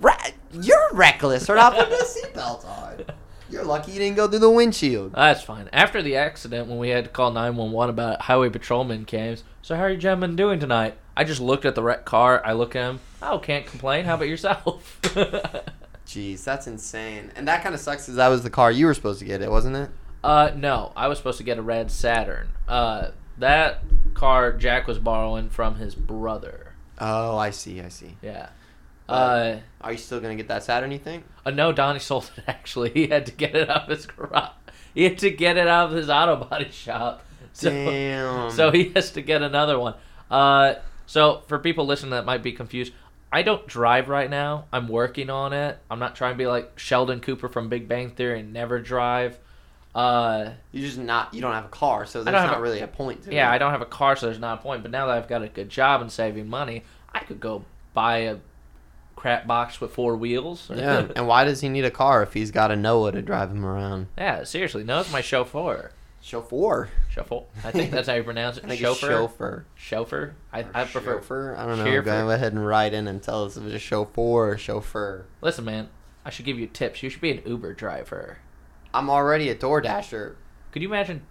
Ra- 0.00 0.16
you're 0.52 0.88
reckless 0.92 1.46
for 1.46 1.56
not 1.56 1.74
putting 1.74 1.94
a 1.94 2.04
seatbelt 2.04 2.64
on. 2.64 3.04
You're 3.50 3.64
lucky 3.64 3.90
you 3.90 3.98
didn't 3.98 4.16
go 4.16 4.28
through 4.28 4.38
the 4.38 4.50
windshield. 4.50 5.12
Oh, 5.16 5.20
that's 5.20 5.42
fine. 5.42 5.68
After 5.72 6.00
the 6.00 6.14
accident, 6.14 6.68
when 6.68 6.78
we 6.78 6.90
had 6.90 7.04
to 7.04 7.10
call 7.10 7.32
911 7.32 7.90
about 7.92 8.22
highway 8.22 8.48
patrolman 8.50 9.04
came, 9.04 9.36
so 9.62 9.74
how 9.74 9.82
are 9.82 9.90
you 9.90 9.96
gentlemen 9.96 10.36
doing 10.36 10.60
tonight? 10.60 10.96
I 11.16 11.24
just 11.24 11.40
looked 11.40 11.64
at 11.64 11.74
the 11.74 11.82
wrecked 11.82 12.04
car. 12.04 12.40
I 12.44 12.52
look 12.52 12.76
at 12.76 12.88
him. 12.88 13.00
Oh, 13.20 13.40
can't 13.40 13.66
complain. 13.66 14.04
How 14.04 14.14
about 14.14 14.28
yourself? 14.28 15.00
Jeez, 16.10 16.42
that's 16.42 16.66
insane. 16.66 17.30
And 17.36 17.46
that 17.46 17.62
kind 17.62 17.72
of 17.74 17.80
sucks 17.80 18.02
because 18.04 18.16
that 18.16 18.28
was 18.28 18.42
the 18.42 18.50
car 18.50 18.72
you 18.72 18.86
were 18.86 18.94
supposed 18.94 19.20
to 19.20 19.24
get, 19.24 19.42
it 19.42 19.50
wasn't 19.50 19.76
it? 19.76 19.90
uh, 20.24 20.50
no, 20.56 20.92
I 20.96 21.06
was 21.08 21.18
supposed 21.18 21.38
to 21.38 21.44
get 21.44 21.56
a 21.58 21.62
red 21.62 21.90
Saturn. 21.90 22.48
Uh, 22.66 23.10
that 23.38 23.82
car 24.14 24.52
Jack 24.52 24.86
was 24.88 24.98
borrowing 24.98 25.48
from 25.50 25.76
his 25.76 25.94
brother. 25.94 26.74
Oh, 26.98 27.38
I 27.38 27.50
see, 27.50 27.80
I 27.80 27.88
see. 27.88 28.16
Yeah. 28.22 28.48
Uh, 29.08 29.56
Are 29.80 29.92
you 29.92 29.98
still 29.98 30.20
gonna 30.20 30.34
get 30.36 30.48
that 30.48 30.62
Saturn? 30.64 30.90
You 30.92 30.98
think? 30.98 31.24
uh, 31.46 31.50
no, 31.50 31.72
Donnie 31.72 31.98
sold 32.10 32.30
it. 32.36 32.44
Actually, 32.48 32.90
he 32.90 33.06
had 33.06 33.26
to 33.26 33.32
get 33.32 33.54
it 33.54 33.70
out 33.70 33.84
of 33.84 33.88
his 33.88 34.06
garage. 34.06 34.50
He 34.94 35.04
had 35.04 35.18
to 35.18 35.30
get 35.30 35.56
it 35.56 35.68
out 35.68 35.90
of 35.90 35.96
his 35.96 36.10
auto 36.10 36.36
body 36.44 36.68
shop. 36.72 37.24
So, 37.52 37.70
Damn. 37.70 38.50
So 38.50 38.70
he 38.72 38.90
has 38.94 39.10
to 39.12 39.22
get 39.22 39.42
another 39.42 39.78
one. 39.78 39.94
Uh, 40.30 40.74
so 41.06 41.42
for 41.48 41.58
people 41.58 41.86
listening 41.86 42.10
that 42.12 42.24
might 42.24 42.42
be 42.42 42.52
confused, 42.52 42.92
I 43.32 43.42
don't 43.42 43.66
drive 43.66 44.08
right 44.08 44.28
now. 44.28 44.64
I'm 44.72 44.88
working 44.88 45.30
on 45.30 45.52
it. 45.52 45.78
I'm 45.90 45.98
not 46.00 46.16
trying 46.16 46.34
to 46.34 46.38
be 46.38 46.46
like 46.46 46.78
Sheldon 46.78 47.20
Cooper 47.20 47.48
from 47.48 47.68
Big 47.68 47.86
Bang 47.88 48.10
Theory 48.10 48.40
and 48.40 48.52
never 48.52 48.80
drive. 48.80 49.38
Uh, 49.94 50.50
you 50.72 50.82
just 50.86 50.98
not. 50.98 51.32
You 51.34 51.40
don't 51.40 51.52
have 51.54 51.64
a 51.64 51.68
car, 51.68 52.06
so 52.06 52.22
there's 52.22 52.34
don't 52.34 52.58
a- 52.58 52.60
really 52.60 52.80
a 52.80 52.86
point 52.86 53.22
to 53.24 53.30
it. 53.30 53.34
yeah, 53.34 53.50
I 53.50 53.58
don't 53.58 53.72
have 53.72 53.82
a 53.82 53.86
car, 53.86 54.14
so 54.16 54.26
there's 54.26 54.38
not 54.38 54.58
a 54.60 54.62
point. 54.62 54.82
But 54.82 54.90
now 54.90 55.06
that 55.06 55.16
I've 55.16 55.28
got 55.28 55.42
a 55.42 55.48
good 55.48 55.68
job 55.68 56.00
and 56.00 56.10
saving 56.10 56.48
money, 56.48 56.84
I 57.12 57.20
could 57.20 57.40
go 57.40 57.64
buy 57.94 58.18
a 58.18 58.36
crap 59.16 59.46
box 59.46 59.80
with 59.80 59.92
four 59.92 60.16
wheels. 60.16 60.70
Yeah, 60.74 61.06
and 61.16 61.26
why 61.26 61.44
does 61.44 61.60
he 61.60 61.68
need 61.68 61.84
a 61.84 61.90
car 61.90 62.22
if 62.22 62.32
he's 62.34 62.50
got 62.52 62.70
a 62.70 62.76
Noah 62.76 63.12
to 63.12 63.22
drive 63.22 63.50
him 63.50 63.64
around? 63.64 64.06
yeah. 64.16 64.44
Seriously, 64.44 64.84
no, 64.84 65.00
it's 65.00 65.12
my 65.12 65.20
chauffeur. 65.20 65.90
Chauffeur. 66.22 66.88
Chauffeur. 67.08 67.42
I 67.64 67.70
think 67.70 67.90
that's 67.90 68.08
how 68.08 68.14
you 68.14 68.22
pronounce 68.24 68.56
I 68.58 68.60
it. 68.60 68.66
think 68.68 68.80
Chauffeur. 68.80 69.08
chauffeur. 69.10 69.64
Chauffeur. 69.74 70.34
I, 70.52 70.60
I 70.74 70.84
prefer. 70.84 71.18
chauffeur. 71.20 71.56
I 71.56 71.66
don't 71.66 71.78
know. 71.78 71.84
Chauffeur. 71.84 72.02
Go 72.02 72.30
ahead 72.30 72.52
and 72.52 72.66
write 72.66 72.92
in 72.92 73.06
and 73.08 73.22
tell 73.22 73.44
us 73.44 73.56
if 73.56 73.64
it's 73.64 73.74
a 73.74 73.78
chauffeur 73.78 74.20
or 74.50 74.58
chauffeur. 74.58 75.26
Listen, 75.40 75.64
man. 75.64 75.88
I 76.24 76.30
should 76.30 76.44
give 76.44 76.58
you 76.58 76.66
tips. 76.66 77.02
You 77.02 77.08
should 77.08 77.22
be 77.22 77.30
an 77.30 77.42
Uber 77.46 77.72
driver. 77.74 78.38
I'm 78.92 79.08
already 79.08 79.48
a 79.48 79.54
DoorDasher. 79.54 80.34
Could 80.72 80.82
you 80.82 80.88
imagine? 80.88 81.22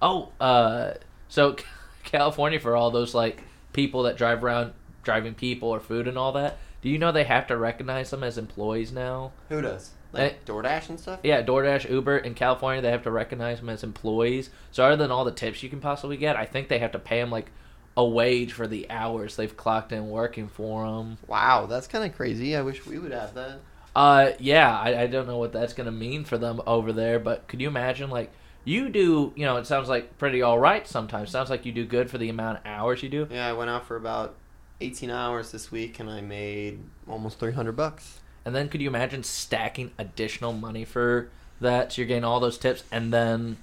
Oh, 0.00 0.32
uh, 0.40 0.94
so 1.28 1.56
California 2.04 2.58
for 2.58 2.74
all 2.74 2.90
those 2.90 3.14
like 3.14 3.42
people 3.72 4.04
that 4.04 4.16
drive 4.16 4.42
around 4.42 4.72
driving 5.02 5.34
people 5.34 5.68
or 5.68 5.80
food 5.80 6.08
and 6.08 6.16
all 6.16 6.32
that. 6.32 6.56
Do 6.82 6.88
you 6.88 6.98
know 6.98 7.12
they 7.12 7.24
have 7.24 7.46
to 7.48 7.56
recognize 7.58 8.10
them 8.10 8.24
as 8.24 8.38
employees 8.38 8.90
now? 8.90 9.32
Who 9.50 9.60
does? 9.60 9.90
Like 10.12 10.44
DoorDash 10.44 10.88
and 10.88 10.98
stuff? 10.98 11.20
Yeah, 11.22 11.42
DoorDash, 11.42 11.88
Uber 11.90 12.18
in 12.18 12.34
California, 12.34 12.82
they 12.82 12.90
have 12.90 13.04
to 13.04 13.10
recognize 13.10 13.60
them 13.60 13.68
as 13.68 13.84
employees. 13.84 14.50
So 14.72 14.84
other 14.84 14.96
than 14.96 15.10
all 15.10 15.24
the 15.24 15.32
tips 15.32 15.62
you 15.62 15.68
can 15.68 15.80
possibly 15.80 16.16
get, 16.16 16.36
I 16.36 16.46
think 16.46 16.68
they 16.68 16.78
have 16.80 16.92
to 16.92 16.98
pay 16.98 17.20
them 17.20 17.30
like 17.30 17.50
a 17.96 18.04
wage 18.04 18.52
for 18.52 18.66
the 18.66 18.90
hours 18.90 19.36
they've 19.36 19.56
clocked 19.56 19.92
in 19.92 20.08
working 20.08 20.48
for 20.48 20.86
them. 20.86 21.18
Wow, 21.26 21.66
that's 21.66 21.86
kind 21.86 22.04
of 22.04 22.16
crazy. 22.16 22.56
I 22.56 22.62
wish 22.62 22.86
we 22.86 22.98
would 22.98 23.12
have 23.12 23.34
that. 23.34 23.60
Uh, 23.94 24.32
yeah, 24.38 24.78
I, 24.78 25.02
I 25.02 25.06
don't 25.06 25.26
know 25.26 25.38
what 25.38 25.52
that's 25.52 25.72
gonna 25.72 25.90
mean 25.90 26.24
for 26.24 26.38
them 26.38 26.60
over 26.66 26.92
there, 26.92 27.18
but 27.18 27.48
could 27.48 27.60
you 27.60 27.68
imagine 27.68 28.10
like 28.10 28.32
you 28.64 28.88
do? 28.88 29.32
You 29.36 29.44
know, 29.46 29.56
it 29.56 29.66
sounds 29.66 29.88
like 29.88 30.18
pretty 30.18 30.42
all 30.42 30.58
right 30.58 30.86
sometimes. 30.86 31.30
Sounds 31.30 31.50
like 31.50 31.66
you 31.66 31.72
do 31.72 31.84
good 31.84 32.10
for 32.10 32.18
the 32.18 32.28
amount 32.28 32.58
of 32.58 32.66
hours 32.66 33.02
you 33.02 33.08
do. 33.08 33.26
Yeah, 33.30 33.48
I 33.48 33.52
went 33.52 33.70
out 33.70 33.86
for 33.86 33.96
about 33.96 34.36
18 34.80 35.10
hours 35.10 35.50
this 35.50 35.70
week 35.70 35.98
and 35.98 36.08
I 36.08 36.20
made 36.20 36.82
almost 37.08 37.38
300 37.38 37.72
bucks. 37.72 38.19
And 38.44 38.54
then 38.54 38.68
could 38.68 38.80
you 38.80 38.88
imagine 38.88 39.22
stacking 39.22 39.90
additional 39.98 40.52
money 40.52 40.84
for 40.84 41.28
that? 41.60 41.92
So 41.92 42.00
you're 42.02 42.08
getting 42.08 42.24
all 42.24 42.40
those 42.40 42.56
tips 42.58 42.84
and 42.90 43.12
then 43.12 43.58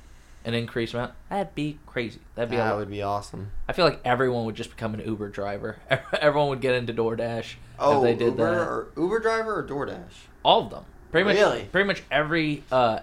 an 0.45 0.53
increased 0.53 0.93
amount. 0.93 1.13
That'd 1.29 1.55
be 1.55 1.79
crazy. 1.85 2.19
That'd 2.35 2.51
be. 2.51 2.57
That 2.57 2.75
would 2.77 2.89
be 2.89 3.01
awesome. 3.01 3.51
I 3.67 3.73
feel 3.73 3.85
like 3.85 3.99
everyone 4.05 4.45
would 4.45 4.55
just 4.55 4.69
become 4.69 4.93
an 4.93 5.01
Uber 5.01 5.29
driver. 5.29 5.77
Everyone 6.21 6.49
would 6.49 6.61
get 6.61 6.75
into 6.75 6.93
DoorDash 6.93 7.55
Oh, 7.79 7.97
if 7.97 8.03
they 8.03 8.15
did 8.25 8.31
Uber 8.33 8.55
that. 8.55 8.61
or 8.67 8.87
Uber 8.95 9.19
driver 9.19 9.59
or 9.59 9.63
DoorDash? 9.63 10.13
All 10.43 10.63
of 10.65 10.69
them. 10.69 10.85
Pretty 11.11 11.25
much. 11.25 11.35
Really? 11.35 11.63
Pretty 11.71 11.87
much 11.87 12.03
every 12.11 12.63
uh, 12.71 12.99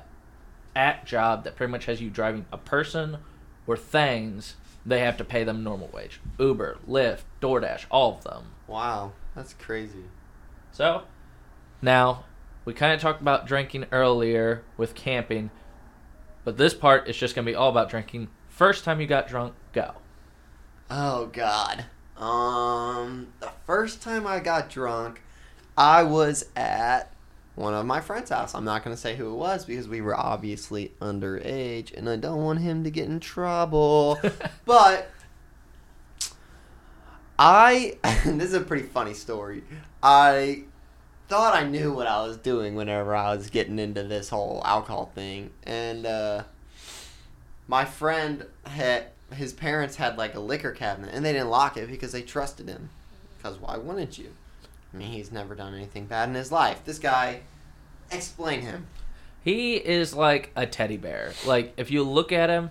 at 0.77 1.05
job 1.07 1.45
that 1.45 1.57
pretty 1.57 1.71
much 1.71 1.85
has 1.87 2.01
you 2.01 2.09
driving 2.11 2.47
a 2.53 2.57
person 2.59 3.19
or 3.67 3.77
things, 3.77 4.57
they 4.87 5.01
have 5.01 5.17
to 5.19 5.25
pay 5.25 5.45
them 5.45 5.63
normal 5.65 5.89
wage. 5.93 6.21
Uber, 6.39 6.79
Lyft, 6.89 7.23
DoorDash, 7.43 7.85
all 7.91 8.17
of 8.19 8.25
them. 8.25 8.45
Wow, 8.67 9.13
that's 9.35 9.55
crazy. 9.55 10.05
So, 10.73 11.03
now 11.85 12.25
we 12.65 12.73
kind 12.73 12.93
of 12.93 13.01
talked 13.01 13.21
about 13.21 13.47
drinking 13.47 13.87
earlier 13.93 14.65
with 14.77 14.95
camping, 14.95 15.51
but 16.43 16.57
this 16.57 16.75
part 16.75 17.09
is 17.09 17.17
just 17.17 17.35
gonna 17.35 17.45
be 17.45 17.55
all 17.55 17.69
about 17.69 17.91
drinking. 17.91 18.29
First 18.49 18.85
time 18.85 19.01
you 19.01 19.07
got 19.07 19.29
drunk, 19.29 19.55
go. 19.73 19.93
Oh 20.91 21.27
God. 21.27 21.85
Um, 22.17 23.33
the 23.41 23.51
first 23.67 24.01
time 24.01 24.27
I 24.27 24.41
got 24.41 24.71
drunk, 24.71 25.23
I 25.77 26.05
was 26.05 26.47
at 26.57 27.13
one 27.55 27.75
of 27.75 27.85
my 27.85 28.01
friend's 28.01 28.31
house. 28.31 28.55
I'm 28.55 28.65
not 28.65 28.83
gonna 28.83 28.97
say 28.97 29.17
who 29.17 29.31
it 29.33 29.37
was 29.37 29.65
because 29.65 29.87
we 29.87 30.01
were 30.01 30.17
obviously 30.17 30.93
underage, 31.01 31.95
and 31.97 32.09
I 32.09 32.17
don't 32.17 32.43
want 32.43 32.61
him 32.61 32.85
to 32.85 32.91
get 32.91 33.09
in 33.09 33.21
trouble. 33.21 34.19
but 34.65 35.11
I, 37.39 37.99
this 38.25 38.49
is 38.49 38.55
a 38.55 38.61
pretty 38.61 38.87
funny 38.87 39.15
story. 39.15 39.65
I 40.03 40.65
thought 41.29 41.55
I 41.55 41.65
knew 41.65 41.93
what 41.93 42.07
I 42.07 42.23
was 42.27 42.37
doing 42.37 42.75
whenever 42.75 43.15
I 43.15 43.35
was 43.35 43.51
getting 43.51 43.79
into 43.79 44.03
this 44.03 44.29
whole 44.29 44.63
alcohol 44.65 45.11
thing, 45.15 45.51
and 45.65 46.07
uh, 46.07 46.45
my 47.67 47.85
friend 47.85 48.47
had 48.67 49.07
his 49.33 49.53
parents 49.53 49.97
had 49.97 50.17
like 50.19 50.35
a 50.35 50.41
liquor 50.41 50.73
cabinet, 50.73 51.11
and 51.13 51.25
they 51.25 51.33
didn't 51.33 51.51
lock 51.51 51.77
it 51.77 51.91
because 51.91 52.13
they 52.13 52.23
trusted 52.23 52.69
him. 52.69 52.91
Because 53.39 53.59
why 53.59 53.77
wouldn't 53.77 54.19
you? 54.19 54.31
I 54.93 54.97
mean, 54.97 55.13
he's 55.13 55.33
never 55.33 55.55
done 55.55 55.75
anything 55.75 56.07
bad 56.07 56.29
in 56.29 56.35
his 56.35 56.53
life. 56.53 56.85
This 56.85 56.99
guy, 56.99 57.41
explain 58.11 58.61
him. 58.61 58.87
He 59.43 59.75
is 59.75 60.15
like 60.15 60.51
a 60.57 60.67
teddy 60.67 60.97
bear. 60.97 61.33
Like 61.45 61.75
if 61.77 61.91
you 61.91 62.03
look 62.03 62.33
at 62.33 62.49
him, 62.49 62.71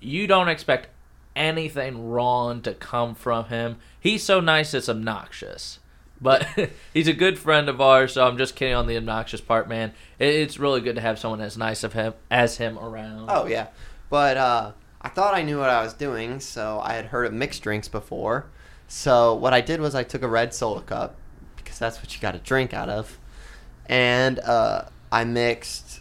you 0.00 0.26
don't 0.26 0.48
expect 0.48 0.88
anything 1.36 2.08
wrong 2.08 2.62
to 2.62 2.74
come 2.74 3.14
from 3.14 3.46
him. 3.46 3.76
He's 4.00 4.22
so 4.22 4.40
nice 4.40 4.72
it's 4.72 4.88
obnoxious. 4.88 5.78
But 6.20 6.46
he's 6.94 7.08
a 7.08 7.12
good 7.12 7.38
friend 7.38 7.68
of 7.68 7.80
ours, 7.80 8.14
so 8.14 8.26
I'm 8.26 8.38
just 8.38 8.56
kidding 8.56 8.74
on 8.74 8.86
the 8.86 8.96
obnoxious 8.96 9.40
part, 9.40 9.68
man. 9.68 9.92
It, 10.18 10.34
it's 10.34 10.58
really 10.58 10.80
good 10.80 10.96
to 10.96 11.00
have 11.00 11.18
someone 11.18 11.40
as 11.40 11.56
nice 11.56 11.84
of 11.84 11.92
him 11.92 12.14
as 12.30 12.56
him 12.56 12.78
around. 12.78 13.28
Oh 13.30 13.46
yeah, 13.46 13.68
but 14.10 14.36
uh, 14.36 14.72
I 15.00 15.08
thought 15.08 15.34
I 15.34 15.42
knew 15.42 15.58
what 15.58 15.70
I 15.70 15.82
was 15.82 15.94
doing, 15.94 16.40
so 16.40 16.80
I 16.82 16.94
had 16.94 17.06
heard 17.06 17.26
of 17.26 17.32
mixed 17.32 17.62
drinks 17.62 17.88
before. 17.88 18.46
So 18.88 19.34
what 19.34 19.52
I 19.52 19.60
did 19.60 19.80
was 19.80 19.94
I 19.94 20.02
took 20.02 20.22
a 20.22 20.28
red 20.28 20.54
soda 20.54 20.80
cup 20.80 21.16
because 21.56 21.78
that's 21.78 21.98
what 21.98 22.14
you 22.14 22.20
got 22.20 22.32
to 22.32 22.38
drink 22.38 22.74
out 22.74 22.88
of, 22.88 23.18
and 23.86 24.38
uh, 24.40 24.84
I 25.12 25.24
mixed. 25.24 26.00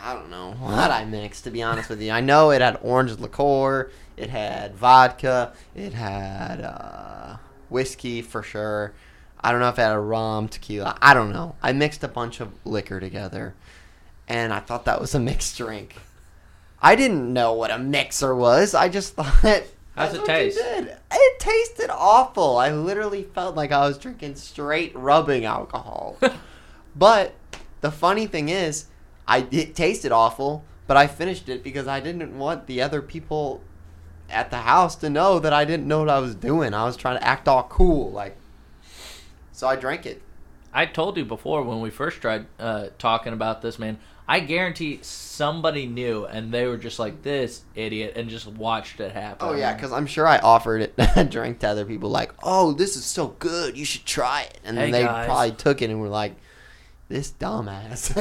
I 0.00 0.14
don't 0.14 0.30
know 0.30 0.52
what 0.52 0.92
I 0.92 1.04
mixed 1.04 1.44
to 1.44 1.50
be 1.50 1.62
honest 1.62 1.88
with 1.88 2.00
you. 2.00 2.12
I 2.12 2.20
know 2.20 2.50
it 2.50 2.60
had 2.60 2.78
orange 2.82 3.18
liqueur, 3.18 3.90
it 4.16 4.30
had 4.30 4.76
vodka, 4.76 5.52
it 5.74 5.92
had 5.92 6.60
uh, 6.60 7.36
whiskey 7.68 8.22
for 8.22 8.42
sure. 8.42 8.94
I 9.40 9.52
don't 9.52 9.60
know 9.60 9.68
if 9.68 9.78
it 9.78 9.82
had 9.82 9.92
a 9.92 10.00
rum, 10.00 10.48
tequila. 10.48 10.98
I 11.00 11.14
don't 11.14 11.32
know. 11.32 11.56
I 11.62 11.72
mixed 11.72 12.02
a 12.02 12.08
bunch 12.08 12.40
of 12.40 12.52
liquor 12.64 13.00
together, 13.00 13.54
and 14.26 14.52
I 14.52 14.60
thought 14.60 14.84
that 14.86 15.00
was 15.00 15.14
a 15.14 15.20
mixed 15.20 15.56
drink. 15.56 15.96
I 16.80 16.96
didn't 16.96 17.32
know 17.32 17.52
what 17.52 17.70
a 17.70 17.78
mixer 17.78 18.34
was. 18.34 18.74
I 18.74 18.88
just 18.88 19.14
thought. 19.14 19.64
How's 19.94 20.14
it 20.14 20.24
taste? 20.24 20.58
did. 20.58 20.96
It 21.10 21.40
tasted 21.40 21.90
awful. 21.90 22.56
I 22.56 22.70
literally 22.70 23.24
felt 23.24 23.56
like 23.56 23.72
I 23.72 23.86
was 23.86 23.98
drinking 23.98 24.36
straight 24.36 24.94
rubbing 24.94 25.44
alcohol. 25.44 26.16
but 26.96 27.34
the 27.80 27.90
funny 27.90 28.26
thing 28.26 28.48
is, 28.48 28.86
I 29.26 29.46
it 29.50 29.74
tasted 29.74 30.12
awful, 30.12 30.64
but 30.86 30.96
I 30.96 31.06
finished 31.06 31.48
it 31.48 31.64
because 31.64 31.88
I 31.88 32.00
didn't 32.00 32.38
want 32.38 32.66
the 32.66 32.80
other 32.80 33.02
people 33.02 33.60
at 34.30 34.50
the 34.50 34.58
house 34.58 34.94
to 34.96 35.10
know 35.10 35.38
that 35.38 35.52
I 35.52 35.64
didn't 35.64 35.88
know 35.88 36.00
what 36.00 36.10
I 36.10 36.18
was 36.20 36.34
doing. 36.34 36.74
I 36.74 36.84
was 36.84 36.96
trying 36.96 37.18
to 37.18 37.26
act 37.26 37.48
all 37.48 37.64
cool, 37.64 38.10
like. 38.12 38.36
So 39.58 39.66
I 39.66 39.74
drank 39.74 40.06
it. 40.06 40.22
I 40.72 40.86
told 40.86 41.16
you 41.16 41.24
before 41.24 41.64
when 41.64 41.80
we 41.80 41.90
first 41.90 42.20
tried 42.20 42.46
uh, 42.60 42.90
talking 42.96 43.32
about 43.32 43.60
this, 43.60 43.76
man. 43.76 43.98
I 44.28 44.38
guarantee 44.38 45.00
somebody 45.02 45.84
knew, 45.84 46.26
and 46.26 46.54
they 46.54 46.68
were 46.68 46.76
just 46.76 47.00
like 47.00 47.22
this 47.22 47.64
idiot, 47.74 48.12
and 48.14 48.28
just 48.28 48.46
watched 48.46 49.00
it 49.00 49.10
happen. 49.10 49.48
Oh 49.48 49.54
yeah, 49.54 49.74
because 49.74 49.90
I'm 49.90 50.06
sure 50.06 50.28
I 50.28 50.38
offered 50.38 50.82
it 50.82 50.94
a 50.96 51.24
drink 51.28 51.58
to 51.60 51.68
other 51.68 51.84
people, 51.84 52.08
like, 52.08 52.32
"Oh, 52.40 52.72
this 52.72 52.94
is 52.94 53.04
so 53.04 53.34
good, 53.40 53.76
you 53.76 53.84
should 53.84 54.04
try 54.04 54.42
it," 54.42 54.60
and 54.62 54.78
Hey, 54.78 54.92
they 54.92 55.02
guys. 55.02 55.26
probably 55.26 55.50
took 55.50 55.82
it 55.82 55.90
and 55.90 56.00
were 56.00 56.08
like, 56.08 56.36
"This 57.08 57.32
dumbass." 57.32 58.14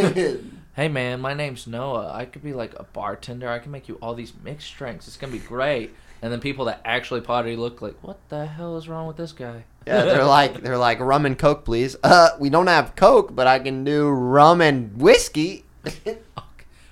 hey 0.76 0.88
man, 0.88 1.22
my 1.22 1.36
name's 1.36 1.68
Noah. 1.68 2.12
I 2.12 2.26
could 2.26 2.42
be 2.42 2.54
like 2.54 2.74
a 2.80 2.84
bartender. 2.84 3.48
I 3.48 3.60
can 3.60 3.72
make 3.72 3.88
you 3.88 4.00
all 4.02 4.16
these 4.16 4.34
mixed 4.44 4.76
drinks. 4.76 5.08
It's 5.08 5.18
gonna 5.18 5.34
be 5.34 5.38
great. 5.38 5.94
And 6.22 6.32
then 6.32 6.40
people 6.40 6.66
that 6.66 6.82
actually 6.84 7.22
potty 7.22 7.56
look 7.56 7.82
like, 7.82 7.96
what 8.02 8.18
the 8.30 8.46
hell 8.46 8.78
is 8.78 8.90
wrong 8.90 9.08
with 9.08 9.18
this 9.18 9.32
guy? 9.32 9.66
yeah, 9.86 10.04
they're 10.04 10.24
like, 10.38 10.62
they're 10.62 10.78
like, 10.78 11.00
"Rum 11.00 11.26
and 11.26 11.38
Coke, 11.38 11.64
please." 11.64 11.96
Uh, 12.04 12.30
we 12.40 12.50
don't 12.50 12.68
have 12.68 12.96
Coke, 12.96 13.34
but 13.36 13.48
I 13.48 13.60
can 13.60 13.84
do 13.84 14.10
rum 14.10 14.62
and 14.62 15.00
whiskey. 15.00 15.64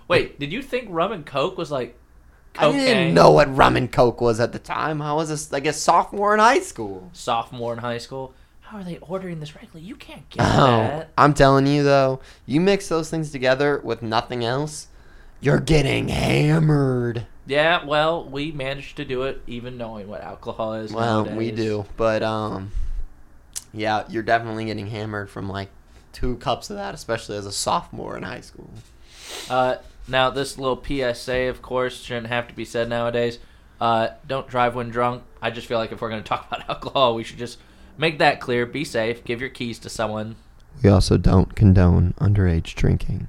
Wait, 0.08 0.40
did 0.40 0.54
you 0.54 0.62
think 0.62 0.88
rum 0.90 1.12
and 1.12 1.26
coke 1.26 1.58
was 1.58 1.72
like 1.72 1.98
I 2.58 2.72
didn't 2.72 3.14
know 3.14 3.32
what 3.32 3.54
rum 3.56 3.76
and 3.76 3.92
Coke 3.92 4.22
was 4.22 4.40
at 4.40 4.52
the 4.54 4.60
time. 4.60 5.02
I 5.02 5.14
was 5.14 5.30
a, 5.50 5.54
like 5.54 5.66
a 5.66 5.74
sophomore 5.74 6.34
in 6.34 6.40
high 6.40 6.60
school. 6.60 7.10
Sophomore 7.14 7.74
in 7.74 7.80
high 7.80 7.98
school. 7.98 8.34
How 8.62 8.78
are 8.78 8.84
they 8.84 8.98
ordering 9.00 9.40
this 9.40 9.56
regularly? 9.56 9.86
You 9.86 9.96
can't 9.96 10.28
get 10.30 10.42
Oh, 10.44 10.68
that. 10.78 11.12
I'm 11.18 11.34
telling 11.34 11.68
you 11.68 11.84
though, 11.84 12.20
you 12.46 12.62
mix 12.62 12.88
those 12.88 13.10
things 13.10 13.32
together 13.32 13.82
with 13.84 14.02
nothing 14.02 14.44
else, 14.46 14.88
you're 15.42 15.60
getting 15.60 16.08
hammered. 16.08 17.28
Yeah, 17.48 17.86
well, 17.86 18.24
we 18.24 18.52
managed 18.52 18.98
to 18.98 19.06
do 19.06 19.24
it 19.24 19.42
even 19.46 19.78
knowing 19.78 20.08
what 20.08 20.22
alcohol 20.22 20.74
is. 20.74 20.92
Well, 20.92 21.26
nowadays. 21.26 21.38
we 21.38 21.52
do, 21.52 21.86
but 21.96 22.24
um, 22.24 22.72
yeah, 23.74 24.04
you're 24.10 24.24
definitely 24.24 24.66
getting 24.66 24.88
hammered 24.88 25.30
from 25.30 25.48
like 25.48 25.70
two 26.12 26.38
cups 26.38 26.70
of 26.70 26.78
that, 26.78 26.96
especially 26.96 27.38
as 27.38 27.46
a 27.46 27.52
sophomore 27.52 28.18
in 28.18 28.24
high 28.24 28.42
school. 28.42 28.70
Uh, 29.50 29.76
now, 30.08 30.30
this 30.30 30.58
little 30.58 30.82
PSA, 30.84 31.44
of 31.50 31.62
course, 31.62 32.02
shouldn't 32.02 32.28
have 32.28 32.48
to 32.48 32.54
be 32.54 32.66
said 32.66 32.90
nowadays. 32.90 33.40
Uh, 33.80 34.10
don't 34.28 34.48
drive 34.48 34.76
when 34.76 34.90
drunk. 34.90 35.24
I 35.42 35.52
just 35.52 35.68
feel 35.68 35.78
like 35.78 35.92
if 35.92 36.02
we're 36.02 36.10
going 36.10 36.24
to 36.24 36.28
talk 36.28 36.48
about 36.48 36.68
alcohol, 36.70 37.16
we 37.16 37.24
should 37.24 37.38
just 37.38 37.60
make 37.98 38.18
that 38.20 38.40
clear. 38.40 38.66
Be 38.66 38.84
safe. 38.84 39.24
Give 39.24 39.42
your 39.42 39.50
keys 39.50 39.78
to 39.80 39.90
someone. 39.90 40.36
We 40.84 40.90
also 40.90 41.18
don't 41.18 41.56
condone 41.56 42.14
underage 42.20 42.76
drinking. 42.76 43.28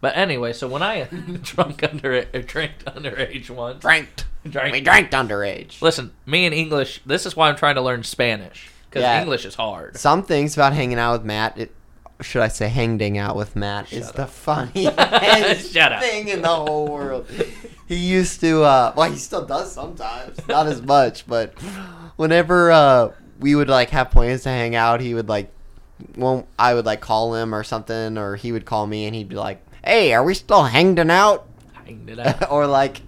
But 0.00 0.16
anyway, 0.16 0.52
so 0.54 0.66
when 0.68 0.82
I 0.82 1.04
drunk 1.42 1.82
under 1.84 2.24
or 2.32 2.42
drank 2.42 2.84
underage 2.86 3.50
once, 3.50 3.80
Drank. 3.82 4.08
drank, 4.48 4.72
We 4.72 4.80
drank 4.80 5.10
underage. 5.10 5.82
Listen, 5.82 6.12
me 6.26 6.46
and 6.46 6.54
English. 6.54 7.02
This 7.04 7.26
is 7.26 7.36
why 7.36 7.48
I'm 7.50 7.56
trying 7.56 7.74
to 7.74 7.82
learn 7.82 8.02
Spanish 8.02 8.70
because 8.88 9.02
Yeah. 9.02 9.20
English 9.20 9.44
is 9.44 9.54
hard. 9.56 9.96
Some 9.98 10.22
things 10.22 10.54
about 10.54 10.72
hanging 10.72 10.98
out 10.98 11.12
with 11.12 11.24
Matt, 11.24 11.58
it, 11.58 11.74
should 12.22 12.40
I 12.42 12.48
say 12.48 12.68
hanging 12.68 13.18
out 13.18 13.36
with 13.36 13.54
Matt, 13.56 13.92
is 13.92 14.10
the 14.12 14.26
funniest 14.26 14.96
Shut 15.72 15.92
up. 15.92 16.00
thing 16.02 16.28
in 16.28 16.42
the 16.42 16.48
whole 16.48 16.88
world. 16.88 17.26
He 17.86 17.96
used 17.96 18.40
to, 18.40 18.62
uh, 18.62 18.92
well, 18.96 19.10
he 19.10 19.18
still 19.18 19.44
does 19.44 19.72
sometimes, 19.72 20.38
not 20.48 20.66
as 20.66 20.80
much, 20.80 21.26
but 21.26 21.52
whenever 22.16 22.70
uh, 22.70 23.12
we 23.38 23.54
would 23.54 23.68
like 23.68 23.90
have 23.90 24.10
plans 24.10 24.42
to 24.44 24.48
hang 24.48 24.74
out, 24.74 25.00
he 25.00 25.14
would 25.14 25.28
like, 25.28 25.50
well, 26.16 26.46
I 26.58 26.72
would 26.74 26.86
like 26.86 27.00
call 27.00 27.34
him 27.34 27.54
or 27.54 27.64
something, 27.64 28.16
or 28.16 28.36
he 28.36 28.52
would 28.52 28.64
call 28.64 28.86
me 28.86 29.04
and 29.06 29.14
he'd 29.14 29.28
be 29.28 29.36
like, 29.36 29.62
"Hey, 29.90 30.14
are 30.14 30.22
we 30.22 30.34
still 30.34 30.62
hanging 30.62 31.10
out?" 31.10 31.48
Out. 32.18 32.50
or 32.50 32.68
like, 32.68 33.02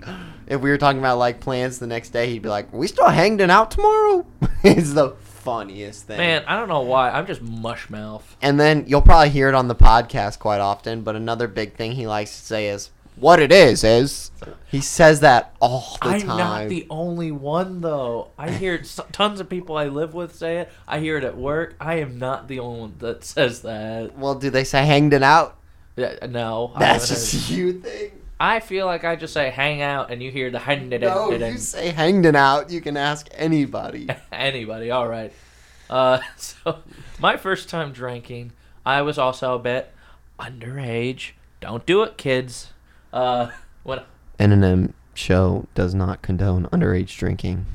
if 0.48 0.60
we 0.60 0.68
were 0.68 0.78
talking 0.78 0.98
about 0.98 1.18
like 1.18 1.38
plans 1.38 1.78
the 1.78 1.86
next 1.86 2.10
day, 2.10 2.28
he'd 2.28 2.42
be 2.42 2.48
like, 2.48 2.72
"We 2.72 2.88
still 2.88 3.08
hanging 3.08 3.50
out 3.50 3.70
tomorrow?" 3.70 4.26
it's 4.64 4.92
the 4.92 5.10
funniest 5.10 6.08
thing. 6.08 6.18
Man, 6.18 6.42
I 6.48 6.56
don't 6.56 6.68
know 6.68 6.80
why. 6.80 7.10
I'm 7.10 7.26
just 7.26 7.40
mush 7.40 7.88
mouth. 7.88 8.36
And 8.42 8.58
then 8.58 8.84
you'll 8.88 9.02
probably 9.02 9.30
hear 9.30 9.48
it 9.48 9.54
on 9.54 9.68
the 9.68 9.76
podcast 9.76 10.40
quite 10.40 10.60
often, 10.60 11.02
but 11.02 11.14
another 11.14 11.46
big 11.46 11.76
thing 11.76 11.92
he 11.92 12.08
likes 12.08 12.36
to 12.36 12.44
say 12.44 12.68
is, 12.68 12.90
what 13.16 13.40
it 13.40 13.52
is, 13.52 13.84
is. 13.84 14.30
He 14.66 14.80
says 14.80 15.20
that 15.20 15.54
all 15.60 15.98
the 16.02 16.18
time. 16.18 16.30
I'm 16.30 16.38
not 16.38 16.68
the 16.68 16.86
only 16.90 17.30
one 17.30 17.80
though. 17.80 18.30
I 18.38 18.50
hear 18.50 18.82
tons 19.12 19.38
of 19.38 19.48
people 19.48 19.76
I 19.76 19.86
live 19.86 20.14
with 20.14 20.34
say 20.34 20.58
it. 20.58 20.72
I 20.88 20.98
hear 20.98 21.18
it 21.18 21.24
at 21.24 21.36
work. 21.36 21.76
I 21.78 21.96
am 21.96 22.18
not 22.18 22.48
the 22.48 22.58
only 22.58 22.80
one 22.80 22.94
that 22.98 23.22
says 23.24 23.62
that. 23.62 24.16
well, 24.18 24.34
do 24.34 24.50
they 24.50 24.64
say 24.64 24.84
hanged 24.84 25.12
it 25.12 25.22
out? 25.22 25.58
Yeah, 25.96 26.26
No, 26.28 26.72
I 26.74 26.78
That's 26.78 27.08
haven't 27.08 27.22
just 27.22 27.48
heard- 27.48 27.56
you 27.56 27.72
thing. 27.74 28.10
I 28.40 28.58
feel 28.58 28.86
like 28.86 29.04
I 29.04 29.14
just 29.14 29.32
say 29.34 29.50
hang 29.50 29.82
out, 29.82 30.10
and 30.10 30.20
you 30.20 30.30
hear 30.32 30.50
the 30.50 30.58
hang 30.58 30.88
No, 30.88 31.30
you 31.30 31.58
say 31.58 31.90
hanged 31.90 32.26
it 32.26 32.34
out, 32.34 32.70
you 32.70 32.80
can 32.80 32.96
ask 32.96 33.28
anybody. 33.34 34.08
anybody. 34.32 34.90
All 34.90 35.06
right. 35.06 35.32
Uh, 35.88 36.18
so 36.36 36.78
my 37.20 37.36
first 37.36 37.68
time 37.68 37.92
drinking, 37.92 38.52
I 38.84 39.02
was 39.02 39.16
also 39.16 39.54
a 39.54 39.58
bit 39.60 39.92
underage. 40.40 41.30
Don't 41.60 41.86
do 41.86 42.02
it, 42.02 42.16
kids. 42.16 42.70
Uh, 43.12 43.50
when 43.84 44.00
N&M 44.40 44.92
show 45.14 45.66
does 45.76 45.94
not 45.94 46.22
condone 46.22 46.66
underage 46.72 47.16
drinking. 47.16 47.66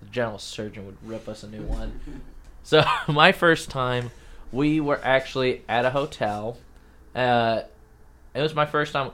the 0.00 0.06
general 0.06 0.38
surgeon 0.38 0.86
would 0.86 0.96
rip 1.04 1.28
us 1.28 1.42
a 1.42 1.48
new 1.48 1.62
one. 1.62 2.00
So 2.62 2.84
my 3.08 3.32
first 3.32 3.68
time, 3.68 4.12
we 4.50 4.80
were 4.80 5.00
actually 5.04 5.62
at 5.68 5.84
a 5.84 5.90
hotel. 5.90 6.56
Uh, 7.18 7.64
it 8.34 8.42
was 8.42 8.54
my 8.54 8.64
first 8.64 8.92
time. 8.92 9.10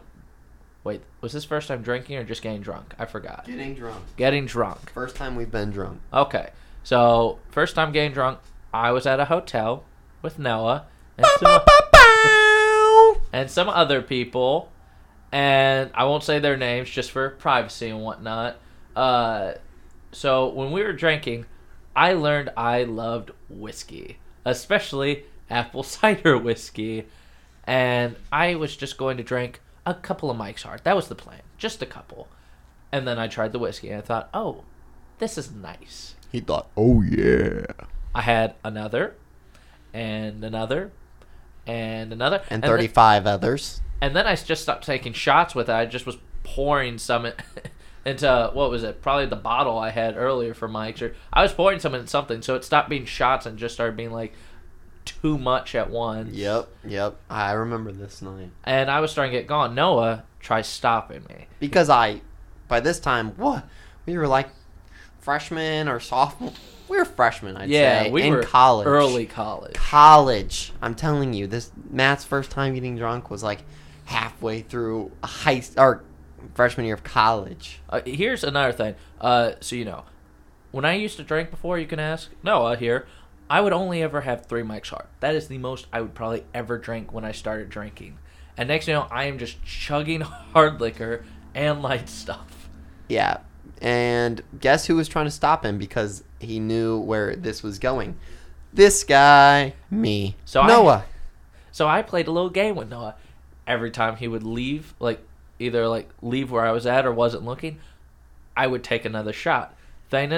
Wait, 0.84 1.00
was 1.22 1.32
this 1.32 1.44
first 1.46 1.68
time 1.68 1.80
drinking 1.80 2.16
or 2.16 2.24
just 2.24 2.42
getting 2.42 2.60
drunk? 2.60 2.94
I 2.98 3.06
forgot. 3.06 3.46
Getting 3.46 3.74
drunk. 3.74 4.04
Getting 4.16 4.44
drunk. 4.44 4.90
First 4.90 5.16
time 5.16 5.36
we've 5.36 5.50
been 5.50 5.70
drunk. 5.70 6.00
Okay, 6.12 6.50
so 6.82 7.38
first 7.50 7.74
time 7.74 7.92
getting 7.92 8.12
drunk, 8.12 8.40
I 8.74 8.92
was 8.92 9.06
at 9.06 9.18
a 9.20 9.24
hotel 9.24 9.84
with 10.20 10.38
Noah 10.38 10.84
and 11.16 11.26
some, 11.38 11.62
and 13.32 13.50
some 13.50 13.70
other 13.70 14.02
people, 14.02 14.70
and 15.32 15.90
I 15.94 16.04
won't 16.04 16.24
say 16.24 16.38
their 16.38 16.58
names 16.58 16.90
just 16.90 17.10
for 17.10 17.30
privacy 17.30 17.88
and 17.88 18.02
whatnot. 18.02 18.56
Uh, 18.94 19.54
so 20.12 20.48
when 20.48 20.72
we 20.72 20.82
were 20.82 20.92
drinking, 20.92 21.46
I 21.96 22.12
learned 22.12 22.50
I 22.54 22.84
loved 22.84 23.30
whiskey, 23.48 24.18
especially 24.44 25.24
apple 25.48 25.82
cider 25.84 26.36
whiskey, 26.36 27.06
and 27.66 28.16
I 28.32 28.54
was 28.54 28.76
just 28.76 28.96
going 28.98 29.16
to 29.16 29.22
drink 29.22 29.60
a 29.86 29.94
couple 29.94 30.30
of 30.30 30.36
Mike's 30.36 30.62
Hard. 30.62 30.82
That 30.84 30.96
was 30.96 31.08
the 31.08 31.14
plan, 31.14 31.40
just 31.58 31.82
a 31.82 31.86
couple. 31.86 32.28
And 32.92 33.06
then 33.08 33.18
I 33.18 33.26
tried 33.28 33.52
the 33.52 33.58
whiskey, 33.58 33.90
and 33.90 33.98
I 33.98 34.00
thought, 34.02 34.28
oh, 34.32 34.64
this 35.18 35.36
is 35.38 35.50
nice. 35.52 36.14
He 36.30 36.40
thought, 36.40 36.68
oh 36.76 37.02
yeah. 37.02 37.66
I 38.14 38.22
had 38.22 38.54
another, 38.64 39.14
and 39.92 40.44
another, 40.44 40.92
and 41.66 42.12
another, 42.12 42.42
And 42.50 42.62
then- 42.62 42.70
35 42.70 43.26
others. 43.26 43.80
and 44.00 44.14
then 44.14 44.26
I 44.26 44.36
just 44.36 44.62
stopped 44.62 44.84
taking 44.84 45.12
shots 45.12 45.54
with 45.54 45.68
it. 45.68 45.72
I 45.72 45.86
just 45.86 46.06
was 46.06 46.16
pouring 46.42 46.98
some 46.98 47.26
in- 47.26 47.34
into 48.04 48.50
what 48.52 48.70
was 48.70 48.82
it? 48.84 49.00
Probably 49.02 49.26
the 49.26 49.36
bottle 49.36 49.78
I 49.78 49.90
had 49.90 50.16
earlier 50.16 50.52
for 50.54 50.68
Mike's. 50.68 51.00
Or 51.02 51.14
I 51.32 51.42
was 51.42 51.52
pouring 51.52 51.78
some 51.80 51.94
in 51.94 52.06
something, 52.06 52.42
so 52.42 52.54
it 52.54 52.64
stopped 52.64 52.88
being 52.90 53.06
shots 53.06 53.46
and 53.46 53.58
just 53.58 53.74
started 53.74 53.96
being 53.96 54.12
like 54.12 54.34
too 55.24 55.38
much 55.38 55.74
at 55.74 55.88
once. 55.88 56.34
Yep, 56.34 56.68
yep. 56.86 57.16
I 57.30 57.52
remember 57.52 57.90
this 57.92 58.20
night. 58.20 58.50
And 58.62 58.90
I 58.90 59.00
was 59.00 59.10
starting 59.10 59.32
to 59.32 59.38
get 59.38 59.46
gone. 59.46 59.74
Noah 59.74 60.24
tries 60.38 60.66
stopping 60.66 61.24
me. 61.30 61.46
Because 61.58 61.88
I, 61.88 62.20
by 62.68 62.80
this 62.80 63.00
time, 63.00 63.30
what? 63.38 63.66
We 64.04 64.18
were 64.18 64.28
like 64.28 64.50
freshmen 65.20 65.88
or 65.88 65.98
sophomore. 65.98 66.52
We 66.90 66.98
were 66.98 67.06
freshmen, 67.06 67.56
I'd 67.56 67.70
yeah, 67.70 68.02
say. 68.02 68.10
we 68.10 68.24
in 68.24 68.34
were 68.34 68.42
college. 68.42 68.86
early 68.86 69.24
college. 69.24 69.72
College. 69.72 70.74
I'm 70.82 70.94
telling 70.94 71.32
you, 71.32 71.46
this 71.46 71.72
Matt's 71.88 72.26
first 72.26 72.50
time 72.50 72.74
getting 72.74 72.98
drunk 72.98 73.30
was 73.30 73.42
like 73.42 73.60
halfway 74.04 74.60
through 74.60 75.10
a 75.22 75.26
high 75.26 75.62
or 75.78 76.04
freshman 76.52 76.84
year 76.84 76.96
of 76.96 77.02
college. 77.02 77.80
Uh, 77.88 78.02
here's 78.04 78.44
another 78.44 78.72
thing. 78.74 78.94
Uh, 79.18 79.52
so 79.60 79.74
you 79.74 79.86
know, 79.86 80.04
when 80.70 80.84
I 80.84 80.92
used 80.92 81.16
to 81.16 81.22
drink 81.22 81.50
before, 81.50 81.78
you 81.78 81.86
can 81.86 81.98
ask 81.98 82.28
Noah 82.42 82.76
here. 82.76 83.06
I 83.48 83.60
would 83.60 83.72
only 83.72 84.02
ever 84.02 84.22
have 84.22 84.46
three 84.46 84.62
Mike's 84.62 84.88
Hard. 84.88 85.06
That 85.20 85.34
is 85.34 85.48
the 85.48 85.58
most 85.58 85.86
I 85.92 86.00
would 86.00 86.14
probably 86.14 86.44
ever 86.54 86.78
drink 86.78 87.12
when 87.12 87.24
I 87.24 87.32
started 87.32 87.68
drinking. 87.68 88.18
And 88.56 88.68
next, 88.68 88.88
you 88.88 88.94
know, 88.94 89.06
I 89.10 89.24
am 89.24 89.38
just 89.38 89.62
chugging 89.64 90.20
hard 90.52 90.80
liquor 90.80 91.24
and 91.54 91.82
light 91.82 92.08
stuff. 92.08 92.68
Yeah. 93.08 93.38
And 93.82 94.42
guess 94.60 94.86
who 94.86 94.96
was 94.96 95.08
trying 95.08 95.26
to 95.26 95.30
stop 95.30 95.64
him 95.64 95.78
because 95.78 96.24
he 96.40 96.58
knew 96.60 96.98
where 96.98 97.36
this 97.36 97.62
was 97.62 97.78
going? 97.78 98.16
This 98.72 99.04
guy, 99.04 99.74
me. 99.90 100.36
So 100.44 100.62
I- 100.62 100.68
Noah. 100.68 101.04
So 101.70 101.88
I 101.88 102.02
played 102.02 102.28
a 102.28 102.30
little 102.30 102.50
game 102.50 102.76
with 102.76 102.88
Noah. 102.88 103.16
Every 103.66 103.90
time 103.90 104.16
he 104.16 104.28
would 104.28 104.42
leave, 104.42 104.94
like 105.00 105.20
either 105.58 105.88
like 105.88 106.08
leave 106.22 106.50
where 106.50 106.64
I 106.64 106.70
was 106.70 106.86
at 106.86 107.04
or 107.04 107.12
wasn't 107.12 107.44
looking, 107.44 107.78
I 108.56 108.66
would 108.68 108.84
take 108.84 109.04
another 109.04 109.32
shot. 109.32 109.74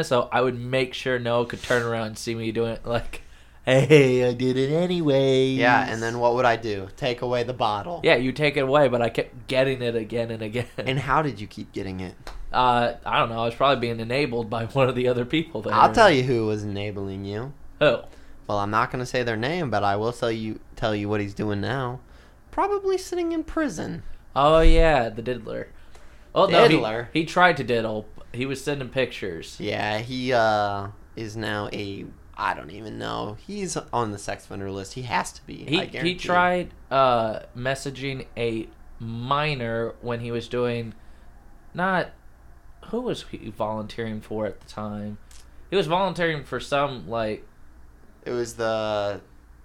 Though, 0.09 0.29
I 0.33 0.41
would 0.41 0.59
make 0.59 0.95
sure 0.95 1.19
Noah 1.19 1.47
could 1.47 1.63
turn 1.63 1.83
around 1.83 2.07
and 2.09 2.19
see 2.19 2.35
me 2.35 2.51
doing 2.53 2.73
it. 2.73 2.87
Like, 2.87 3.23
hey, 3.65 4.29
I 4.29 4.33
did 4.33 4.57
it 4.57 4.73
anyway. 4.73 5.49
yeah, 5.49 5.87
and 5.91 6.03
then 6.03 6.19
what 6.19 6.35
would 6.35 6.45
I 6.45 6.57
do? 6.57 6.89
Take 6.97 7.23
away 7.23 7.43
the 7.43 7.53
bottle. 7.53 8.01
yeah, 8.05 8.17
you 8.17 8.33
take 8.33 8.57
it 8.57 8.61
away, 8.61 8.89
but 8.89 9.03
I 9.03 9.09
kept 9.11 9.49
getting 9.49 9.83
it 9.83 9.95
again 9.97 10.31
and 10.31 10.43
again. 10.43 10.67
And 10.79 10.99
how 11.01 11.23
did 11.23 11.41
you 11.41 11.47
keep 11.47 11.73
getting 11.73 12.01
it? 12.01 12.15
uh, 12.53 12.95
I 13.05 13.19
don't 13.19 13.29
know. 13.29 13.41
I 13.43 13.45
was 13.45 13.55
probably 13.55 13.81
being 13.81 14.01
enabled 14.01 14.49
by 14.49 14.65
one 14.67 14.89
of 14.89 14.95
the 14.95 15.09
other 15.09 15.25
people 15.25 15.63
there. 15.63 15.75
I'll 15.75 15.93
tell 15.93 16.11
you 16.11 16.23
who 16.23 16.47
was 16.47 16.63
enabling 16.63 17.25
you. 17.25 17.53
Oh, 17.81 18.05
Well, 18.47 18.59
I'm 18.59 18.71
not 18.71 18.91
going 18.91 19.01
to 19.03 19.07
say 19.07 19.23
their 19.25 19.37
name, 19.37 19.69
but 19.71 19.83
I 19.85 19.97
will 19.97 20.13
tell 20.13 20.31
you 20.33 20.61
tell 20.77 20.95
you 20.95 21.09
what 21.09 21.21
he's 21.21 21.35
doing 21.35 21.61
now. 21.61 22.01
Probably 22.51 22.97
sitting 22.97 23.33
in 23.33 23.45
prison. 23.45 24.03
oh 24.35 24.61
yeah, 24.61 25.09
the 25.11 25.21
diddler. 25.23 25.69
Oh 26.35 26.47
no, 26.47 26.63
he, 26.69 26.77
Diddler? 26.77 27.09
he 27.13 27.25
tried 27.25 27.57
to 27.59 27.65
diddle. 27.65 28.07
He 28.37 28.47
was 28.47 28.63
sending 28.63 28.89
pictures. 28.89 29.57
Yeah, 29.59 29.99
he 29.99 30.33
uh 30.33 30.89
is 31.17 31.37
now 31.37 31.69
a 31.73 32.05
I 32.39 32.53
don't 32.55 32.71
even 32.71 32.99
know. 32.99 33.37
He's 33.47 33.77
on 33.93 34.13
the 34.13 34.19
sex 34.19 34.45
offender 34.45 34.71
list. 34.71 34.93
He 34.93 35.03
has 35.03 35.33
to 35.33 35.47
be. 35.47 35.65
He 35.65 35.81
I 35.81 35.87
guarantee. 35.87 36.13
he 36.13 36.19
tried 36.19 36.71
uh, 36.91 37.41
messaging 37.57 38.27
a 38.37 38.69
minor 39.01 39.95
when 40.03 40.21
he 40.21 40.31
was 40.31 40.49
doing 40.49 40.95
not 41.75 42.11
who 42.87 43.01
was 43.01 43.25
he 43.31 43.49
volunteering 43.51 44.21
for 44.21 44.47
at 44.47 44.61
the 44.61 44.69
time. 44.69 45.19
He 45.71 45.77
was 45.77 45.87
volunteering 45.87 46.45
for 46.45 46.61
some 46.61 47.09
like 47.09 47.45
It 48.25 48.31
was 48.33 48.55
the 48.55 49.21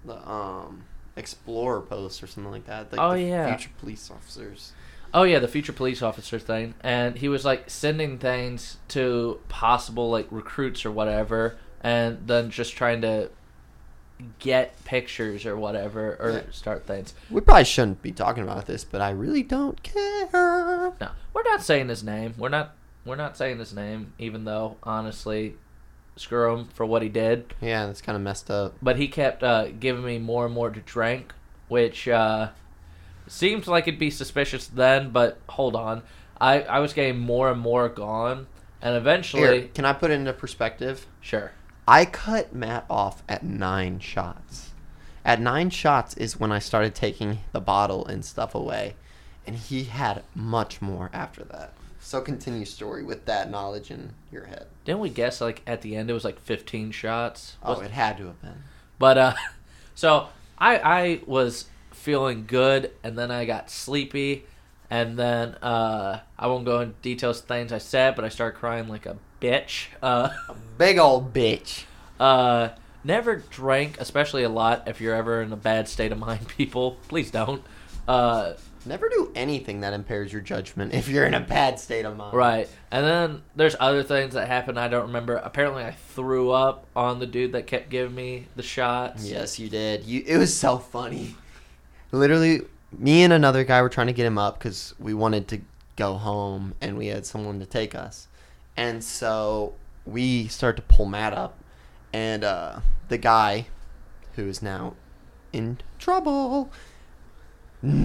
the 0.05 0.15
um 0.29 0.85
explorer 1.17 1.81
post 1.81 2.23
or 2.23 2.27
something 2.27 2.51
like 2.51 2.65
that. 2.65 2.91
Like 2.91 3.01
Oh, 3.01 3.13
the 3.13 3.21
yeah. 3.23 3.55
future 3.55 3.71
police 3.79 4.09
officers. 4.09 4.71
Oh 5.13 5.23
yeah 5.23 5.39
the 5.39 5.47
future 5.47 5.73
police 5.73 6.01
officer 6.01 6.39
thing, 6.39 6.73
and 6.81 7.17
he 7.17 7.27
was 7.29 7.43
like 7.45 7.69
sending 7.69 8.17
things 8.17 8.77
to 8.89 9.39
possible 9.49 10.09
like 10.09 10.27
recruits 10.31 10.85
or 10.85 10.91
whatever, 10.91 11.57
and 11.81 12.19
then 12.27 12.49
just 12.49 12.73
trying 12.75 13.01
to 13.01 13.29
get 14.39 14.83
pictures 14.85 15.45
or 15.45 15.57
whatever 15.57 16.15
or 16.19 16.31
Yeah. 16.31 16.41
start 16.51 16.85
things. 16.85 17.13
We 17.31 17.41
probably 17.41 17.63
shouldn't 17.63 18.01
be 18.03 18.11
talking 18.11 18.43
about 18.43 18.67
this, 18.67 18.83
but 18.83 19.01
I 19.01 19.09
really 19.09 19.41
don't 19.43 19.81
care. 19.81 20.27
No, 20.31 21.09
we're 21.33 21.43
not 21.43 21.63
saying 21.63 21.89
his 21.89 22.03
name. 22.03 22.35
We're 22.37 22.49
not. 22.49 22.75
We're 23.03 23.15
not 23.15 23.35
saying 23.35 23.57
his 23.57 23.73
name, 23.73 24.13
even 24.19 24.45
though 24.45 24.77
honestly, 24.83 25.55
screw 26.17 26.53
him 26.53 26.67
for 26.71 26.85
what 26.85 27.01
he 27.01 27.09
did. 27.09 27.55
Yeah, 27.59 27.87
that's 27.87 27.99
kind 28.01 28.15
of 28.15 28.21
messed 28.21 28.51
up. 28.51 28.75
But 28.79 28.97
he 28.97 29.07
kept 29.07 29.41
uh, 29.41 29.69
giving 29.71 30.03
me 30.05 30.19
more 30.19 30.45
and 30.45 30.53
more 30.53 30.69
to 30.69 30.79
drink, 30.81 31.33
which 31.67 32.07
uh, 32.07 32.49
seems 33.31 33.67
like 33.67 33.87
it'd 33.87 33.99
be 33.99 34.11
suspicious 34.11 34.67
then. 34.67 35.09
But 35.11 35.39
hold 35.49 35.75
on, 35.75 36.03
I 36.39 36.61
I 36.61 36.79
was 36.79 36.93
getting 36.93 37.19
more 37.19 37.49
and 37.49 37.59
more 37.59 37.89
gone, 37.89 38.47
and 38.81 38.95
eventually, 38.95 39.61
Here, 39.61 39.67
can 39.73 39.85
I 39.85 39.93
put 39.93 40.11
it 40.11 40.15
into 40.15 40.33
perspective? 40.33 41.07
sure. 41.21 41.51
I 41.87 42.05
cut 42.05 42.53
Matt 42.53 42.85
off 42.89 43.23
at 43.27 43.43
nine 43.43 43.99
shots. 43.99 44.69
At 45.25 45.41
nine 45.41 45.69
shots 45.71 46.15
is 46.15 46.39
when 46.39 46.51
I 46.51 46.59
started 46.59 46.93
taking 46.93 47.39
the 47.51 47.59
bottle 47.59 48.05
and 48.05 48.23
stuff 48.23 48.53
away, 48.53 48.95
and 49.47 49.55
he 49.55 49.85
had 49.85 50.23
much 50.35 50.81
more 50.81 51.09
after 51.11 51.43
that. 51.45 51.73
So 51.99 52.21
continue 52.21 52.65
story 52.65 53.03
with 53.03 53.25
that 53.25 53.49
knowledge 53.49 53.91
in 53.91 54.13
your 54.31 54.45
head. 54.45 54.67
Didn't 54.85 55.01
we 55.01 55.09
guess 55.09 55.41
like 55.41 55.61
at 55.67 55.81
the 55.81 55.95
end 55.95 56.09
it 56.09 56.13
was 56.13 56.23
like 56.23 56.39
15 56.39 56.91
shots? 56.91 57.57
Oh, 57.63 57.79
it 57.81 57.91
had 57.91 58.17
to 58.17 58.27
have 58.27 58.41
been. 58.41 58.63
But 58.97 59.17
uh, 59.17 59.33
so 59.95 60.29
I 60.57 60.77
I 60.77 61.21
was 61.25 61.65
feeling 62.01 62.45
good, 62.47 62.91
and 63.03 63.17
then 63.17 63.31
I 63.31 63.45
got 63.45 63.69
sleepy, 63.69 64.45
and 64.89 65.17
then 65.17 65.55
uh, 65.61 66.19
I 66.37 66.47
won't 66.47 66.65
go 66.65 66.81
into 66.81 66.95
details 67.01 67.39
of 67.39 67.45
things 67.45 67.71
I 67.71 67.77
said, 67.77 68.15
but 68.15 68.25
I 68.25 68.29
started 68.29 68.57
crying 68.57 68.87
like 68.87 69.05
a 69.05 69.17
bitch. 69.39 69.87
Uh, 70.01 70.29
Big 70.77 70.97
old 70.97 71.33
bitch. 71.33 71.83
uh, 72.19 72.69
never 73.03 73.37
drank, 73.37 73.99
especially 73.99 74.43
a 74.43 74.49
lot. 74.49 74.87
If 74.87 74.99
you're 74.99 75.15
ever 75.15 75.41
in 75.41 75.53
a 75.53 75.57
bad 75.57 75.87
state 75.87 76.11
of 76.11 76.17
mind, 76.17 76.47
people, 76.57 76.97
please 77.07 77.31
don't. 77.31 77.63
Uh, 78.07 78.53
Never 78.83 79.09
do 79.09 79.31
anything 79.35 79.81
that 79.81 79.93
impairs 79.93 80.33
your 80.33 80.41
judgment 80.41 80.95
if 80.95 81.07
you're 81.07 81.25
in 81.25 81.35
a 81.35 81.39
bad 81.39 81.79
state 81.79 82.03
of 82.03 82.17
mind. 82.17 82.33
right, 82.35 82.67
and 82.89 83.05
then 83.05 83.43
there's 83.55 83.75
other 83.79 84.01
things 84.01 84.33
that 84.33 84.47
happened 84.47 84.79
I 84.79 84.87
don't 84.87 85.05
remember. 85.07 85.35
Apparently, 85.35 85.83
I 85.83 85.91
threw 85.91 86.49
up 86.49 86.87
on 86.95 87.19
the 87.19 87.27
dude 87.27 87.51
that 87.51 87.67
kept 87.67 87.91
giving 87.91 88.15
me 88.15 88.47
the 88.55 88.63
shots. 88.63 89.23
Yes, 89.29 89.59
you 89.59 89.69
did. 89.69 90.03
You. 90.05 90.23
It 90.25 90.37
was 90.37 90.57
so 90.57 90.79
funny. 90.79 91.35
Literally, 92.11 92.61
me 92.97 93.23
and 93.23 93.31
another 93.31 93.63
guy 93.63 93.81
were 93.81 93.89
trying 93.89 94.07
to 94.07 94.13
get 94.13 94.25
him 94.25 94.37
up 94.37 94.59
because 94.59 94.93
we 94.99 95.13
wanted 95.13 95.47
to 95.49 95.61
go 95.95 96.15
home 96.15 96.73
and 96.81 96.97
we 96.97 97.07
had 97.07 97.25
someone 97.25 97.59
to 97.59 97.65
take 97.65 97.95
us. 97.95 98.27
And 98.75 99.03
so 99.03 99.73
we 100.05 100.47
start 100.47 100.75
to 100.77 100.81
pull 100.81 101.05
Matt 101.05 101.33
up, 101.33 101.57
and 102.13 102.43
uh, 102.43 102.79
the 103.09 103.17
guy, 103.17 103.67
who 104.35 104.47
is 104.47 104.61
now 104.61 104.95
in 105.53 105.79
trouble, 105.99 106.71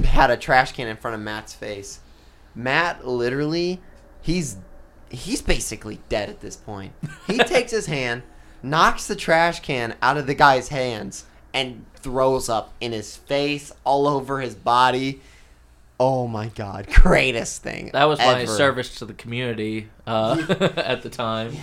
had 0.05 0.31
a 0.31 0.37
trash 0.37 0.73
can 0.73 0.89
in 0.89 0.97
front 0.97 1.15
of 1.15 1.21
Matt's 1.21 1.55
face. 1.55 2.01
Matt 2.55 3.07
literally, 3.07 3.81
he's 4.21 4.57
he's 5.09 5.41
basically 5.41 6.01
dead 6.09 6.29
at 6.29 6.41
this 6.41 6.57
point. 6.57 6.93
He 7.27 7.39
takes 7.39 7.71
his 7.71 7.87
hand, 7.87 8.23
knocks 8.63 9.07
the 9.07 9.17
trash 9.17 9.61
can 9.61 9.95
out 10.03 10.17
of 10.17 10.27
the 10.27 10.35
guy's 10.35 10.69
hands, 10.69 11.25
and 11.57 11.87
throws 11.95 12.51
up 12.51 12.75
in 12.83 12.93
his 12.93 13.17
face, 13.17 13.73
all 13.83 14.07
over 14.07 14.41
his 14.41 14.55
body. 14.55 15.23
Oh 15.99 16.29
my 16.29 16.49
god, 16.49 16.87
greatest 16.93 17.63
thing. 17.63 17.91
That 17.95 18.05
was 18.05 18.19
my 18.19 18.45
service 18.45 18.97
to 18.97 19.07
the 19.07 19.15
community 19.15 19.89
uh, 20.07 20.45
at 20.77 21.03
the 21.03 21.09
time. 21.09 21.57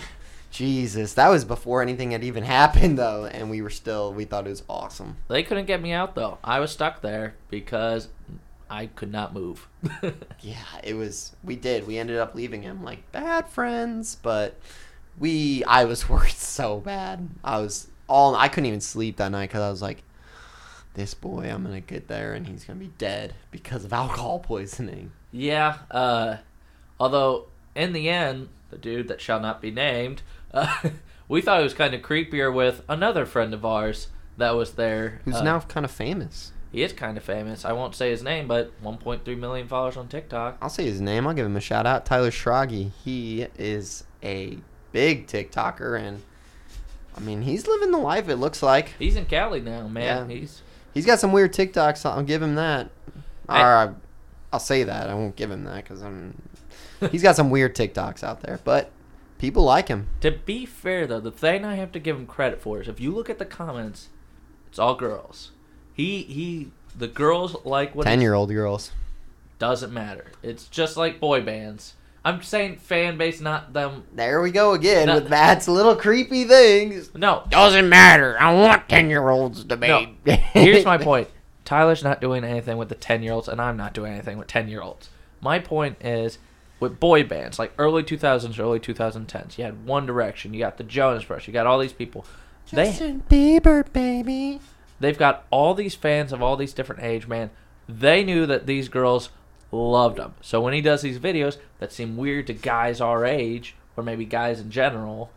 Jesus, 0.50 1.14
that 1.14 1.30
was 1.30 1.46
before 1.46 1.82
anything 1.82 2.12
had 2.12 2.24
even 2.24 2.44
happened 2.44 2.98
though, 2.98 3.26
and 3.26 3.52
we 3.52 3.62
were 3.62 3.70
still 3.70 4.12
we 4.12 4.26
thought 4.26 4.48
it 4.48 4.50
was 4.50 4.64
awesome. 4.68 5.18
They 5.28 5.44
couldn't 5.44 5.66
get 5.66 5.80
me 5.80 5.92
out 5.92 6.16
though. 6.16 6.40
I 6.44 6.60
was 6.60 6.72
stuck 6.72 7.02
there 7.02 7.36
because 7.50 8.10
I 8.70 8.88
could 8.88 9.12
not 9.12 9.34
move. 9.34 9.68
Yeah, 10.42 10.56
it 10.84 10.96
was. 10.96 11.36
We 11.44 11.56
did. 11.56 11.86
We 11.86 12.00
ended 12.00 12.18
up 12.18 12.34
leaving 12.34 12.64
him 12.64 12.84
like 12.84 13.12
bad 13.12 13.48
friends, 13.48 14.18
but 14.22 14.60
we. 15.20 15.64
I 15.66 15.86
was 15.86 16.10
worried 16.10 16.32
so 16.32 16.80
bad. 16.80 17.30
I 17.44 17.60
was 17.60 17.88
all. 18.08 18.36
I 18.36 18.48
couldn't 18.48 18.66
even 18.68 18.82
sleep 18.82 19.18
that 19.18 19.32
night 19.32 19.50
because 19.50 19.62
I 19.62 19.70
was 19.70 19.82
like, 19.82 20.04
"This 20.94 21.14
boy, 21.14 21.50
I'm 21.52 21.64
gonna 21.64 21.82
get 21.82 22.08
there 22.08 22.34
and 22.34 22.48
he's 22.48 22.64
gonna 22.66 22.80
be 22.80 22.92
dead 22.98 23.34
because 23.52 23.86
of 23.86 23.94
alcohol 23.94 24.40
poisoning." 24.40 25.12
yeah. 25.32 25.78
Uh, 25.92 26.38
although 27.00 27.48
in 27.76 27.94
the 27.94 28.10
end, 28.10 28.50
the 28.70 28.78
dude 28.78 29.08
that 29.08 29.22
shall 29.22 29.40
not 29.40 29.62
be 29.62 29.72
named, 29.72 30.22
uh, 30.54 30.90
we 31.28 31.42
thought 31.42 31.60
it 31.60 31.64
was 31.64 31.74
kind 31.74 31.94
of 31.94 32.02
creepier 32.02 32.54
with 32.54 32.84
another 32.88 33.26
friend 33.26 33.54
of 33.54 33.66
ours 33.66 34.08
that 34.38 34.52
was 34.52 34.74
there. 34.74 35.22
Who's 35.26 35.36
Uh, 35.36 35.44
now 35.44 35.60
kind 35.62 35.86
of 35.86 35.92
famous. 35.92 36.52
He 36.72 36.82
is 36.82 36.92
kind 36.92 37.18
of 37.18 37.24
famous. 37.24 37.66
I 37.66 37.72
won't 37.72 37.94
say 37.94 38.10
his 38.10 38.24
name, 38.24 38.48
but 38.48 38.72
1.3 38.84 39.38
million 39.38 39.68
followers 39.68 39.96
on 39.96 40.08
TikTok. 40.08 40.58
I'll 40.60 40.70
say 40.70 40.86
his 40.86 41.00
name. 41.00 41.28
I'll 41.28 41.36
give 41.36 41.46
him 41.46 41.56
a 41.56 41.62
shout 41.62 41.86
out. 41.86 42.04
Tyler 42.04 42.32
Schragi. 42.32 42.90
He 43.06 43.46
is 43.60 44.06
a 44.24 44.58
big 44.92 45.28
TikToker 45.28 46.00
and 46.00 46.24
I 47.16 47.20
mean, 47.20 47.42
he's 47.44 47.68
living 47.68 47.92
the 47.92 47.98
life. 47.98 48.28
It 48.30 48.38
looks 48.38 48.64
like 48.64 48.94
He's 49.00 49.16
in 49.16 49.26
Cali 49.26 49.62
now, 49.62 49.88
man. 49.88 50.30
Yeah. 50.30 50.36
He's 50.36 50.62
he's 50.94 51.06
got 51.06 51.20
some 51.20 51.32
weird 51.32 51.54
TikToks. 51.54 52.06
I'll 52.06 52.24
give 52.24 52.42
him 52.42 52.56
that. 52.56 52.90
Or 53.50 53.56
I- 53.56 53.84
I, 53.86 53.94
I'll 54.52 54.60
say 54.60 54.84
that. 54.84 55.10
I 55.10 55.14
won't 55.14 55.36
give 55.36 55.50
him 55.52 55.64
that 55.66 55.84
because 55.84 56.02
I'm. 56.04 56.42
He's 57.12 57.24
got 57.24 57.36
some 57.36 57.50
weird 57.50 57.76
TikToks 57.76 58.24
out 58.24 58.42
there, 58.42 58.60
but 58.64 58.92
people 59.40 59.64
like 59.64 59.88
him. 59.90 60.08
to 60.22 60.32
be 60.32 60.66
fair 60.66 61.06
though. 61.08 61.20
The 61.20 61.32
thing 61.32 61.66
I 61.66 61.76
have 61.76 61.92
to 61.94 62.00
give 62.00 62.16
him 62.16 62.26
credit 62.28 62.62
for 62.62 62.82
is 62.82 62.88
if 62.88 63.00
you 63.00 63.12
look 63.12 63.30
at 63.30 63.40
the 63.40 63.46
comments, 63.46 64.10
it's 64.68 64.80
all 64.80 64.96
girls. 64.96 65.52
He 65.94 66.22
he. 66.24 66.72
The 66.96 67.08
girls 67.08 67.56
like 67.66 67.96
what 67.96 68.04
Ten 68.06 68.22
year 68.22 68.34
old 68.36 68.50
girls. 68.50 68.92
doesn't 69.60 69.92
matter. 69.92 70.28
It's 70.44 70.68
just 70.68 70.96
like 70.98 71.20
boy 71.20 71.42
bands. 71.42 71.96
I'm 72.26 72.42
saying 72.42 72.78
fan 72.78 73.18
base, 73.18 73.42
not 73.42 73.74
them. 73.74 74.04
There 74.14 74.42
we 74.42 74.52
go 74.52 74.74
again 74.74 75.08
No. 75.08 75.16
with 75.16 75.30
Matt's 75.30 75.68
little 75.68 75.96
creepy 75.96 76.46
things. 76.46 77.14
No, 77.14 77.44
Doesn't 77.50 77.90
matter. 77.90 78.38
I 78.40 78.54
want 78.54 78.88
ten 78.88 79.10
year 79.10 79.28
olds 79.30 79.64
to 79.66 79.76
be. 79.78 79.88
No. 79.88 80.08
Here's 80.54 80.86
my 80.86 80.98
point. 80.98 81.28
Tyler's 81.66 82.04
not 82.04 82.22
doing 82.22 82.44
anything 82.44 82.78
with 82.78 82.90
the 82.90 82.96
10 82.96 83.24
year 83.24 83.32
olds, 83.32 83.48
and 83.48 83.62
I'm 83.62 83.78
not 83.78 83.94
doing 83.94 84.12
anything 84.14 84.38
with 84.38 84.48
10 84.48 84.68
year 84.68 84.82
olds. 84.82 85.10
My 85.42 85.60
point 85.60 85.98
is 86.02 86.38
with 86.82 87.00
boy 87.00 87.24
bands, 87.24 87.58
like 87.58 87.72
early 87.78 88.04
2000s, 88.04 88.60
early 88.60 88.80
2010s, 88.82 89.58
you 89.58 89.64
had 89.64 89.86
One 89.86 90.06
Direction, 90.06 90.54
you 90.54 90.60
got 90.60 90.78
the 90.78 90.84
Jonas 90.84 91.24
Brothers, 91.24 91.48
you 91.48 91.54
got 91.54 91.66
all 91.66 91.80
these 91.80 91.94
people. 91.94 92.26
They, 92.72 92.86
Justin 92.88 93.24
Bieber, 93.30 93.92
baby. 93.94 94.60
they've 95.00 95.18
got 95.18 95.46
all 95.52 95.74
these 95.74 95.96
fans 95.96 96.34
of 96.34 96.42
all 96.42 96.58
these 96.58 96.74
different 96.74 97.02
age, 97.04 97.28
man. 97.28 97.50
They 97.88 98.24
knew 98.26 98.46
that 98.46 98.66
these 98.66 98.90
girls 98.90 99.30
loved 99.74 100.20
him. 100.20 100.34
So 100.42 100.62
when 100.62 100.74
he 100.74 100.82
does 100.82 101.02
these 101.02 101.20
videos 101.20 101.58
that 101.80 101.92
seem 101.92 102.16
weird 102.18 102.48
to 102.48 102.54
guys 102.54 103.02
our 103.02 103.26
age, 103.26 103.76
or 103.98 104.04
maybe 104.04 104.26
guys 104.26 104.60
in 104.60 104.70
general, 104.72 105.32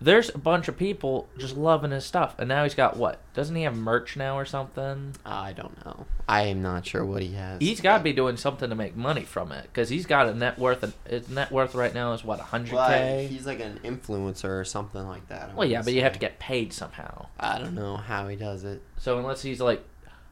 there's 0.00 0.28
a 0.34 0.38
bunch 0.38 0.68
of 0.68 0.76
people 0.76 1.28
just 1.38 1.56
loving 1.56 1.90
his 1.92 2.04
stuff. 2.04 2.34
And 2.38 2.48
now 2.48 2.64
he's 2.64 2.74
got 2.74 2.96
what? 2.96 3.20
Doesn't 3.32 3.54
he 3.56 3.62
have 3.62 3.76
merch 3.76 4.16
now 4.16 4.36
or 4.36 4.44
something? 4.44 5.14
I 5.24 5.52
don't 5.52 5.82
know. 5.84 6.06
I 6.28 6.42
am 6.42 6.60
not 6.62 6.86
sure 6.86 7.04
what 7.04 7.22
he 7.22 7.32
has. 7.34 7.60
He's 7.60 7.80
got 7.80 7.98
to 7.98 8.04
be 8.04 8.12
doing 8.12 8.36
something 8.36 8.68
to 8.68 8.74
make 8.76 8.96
money 8.96 9.22
from 9.22 9.52
it 9.52 9.62
because 9.64 9.88
he's 9.88 10.04
got 10.04 10.28
a 10.28 10.34
net 10.34 10.58
worth. 10.58 10.82
And 10.82 10.92
his 11.08 11.28
net 11.28 11.50
worth 11.52 11.74
right 11.74 11.94
now 11.94 12.12
is 12.12 12.24
what 12.24 12.40
hundred 12.40 12.74
Well, 12.74 12.88
k. 12.88 13.28
he's 13.30 13.46
like 13.46 13.60
an 13.60 13.80
influencer 13.84 14.60
or 14.60 14.64
something 14.64 15.06
like 15.06 15.28
that. 15.28 15.50
I 15.50 15.54
Well, 15.54 15.68
yeah, 15.68 15.82
but 15.82 15.92
you 15.92 16.02
have 16.02 16.12
to 16.14 16.18
get 16.18 16.38
paid 16.38 16.72
somehow. 16.72 17.26
I 17.38 17.58
don't 17.58 17.74
know 17.74 17.96
how 17.96 18.28
he 18.28 18.36
does 18.36 18.64
it. 18.64 18.82
So 18.98 19.18
unless 19.18 19.42
he's 19.42 19.60
like, 19.60 19.84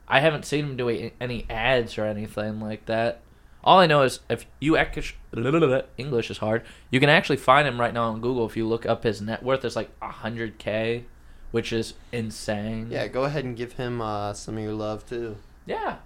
I 0.09 0.21
haven't 0.21 0.45
seen 0.45 0.65
him 0.67 0.77
doing 0.77 1.12
any 1.21 1.47
ads 1.49 1.97
or 1.97 2.05
anything 2.05 2.61
like 2.61 2.87
that. 2.87 3.21
All 3.64 3.79
I 3.79 3.87
know 3.87 4.03
is 4.03 4.20
if 4.29 4.46
you 4.61 4.77
English 5.96 6.31
is 6.31 6.38
hard. 6.38 6.64
You 6.90 6.98
can 7.01 7.09
actually 7.09 7.37
find 7.37 7.66
him 7.66 7.81
right 7.81 7.94
now 7.94 8.05
on 8.05 8.20
Google 8.20 8.46
if 8.46 8.57
you 8.57 8.66
look 8.66 8.87
up 8.87 9.05
his 9.05 9.20
net 9.20 9.42
worth. 9.42 9.64
It's 9.64 9.77
like 9.77 9.90
hundred 10.01 10.59
k, 10.59 11.05
which 11.53 11.72
is 11.72 11.94
insane. 12.11 12.88
Yeah, 12.90 13.07
go 13.07 13.25
ahead 13.25 13.44
and 13.44 13.57
give 13.57 13.75
him 13.75 14.01
uh, 14.01 14.33
some 14.33 14.57
of 14.57 14.62
your 14.64 14.72
love 14.72 15.07
too. 15.09 15.37
Yeah. 15.66 15.98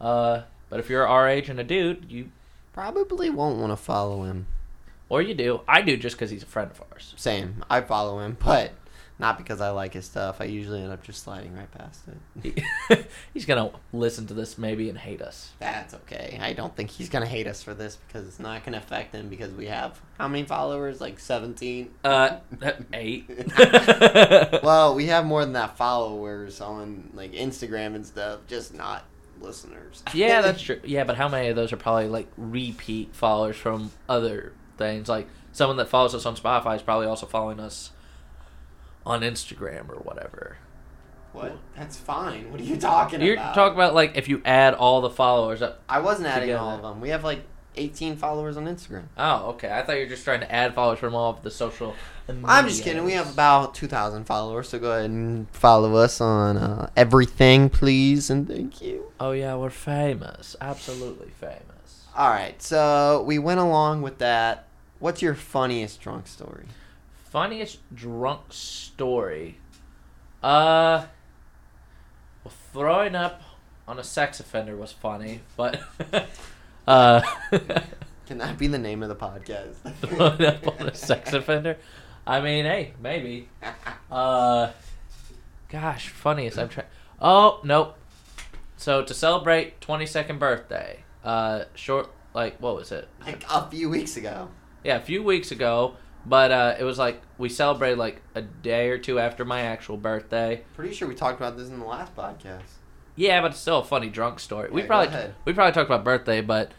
Uh, 0.00 0.42
but 0.70 0.80
if 0.80 0.88
you're 0.88 1.06
our 1.06 1.28
age 1.28 1.48
and 1.48 1.60
a 1.60 1.64
dude, 1.64 2.06
you 2.10 2.30
Probably 2.72 3.28
won't 3.28 3.58
want 3.58 3.70
to 3.72 3.76
follow 3.76 4.22
him. 4.22 4.46
or 5.10 5.20
you 5.20 5.34
do. 5.34 5.60
I 5.68 5.82
do 5.82 5.98
just 5.98 6.16
because 6.16 6.30
he's 6.30 6.42
a 6.42 6.46
friend 6.46 6.70
of 6.70 6.82
ours. 6.90 7.12
Same. 7.18 7.62
I 7.68 7.82
follow 7.82 8.20
him, 8.20 8.38
but 8.42 8.72
not 9.18 9.38
because 9.38 9.60
I 9.60 9.70
like 9.70 9.92
his 9.94 10.04
stuff. 10.04 10.40
I 10.40 10.44
usually 10.44 10.82
end 10.82 10.92
up 10.92 11.02
just 11.04 11.22
sliding 11.22 11.54
right 11.54 11.70
past 11.70 12.02
it. 12.44 13.06
He's 13.34 13.44
gonna 13.46 13.70
listen 13.92 14.26
to 14.28 14.34
this 14.34 14.58
maybe 14.58 14.88
and 14.88 14.98
hate 14.98 15.22
us. 15.22 15.52
That's 15.60 15.94
okay. 15.94 16.38
I 16.40 16.52
don't 16.54 16.74
think 16.74 16.90
he's 16.90 17.08
gonna 17.08 17.26
hate 17.26 17.46
us 17.46 17.62
for 17.62 17.74
this 17.74 17.96
because 18.06 18.26
it's 18.26 18.40
not 18.40 18.64
gonna 18.64 18.78
affect 18.78 19.14
him 19.14 19.28
because 19.28 19.52
we 19.52 19.66
have 19.66 20.00
how 20.18 20.28
many 20.28 20.44
followers? 20.44 21.00
Like 21.00 21.18
seventeen. 21.20 21.90
Uh, 22.04 22.38
eight. 22.92 23.28
Well, 24.62 24.94
we 24.94 25.06
have 25.06 25.24
more 25.24 25.44
than 25.44 25.52
that 25.54 25.76
followers 25.76 26.60
on 26.60 27.10
like 27.14 27.32
Instagram 27.32 27.94
and 27.94 28.04
stuff, 28.06 28.40
just 28.46 28.74
not 28.74 29.04
listeners. 29.40 30.02
yeah, 30.14 30.40
that's 30.40 30.62
true. 30.62 30.80
Yeah, 30.84 31.04
but 31.04 31.16
how 31.16 31.28
many 31.28 31.48
of 31.48 31.56
those 31.56 31.72
are 31.72 31.76
probably 31.76 32.08
like 32.08 32.28
repeat 32.36 33.14
followers 33.14 33.56
from 33.56 33.90
other 34.08 34.52
things? 34.78 35.08
Like 35.08 35.28
someone 35.52 35.76
that 35.78 35.88
follows 35.88 36.14
us 36.14 36.26
on 36.26 36.36
Spotify 36.36 36.76
is 36.76 36.82
probably 36.82 37.06
also 37.06 37.26
following 37.26 37.60
us 37.60 37.90
on 39.04 39.22
Instagram 39.22 39.88
or 39.88 39.96
whatever. 39.96 40.58
What? 41.32 41.56
That's 41.76 41.96
fine. 41.96 42.52
What 42.52 42.60
are 42.60 42.64
you 42.64 42.76
talking 42.76 43.16
about? 43.16 43.26
You're 43.26 43.36
about? 43.36 43.54
talking 43.54 43.74
about 43.74 43.94
like 43.94 44.16
if 44.16 44.28
you 44.28 44.42
add 44.44 44.74
all 44.74 45.00
the 45.00 45.10
followers 45.10 45.62
up. 45.62 45.82
I 45.88 46.00
wasn't 46.00 46.28
adding 46.28 46.54
all 46.54 46.76
of 46.76 46.82
them. 46.82 47.00
We 47.00 47.08
have 47.08 47.24
like 47.24 47.44
18 47.76 48.16
followers 48.16 48.56
on 48.56 48.66
Instagram. 48.66 49.04
Oh, 49.16 49.50
okay. 49.50 49.72
I 49.72 49.82
thought 49.82 49.96
you 49.96 50.02
were 50.02 50.08
just 50.08 50.24
trying 50.24 50.40
to 50.40 50.52
add 50.52 50.74
followers 50.74 50.98
from 50.98 51.14
all 51.14 51.30
of 51.30 51.42
the 51.42 51.50
social. 51.50 51.94
I'm 52.44 52.68
just 52.68 52.84
kidding. 52.84 53.04
We 53.04 53.12
have 53.12 53.32
about 53.32 53.74
2,000 53.74 54.24
followers, 54.24 54.68
so 54.68 54.78
go 54.78 54.92
ahead 54.92 55.10
and 55.10 55.48
follow 55.50 55.96
us 55.96 56.20
on 56.20 56.56
uh, 56.56 56.90
everything, 56.96 57.68
please, 57.68 58.30
and 58.30 58.46
thank 58.46 58.80
you. 58.80 59.10
Oh 59.18 59.32
yeah, 59.32 59.56
we're 59.56 59.70
famous. 59.70 60.54
Absolutely 60.60 61.30
famous. 61.30 62.06
All 62.16 62.28
right, 62.28 62.60
so 62.62 63.24
we 63.26 63.38
went 63.38 63.60
along 63.60 64.02
with 64.02 64.18
that. 64.18 64.66
What's 64.98 65.22
your 65.22 65.34
funniest 65.34 66.00
drunk 66.00 66.26
story? 66.26 66.66
Funniest 67.32 67.78
drunk 67.94 68.42
story. 68.50 69.56
Uh, 70.42 71.06
well, 72.44 72.52
throwing 72.74 73.14
up 73.14 73.40
on 73.88 73.98
a 73.98 74.04
sex 74.04 74.38
offender 74.38 74.76
was 74.76 74.92
funny, 74.92 75.40
but 75.56 75.80
uh, 76.86 77.22
Can 78.26 78.36
that 78.36 78.58
be 78.58 78.66
the 78.66 78.78
name 78.78 79.02
of 79.02 79.08
the 79.08 79.16
podcast? 79.16 79.76
throwing 80.02 80.44
up 80.44 80.80
on 80.80 80.88
a 80.88 80.94
sex 80.94 81.32
offender. 81.32 81.78
I 82.26 82.42
mean, 82.42 82.66
hey, 82.66 82.92
maybe. 83.00 83.48
Uh, 84.10 84.72
gosh, 85.70 86.10
funniest. 86.10 86.58
I'm 86.58 86.68
trying. 86.68 86.88
Oh 87.18 87.60
nope. 87.64 87.96
So 88.76 89.02
to 89.02 89.14
celebrate 89.14 89.80
22nd 89.80 90.38
birthday, 90.38 91.02
uh, 91.24 91.64
short 91.76 92.10
like 92.34 92.60
what 92.60 92.74
was 92.74 92.92
it? 92.92 93.08
like 93.24 93.42
a 93.50 93.70
few 93.70 93.88
weeks 93.88 94.18
ago. 94.18 94.50
Yeah, 94.84 94.96
a 94.96 95.00
few 95.00 95.22
weeks 95.22 95.50
ago. 95.50 95.96
But 96.24 96.52
uh, 96.52 96.74
it 96.78 96.84
was 96.84 96.98
like 96.98 97.20
we 97.38 97.48
celebrated 97.48 97.98
like 97.98 98.22
a 98.34 98.42
day 98.42 98.90
or 98.90 98.98
two 98.98 99.18
after 99.18 99.44
my 99.44 99.62
actual 99.62 99.96
birthday. 99.96 100.62
Pretty 100.74 100.94
sure 100.94 101.08
we 101.08 101.14
talked 101.14 101.40
about 101.40 101.56
this 101.56 101.68
in 101.68 101.78
the 101.80 101.84
last 101.86 102.14
podcast. 102.14 102.62
Yeah, 103.16 103.40
but 103.42 103.50
it's 103.50 103.60
still 103.60 103.78
a 103.80 103.84
funny 103.84 104.08
drunk 104.08 104.40
story. 104.40 104.70
we 104.70 104.82
Yeah, 104.82 104.86
go 104.86 104.88
probably 104.88 105.30
we 105.44 105.52
probably 105.52 105.72
talked 105.72 105.88
about 105.88 106.04
birthday, 106.04 106.40
but 106.40 106.70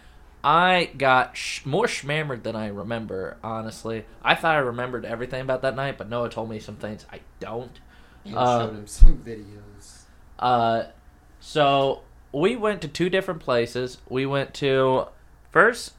I 0.44 0.90
got 0.98 1.38
sh- 1.38 1.66
more 1.66 1.88
schmammered 1.88 2.44
than 2.44 2.56
I 2.56 2.68
remember. 2.68 3.38
Honestly, 3.44 4.06
I 4.24 4.36
thought 4.36 4.56
I 4.56 4.60
remembered 4.60 5.06
everything 5.06 5.42
about 5.42 5.62
that 5.62 5.76
night, 5.76 5.98
but 5.98 6.10
Noah 6.10 6.30
told 6.30 6.50
me 6.50 6.60
some 6.60 6.76
things 6.76 7.06
I 7.12 7.20
don't. 7.40 7.80
You 8.24 8.38
Uh, 8.38 8.60
showed 8.68 8.76
him 8.76 8.88
some 8.88 9.18
videos. 9.18 10.04
Uh, 10.40 10.86
so 11.40 12.02
we 12.32 12.56
went 12.56 12.82
to 12.82 12.88
two 12.88 13.10
different 13.10 13.42
places. 13.42 14.00
We 14.10 14.26
went 14.26 14.54
to 14.56 15.08
first, 15.52 15.94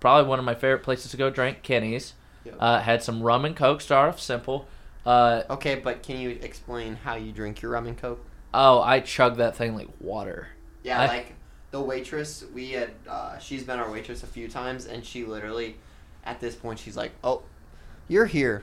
probably 0.00 0.28
one 0.28 0.38
of 0.38 0.44
my 0.44 0.54
favorite 0.54 0.82
places 0.82 1.10
to 1.10 1.16
go 1.16 1.30
drink, 1.30 1.62
Kenny's. 1.62 2.14
Yep. 2.46 2.56
Uh, 2.58 2.80
had 2.80 3.02
some 3.02 3.22
rum 3.22 3.44
and 3.44 3.54
coke. 3.56 3.80
Start 3.80 4.08
off 4.08 4.20
simple. 4.20 4.66
Uh, 5.04 5.42
Okay, 5.50 5.76
but 5.76 6.02
can 6.02 6.18
you 6.18 6.30
explain 6.30 6.96
how 6.96 7.14
you 7.16 7.30
drink 7.32 7.62
your 7.62 7.72
rum 7.72 7.86
and 7.86 7.96
coke? 7.98 8.24
oh, 8.54 8.80
I 8.80 9.00
chug 9.00 9.36
that 9.36 9.54
thing 9.54 9.74
like 9.74 9.88
water. 10.00 10.48
Yeah, 10.82 11.00
I- 11.00 11.06
like 11.08 11.34
the 11.72 11.80
waitress, 11.82 12.42
we 12.54 12.70
had, 12.70 12.90
uh, 13.06 13.36
she's 13.38 13.64
been 13.64 13.78
our 13.78 13.90
waitress 13.90 14.22
a 14.22 14.26
few 14.26 14.48
times, 14.48 14.86
and 14.86 15.04
she 15.04 15.24
literally, 15.26 15.76
at 16.24 16.40
this 16.40 16.54
point, 16.54 16.78
she's 16.78 16.96
like, 16.96 17.12
"Oh, 17.22 17.42
you're 18.08 18.24
here. 18.26 18.62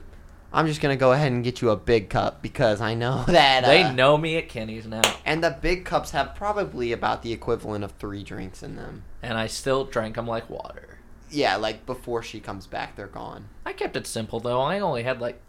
I'm 0.52 0.66
just 0.66 0.80
gonna 0.80 0.96
go 0.96 1.12
ahead 1.12 1.30
and 1.32 1.44
get 1.44 1.60
you 1.60 1.70
a 1.70 1.76
big 1.76 2.08
cup 2.10 2.42
because 2.42 2.80
I 2.80 2.94
know 2.94 3.24
that." 3.28 3.62
Uh, 3.64 3.68
They 3.68 3.92
know 3.92 4.16
me 4.18 4.36
at 4.36 4.48
Kenny's 4.48 4.86
now, 4.86 5.02
And 5.24 5.44
the 5.44 5.50
big 5.60 5.84
cups 5.84 6.10
have 6.10 6.34
probably 6.34 6.90
about 6.92 7.22
the 7.22 7.32
equivalent 7.32 7.84
of 7.84 7.92
three 7.92 8.22
drinks 8.24 8.62
in 8.62 8.74
them. 8.76 9.04
and 9.22 9.38
I 9.38 9.46
still 9.46 9.84
drank 9.84 10.16
them 10.16 10.26
like 10.26 10.50
water. 10.50 10.93
Yeah, 11.30 11.56
like 11.56 11.86
before 11.86 12.22
she 12.22 12.40
comes 12.40 12.66
back, 12.66 12.96
they're 12.96 13.06
gone. 13.06 13.46
I 13.66 13.72
kept 13.72 13.96
it 13.96 14.06
simple 14.06 14.40
though. 14.40 14.60
I 14.60 14.78
only 14.80 15.02
had 15.02 15.20
like 15.20 15.40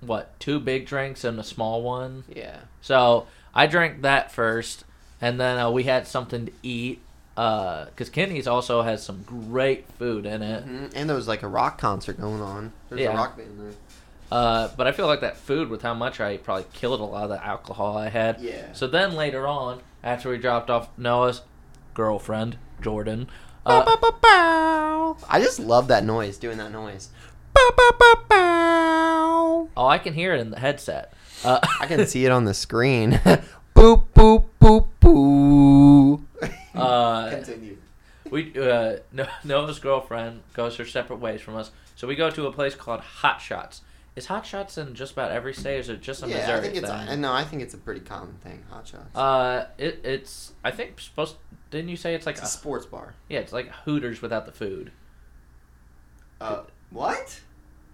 what 0.00 0.38
two 0.40 0.60
big 0.60 0.86
drinks 0.86 1.24
and 1.24 1.38
a 1.40 1.44
small 1.44 1.82
one. 1.82 2.24
Yeah. 2.34 2.60
So 2.80 3.26
I 3.54 3.66
drank 3.66 4.02
that 4.02 4.30
first, 4.32 4.84
and 5.20 5.40
then 5.40 5.58
uh, 5.58 5.70
we 5.70 5.84
had 5.84 6.06
something 6.06 6.46
to 6.46 6.52
eat. 6.62 7.00
Because 7.34 8.10
Kenny's 8.10 8.48
also 8.48 8.82
has 8.82 9.00
some 9.04 9.22
great 9.22 9.86
food 9.92 10.26
in 10.26 10.42
it. 10.42 10.64
hmm 10.64 10.86
And 10.96 11.08
there 11.08 11.14
was 11.14 11.28
like 11.28 11.44
a 11.44 11.48
rock 11.48 11.78
concert 11.78 12.20
going 12.20 12.40
on. 12.42 12.72
There's 12.88 13.00
Yeah. 13.02 13.12
a 13.12 13.16
rock 13.16 13.36
band 13.36 13.60
there. 13.60 13.72
Uh, 14.32 14.68
but 14.76 14.88
I 14.88 14.92
feel 14.92 15.06
like 15.06 15.20
that 15.20 15.36
food, 15.36 15.68
with 15.70 15.82
how 15.82 15.94
much 15.94 16.18
I 16.20 16.30
ate, 16.30 16.42
probably 16.42 16.66
killed 16.72 16.98
a 17.00 17.04
lot 17.04 17.22
of 17.22 17.28
the 17.30 17.44
alcohol 17.46 17.96
I 17.96 18.08
had. 18.08 18.40
Yeah. 18.40 18.72
So 18.72 18.88
then 18.88 19.14
later 19.14 19.46
on, 19.46 19.80
after 20.02 20.30
we 20.30 20.38
dropped 20.38 20.68
off 20.68 20.88
Noah's 20.98 21.42
girlfriend, 21.94 22.58
Jordan, 22.82 23.28
uh, 23.68 25.14
I 25.28 25.40
just 25.40 25.60
love 25.60 25.88
that 25.88 26.04
noise, 26.04 26.38
doing 26.38 26.58
that 26.58 26.72
noise. 26.72 27.08
oh, 29.76 29.76
I 29.76 29.98
can 29.98 30.14
hear 30.14 30.34
it 30.34 30.40
in 30.40 30.50
the 30.50 30.58
headset. 30.58 31.12
Uh, 31.44 31.60
I 31.80 31.86
can 31.86 32.06
see 32.06 32.24
it 32.24 32.32
on 32.32 32.44
the 32.44 32.54
screen. 32.54 33.12
boop 33.74 34.04
boop 34.14 34.44
boop 34.60 34.86
boo. 35.00 36.24
Uh, 36.74 37.30
Continue. 37.30 37.76
we 38.30 38.52
uh, 38.58 38.96
No- 39.12 39.26
Noah's 39.44 39.78
girlfriend 39.78 40.42
goes 40.54 40.76
her 40.76 40.84
separate 40.84 41.20
ways 41.20 41.40
from 41.40 41.56
us, 41.56 41.70
so 41.96 42.06
we 42.06 42.14
go 42.14 42.30
to 42.30 42.46
a 42.46 42.52
place 42.52 42.74
called 42.74 43.00
Hot 43.00 43.40
Shots. 43.40 43.82
Is 44.18 44.26
hot 44.26 44.44
shots 44.44 44.78
in 44.78 44.94
just 44.96 45.12
about 45.12 45.30
every 45.30 45.54
state? 45.54 45.76
Or 45.76 45.80
is 45.80 45.88
it 45.88 46.00
just 46.02 46.24
a 46.24 46.28
yeah, 46.28 46.38
Missouri 46.38 46.58
I 46.58 46.60
think 46.60 46.74
it's. 46.74 46.88
thing? 46.90 47.08
A, 47.08 47.16
no, 47.16 47.32
I 47.32 47.44
think 47.44 47.62
it's 47.62 47.74
a 47.74 47.78
pretty 47.78 48.00
common 48.00 48.34
thing. 48.42 48.64
Hot 48.68 48.84
shots. 48.84 49.14
Uh, 49.16 49.66
it 49.78 50.00
it's 50.02 50.52
I 50.64 50.72
think 50.72 50.98
supposed. 50.98 51.36
Didn't 51.70 51.88
you 51.88 51.96
say 51.96 52.16
it's 52.16 52.26
like 52.26 52.34
it's 52.34 52.42
a 52.42 52.46
a, 52.46 52.48
sports 52.48 52.84
bar. 52.84 53.14
yeah? 53.28 53.38
It's 53.38 53.52
like 53.52 53.68
Hooters 53.84 54.20
without 54.20 54.44
the 54.44 54.50
food. 54.50 54.90
Uh, 56.40 56.62
what? 56.90 57.40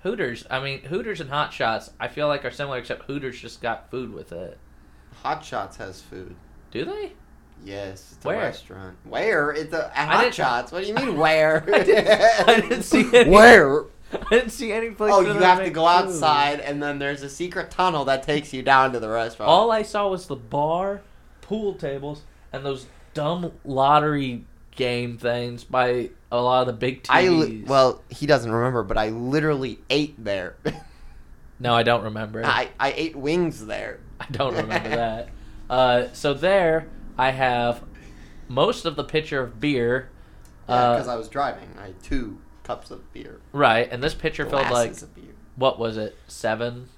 Hooters. 0.02 0.46
I 0.50 0.60
mean, 0.60 0.80
Hooters 0.84 1.20
and 1.20 1.28
Hot 1.28 1.52
Shots. 1.52 1.90
I 2.00 2.08
feel 2.08 2.26
like 2.28 2.44
are 2.46 2.50
similar, 2.50 2.78
except 2.78 3.02
Hooters 3.04 3.38
just 3.38 3.60
got 3.60 3.90
food 3.90 4.12
with 4.14 4.32
it. 4.32 4.56
Hot 5.22 5.44
Shots 5.44 5.76
has 5.76 6.00
food. 6.00 6.34
Do 6.70 6.86
they? 6.86 7.12
Yes, 7.64 8.14
it's 8.16 8.24
Where? 8.24 8.36
a 8.36 8.44
restaurant. 8.44 8.96
Where? 9.04 9.50
It's 9.50 9.74
a, 9.74 9.92
a 9.94 10.06
Hot 10.06 10.32
Shots. 10.34 10.72
What 10.72 10.82
do 10.84 10.88
you 10.88 10.94
mean 10.94 11.18
where? 11.18 11.62
I 11.72 11.82
didn't- 11.82 12.48
I 12.48 12.60
didn't 12.60 12.82
see 12.82 13.08
any. 13.14 13.28
Where? 13.30 13.84
I 14.12 14.24
didn't 14.30 14.50
see 14.50 14.72
any 14.72 14.90
place. 14.90 15.12
Oh, 15.14 15.20
you 15.20 15.32
have 15.32 15.64
to 15.64 15.70
go 15.70 15.82
food. 15.82 15.88
outside, 15.88 16.60
and 16.60 16.82
then 16.82 16.98
there's 16.98 17.22
a 17.22 17.28
secret 17.28 17.70
tunnel 17.70 18.04
that 18.06 18.22
takes 18.22 18.52
you 18.52 18.62
down 18.62 18.92
to 18.92 19.00
the 19.00 19.08
restaurant. 19.08 19.48
All 19.48 19.70
I 19.70 19.82
saw 19.82 20.08
was 20.08 20.26
the 20.26 20.36
bar, 20.36 21.02
pool 21.40 21.74
tables, 21.74 22.22
and 22.52 22.64
those 22.64 22.86
dumb 23.14 23.52
lottery 23.64 24.44
game 24.72 25.16
things 25.18 25.64
by 25.64 26.10
a 26.30 26.40
lot 26.40 26.62
of 26.62 26.66
the 26.66 26.72
big 26.72 27.06
I 27.08 27.24
TVs. 27.24 27.38
li- 27.38 27.64
well, 27.66 28.02
he 28.08 28.26
doesn't 28.26 28.50
remember, 28.50 28.82
but 28.82 28.98
I 28.98 29.08
literally 29.10 29.78
ate 29.88 30.22
there. 30.22 30.56
no, 31.60 31.74
I 31.74 31.82
don't 31.82 32.04
remember. 32.04 32.44
I, 32.44 32.68
I 32.78 32.92
ate 32.92 33.16
wings 33.16 33.64
there. 33.66 34.00
I 34.20 34.26
don't 34.30 34.54
remember 34.54 34.88
that. 34.90 35.28
Uh, 35.68 36.12
so 36.12 36.34
there, 36.34 36.88
I 37.16 37.30
have 37.30 37.82
most 38.48 38.84
of 38.84 38.96
the 38.96 39.04
pitcher 39.04 39.40
of 39.40 39.60
beer. 39.60 40.10
because 40.66 41.08
uh, 41.08 41.12
I 41.12 41.16
was 41.16 41.28
driving. 41.28 41.68
I 41.78 41.86
had 41.86 42.02
two 42.02 42.38
cups 42.64 42.90
of 42.90 43.12
beer. 43.12 43.38
right, 43.52 43.88
and 43.90 44.02
this 44.02 44.14
pitcher 44.14 44.44
filled 44.44 44.70
like 44.70 44.90
of 44.90 45.14
beer. 45.14 45.34
what 45.56 45.78
was 45.78 45.96
it, 45.96 46.16
seven 46.26 46.88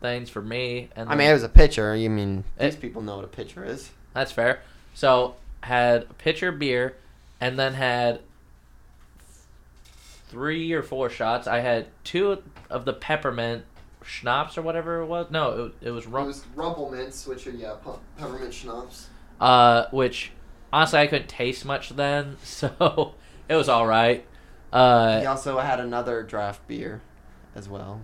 things 0.00 0.28
for 0.30 0.42
me, 0.42 0.88
and 0.96 1.08
I 1.08 1.14
mean, 1.14 1.28
it 1.30 1.32
was 1.32 1.42
a 1.44 1.48
pitcher. 1.48 1.94
You 1.94 2.10
mean 2.10 2.44
these 2.58 2.74
It- 2.74 2.80
people 2.80 3.02
know 3.02 3.16
what 3.16 3.24
a 3.24 3.28
pitcher 3.28 3.64
is? 3.64 3.90
That's 4.14 4.32
fair. 4.32 4.60
So 4.94 5.36
had 5.62 6.02
a 6.10 6.14
pitcher 6.14 6.50
beer, 6.52 6.96
and 7.40 7.58
then 7.58 7.74
had 7.74 8.20
three 10.28 10.72
or 10.72 10.82
four 10.82 11.10
shots. 11.10 11.46
I 11.46 11.60
had 11.60 11.86
two 12.04 12.42
of 12.68 12.84
the 12.84 12.92
peppermint 12.92 13.64
schnapps 14.04 14.56
or 14.56 14.62
whatever 14.62 15.00
it 15.00 15.06
was. 15.06 15.26
No, 15.30 15.66
it, 15.82 15.88
it 15.88 15.90
was 15.90 16.06
It 16.06 16.10
rum. 16.10 16.26
was 16.26 16.44
Rumple 16.54 16.90
Minze, 16.90 17.26
which 17.26 17.46
are 17.46 17.50
yeah, 17.50 17.74
peppermint 18.16 18.54
schnapps. 18.54 19.08
Uh, 19.40 19.86
which 19.90 20.32
honestly 20.72 21.00
I 21.00 21.06
couldn't 21.06 21.28
taste 21.28 21.64
much 21.64 21.90
then, 21.90 22.36
so 22.44 23.14
it 23.48 23.54
was 23.56 23.68
all 23.68 23.86
right. 23.86 24.24
He 24.72 24.76
Uh, 24.76 25.24
also 25.28 25.58
had 25.58 25.80
another 25.80 26.22
draft 26.22 26.66
beer, 26.68 27.00
as 27.56 27.68
well. 27.68 28.00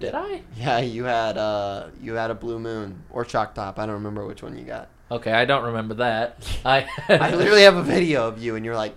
did 0.00 0.14
I? 0.14 0.42
Yeah, 0.56 0.78
you 0.78 1.04
had 1.04 1.38
uh, 1.38 1.88
you 2.00 2.14
had 2.14 2.30
a 2.30 2.34
Blue 2.34 2.58
Moon 2.58 3.04
or 3.10 3.24
Shock 3.24 3.54
Top. 3.54 3.78
I 3.78 3.86
don't 3.86 3.94
remember 3.96 4.26
which 4.26 4.42
one 4.42 4.56
you 4.58 4.64
got. 4.64 4.88
Okay, 5.10 5.32
I 5.32 5.44
don't 5.44 5.64
remember 5.64 5.94
that. 5.94 6.38
I 6.64 6.86
I 7.08 7.34
literally 7.34 7.62
have 7.62 7.76
a 7.76 7.82
video 7.82 8.26
of 8.26 8.42
you, 8.42 8.56
and 8.56 8.64
you're 8.64 8.74
like, 8.76 8.94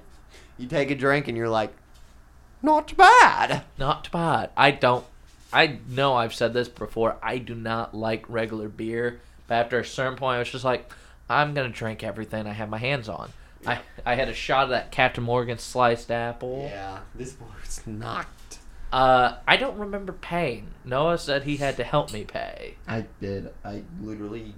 you 0.58 0.68
take 0.68 0.90
a 0.90 0.96
drink, 0.96 1.28
and 1.28 1.38
you're 1.38 1.50
like, 1.50 1.72
not 2.64 2.96
bad. 2.98 3.64
Not 3.78 4.12
bad. 4.12 4.50
I 4.58 4.72
don't. 4.72 5.06
I 5.54 5.78
know 5.88 6.16
I've 6.16 6.34
said 6.34 6.54
this 6.54 6.68
before. 6.68 7.18
I 7.22 7.38
do 7.38 7.54
not 7.56 7.94
like 7.94 8.26
regular 8.28 8.68
beer. 8.68 9.20
But 9.48 9.56
after 9.56 9.80
a 9.80 9.86
certain 9.86 10.18
point, 10.18 10.38
I 10.38 10.40
was 10.40 10.50
just 10.50 10.66
like, 10.66 10.92
I'm 11.30 11.54
gonna 11.54 11.70
drink 11.70 12.04
everything 12.04 12.48
I 12.48 12.54
have 12.54 12.68
my 12.70 12.80
hands 12.80 13.08
on. 13.08 13.32
I 13.68 13.80
I 14.06 14.16
had 14.16 14.30
a 14.30 14.34
shot 14.34 14.66
of 14.66 14.70
that 14.70 14.92
Captain 14.92 15.24
Morgan 15.24 15.58
sliced 15.58 16.12
apple. 16.12 16.68
Yeah, 16.72 17.00
this 17.14 17.34
board's 17.34 17.86
knocked. 17.86 18.60
Uh, 18.92 19.38
I 19.48 19.58
don't 19.58 19.78
remember 19.78 20.14
paying. 20.14 20.68
Noah 20.86 21.18
said 21.18 21.44
he 21.44 21.58
had 21.58 21.76
to 21.78 21.84
help 21.84 22.14
me 22.14 22.24
pay. 22.24 22.76
I 22.88 23.06
did. 23.20 23.52
I 23.66 23.84
literally, 24.02 24.54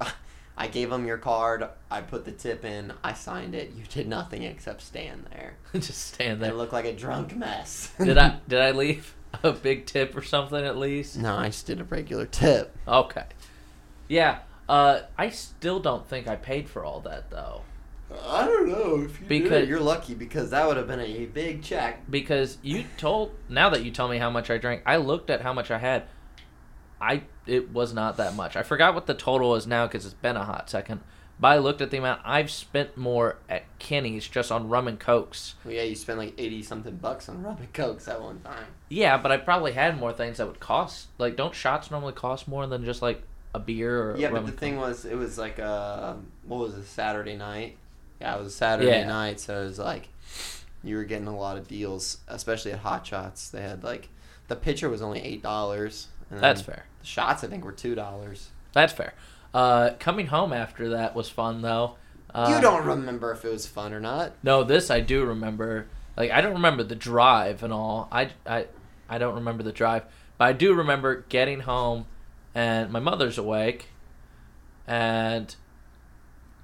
I 0.56 0.66
gave 0.66 0.90
him 0.90 1.06
your 1.06 1.18
card. 1.18 1.68
I 1.90 2.00
put 2.00 2.24
the 2.24 2.32
tip 2.32 2.64
in. 2.64 2.92
I 3.04 3.12
signed 3.12 3.54
it. 3.54 3.72
You 3.76 3.84
did 3.88 4.08
nothing 4.08 4.42
except 4.42 4.82
stand 4.82 5.26
there. 5.30 5.54
just 5.74 6.14
stand 6.14 6.38
It 6.38 6.46
there. 6.46 6.52
looked 6.54 6.72
like 6.72 6.86
a 6.86 6.94
drunk 6.94 7.36
mess. 7.36 7.92
Did 7.98 8.18
I 8.18 8.38
did 8.48 8.60
I 8.60 8.70
leave 8.72 9.14
a 9.44 9.52
big 9.52 9.86
tip 9.86 10.16
or 10.16 10.22
something 10.22 10.64
at 10.64 10.76
least? 10.78 11.16
No, 11.18 11.36
I 11.36 11.46
just 11.48 11.66
did 11.66 11.80
a 11.80 11.84
regular 11.84 12.26
tip. 12.26 12.74
Okay. 12.88 13.24
Yeah. 14.08 14.38
Uh, 14.68 15.02
I 15.16 15.28
still 15.30 15.78
don't 15.78 16.08
think 16.08 16.26
I 16.26 16.34
paid 16.34 16.68
for 16.68 16.84
all 16.84 17.00
that 17.02 17.30
though. 17.30 17.60
I 18.28 18.44
don't 18.46 18.68
know 18.68 19.02
if 19.04 19.20
you 19.20 19.26
Because- 19.26 19.60
did. 19.62 19.68
You're 19.68 19.80
lucky 19.80 20.14
because 20.14 20.50
that 20.50 20.66
would 20.66 20.76
have 20.76 20.86
been 20.86 21.00
a 21.00 21.26
big 21.26 21.62
check. 21.62 22.08
because 22.10 22.58
you 22.62 22.84
told 22.96 23.32
now 23.48 23.68
that 23.70 23.84
you 23.84 23.90
tell 23.90 24.08
me 24.08 24.18
how 24.18 24.30
much 24.30 24.48
I 24.50 24.58
drank, 24.58 24.82
I 24.86 24.96
looked 24.96 25.28
at 25.30 25.40
how 25.42 25.52
much 25.52 25.70
I 25.70 25.78
had. 25.78 26.04
I 27.00 27.22
it 27.46 27.72
was 27.72 27.92
not 27.92 28.16
that 28.16 28.34
much. 28.34 28.56
I 28.56 28.62
forgot 28.62 28.94
what 28.94 29.06
the 29.06 29.14
total 29.14 29.54
is 29.54 29.66
now 29.66 29.86
because 29.86 30.04
it's 30.04 30.14
been 30.14 30.36
a 30.36 30.44
hot 30.44 30.70
second. 30.70 31.00
But 31.38 31.48
I 31.48 31.58
looked 31.58 31.82
at 31.82 31.90
the 31.90 31.98
amount 31.98 32.22
I've 32.24 32.50
spent 32.50 32.96
more 32.96 33.36
at 33.48 33.64
Kenny's 33.78 34.26
just 34.26 34.50
on 34.50 34.68
rum 34.70 34.88
and 34.88 34.98
cokes. 34.98 35.54
Well, 35.64 35.74
yeah, 35.74 35.82
you 35.82 35.94
spent 35.94 36.18
like 36.18 36.34
eighty 36.38 36.62
something 36.62 36.96
bucks 36.96 37.28
on 37.28 37.42
rum 37.42 37.58
and 37.58 37.72
cokes 37.74 38.08
at 38.08 38.22
one 38.22 38.40
time. 38.40 38.64
Yeah, 38.88 39.18
but 39.18 39.30
I 39.30 39.36
probably 39.36 39.72
had 39.72 39.98
more 40.00 40.12
things 40.14 40.38
that 40.38 40.46
would 40.46 40.60
cost. 40.60 41.08
Like, 41.18 41.36
don't 41.36 41.54
shots 41.54 41.90
normally 41.90 42.14
cost 42.14 42.48
more 42.48 42.66
than 42.66 42.84
just 42.84 43.02
like 43.02 43.22
a 43.54 43.58
beer 43.58 44.10
or 44.12 44.16
Yeah, 44.16 44.28
rum 44.28 44.44
but 44.44 44.46
the 44.46 44.52
thing 44.58 44.76
was, 44.78 45.04
it 45.04 45.16
was 45.16 45.36
like 45.36 45.58
a 45.58 46.16
what 46.46 46.60
was 46.60 46.74
it? 46.78 46.86
Saturday 46.86 47.36
night. 47.36 47.76
Yeah, 48.20 48.36
it 48.36 48.42
was 48.42 48.54
Saturday 48.54 49.00
Yeah. 49.00 49.06
night, 49.06 49.40
so 49.40 49.62
it 49.62 49.64
was 49.64 49.78
like 49.78 50.08
you 50.82 50.96
were 50.96 51.04
getting 51.04 51.26
a 51.26 51.36
lot 51.36 51.56
of 51.56 51.66
deals, 51.68 52.18
especially 52.28 52.72
at 52.72 52.78
Hot 52.80 53.06
Shots. 53.06 53.48
They 53.50 53.62
had 53.62 53.82
like 53.84 54.08
the 54.48 54.56
pitcher 54.56 54.88
was 54.88 55.02
only 55.02 55.20
eight 55.20 55.42
dollars. 55.42 56.08
That's 56.30 56.60
fair. 56.60 56.86
The 57.00 57.06
shots, 57.06 57.44
I 57.44 57.46
think, 57.48 57.64
were 57.64 57.72
two 57.72 57.94
dollars. 57.94 58.48
That's 58.72 58.92
fair. 58.92 59.14
Uh, 59.54 59.90
coming 59.98 60.26
home 60.26 60.52
after 60.52 60.90
that 60.90 61.14
was 61.14 61.28
fun 61.28 61.62
though. 61.62 61.96
Uh, 62.34 62.52
you 62.54 62.60
don't 62.60 62.84
remember 62.86 63.32
if 63.32 63.44
it 63.44 63.50
was 63.50 63.66
fun 63.66 63.92
or 63.94 64.00
not. 64.00 64.32
No, 64.42 64.62
this 64.64 64.90
I 64.90 65.00
do 65.00 65.24
remember. 65.24 65.86
Like 66.16 66.30
I 66.30 66.40
don't 66.40 66.54
remember 66.54 66.82
the 66.82 66.94
drive 66.96 67.62
and 67.62 67.72
all. 67.72 68.08
I, 68.10 68.30
I, 68.46 68.66
I 69.08 69.18
don't 69.18 69.34
remember 69.36 69.62
the 69.62 69.72
drive, 69.72 70.04
but 70.38 70.44
I 70.46 70.52
do 70.52 70.74
remember 70.74 71.24
getting 71.28 71.60
home, 71.60 72.06
and 72.54 72.90
my 72.90 73.00
mother's 73.00 73.38
awake, 73.38 73.86
and 74.86 75.54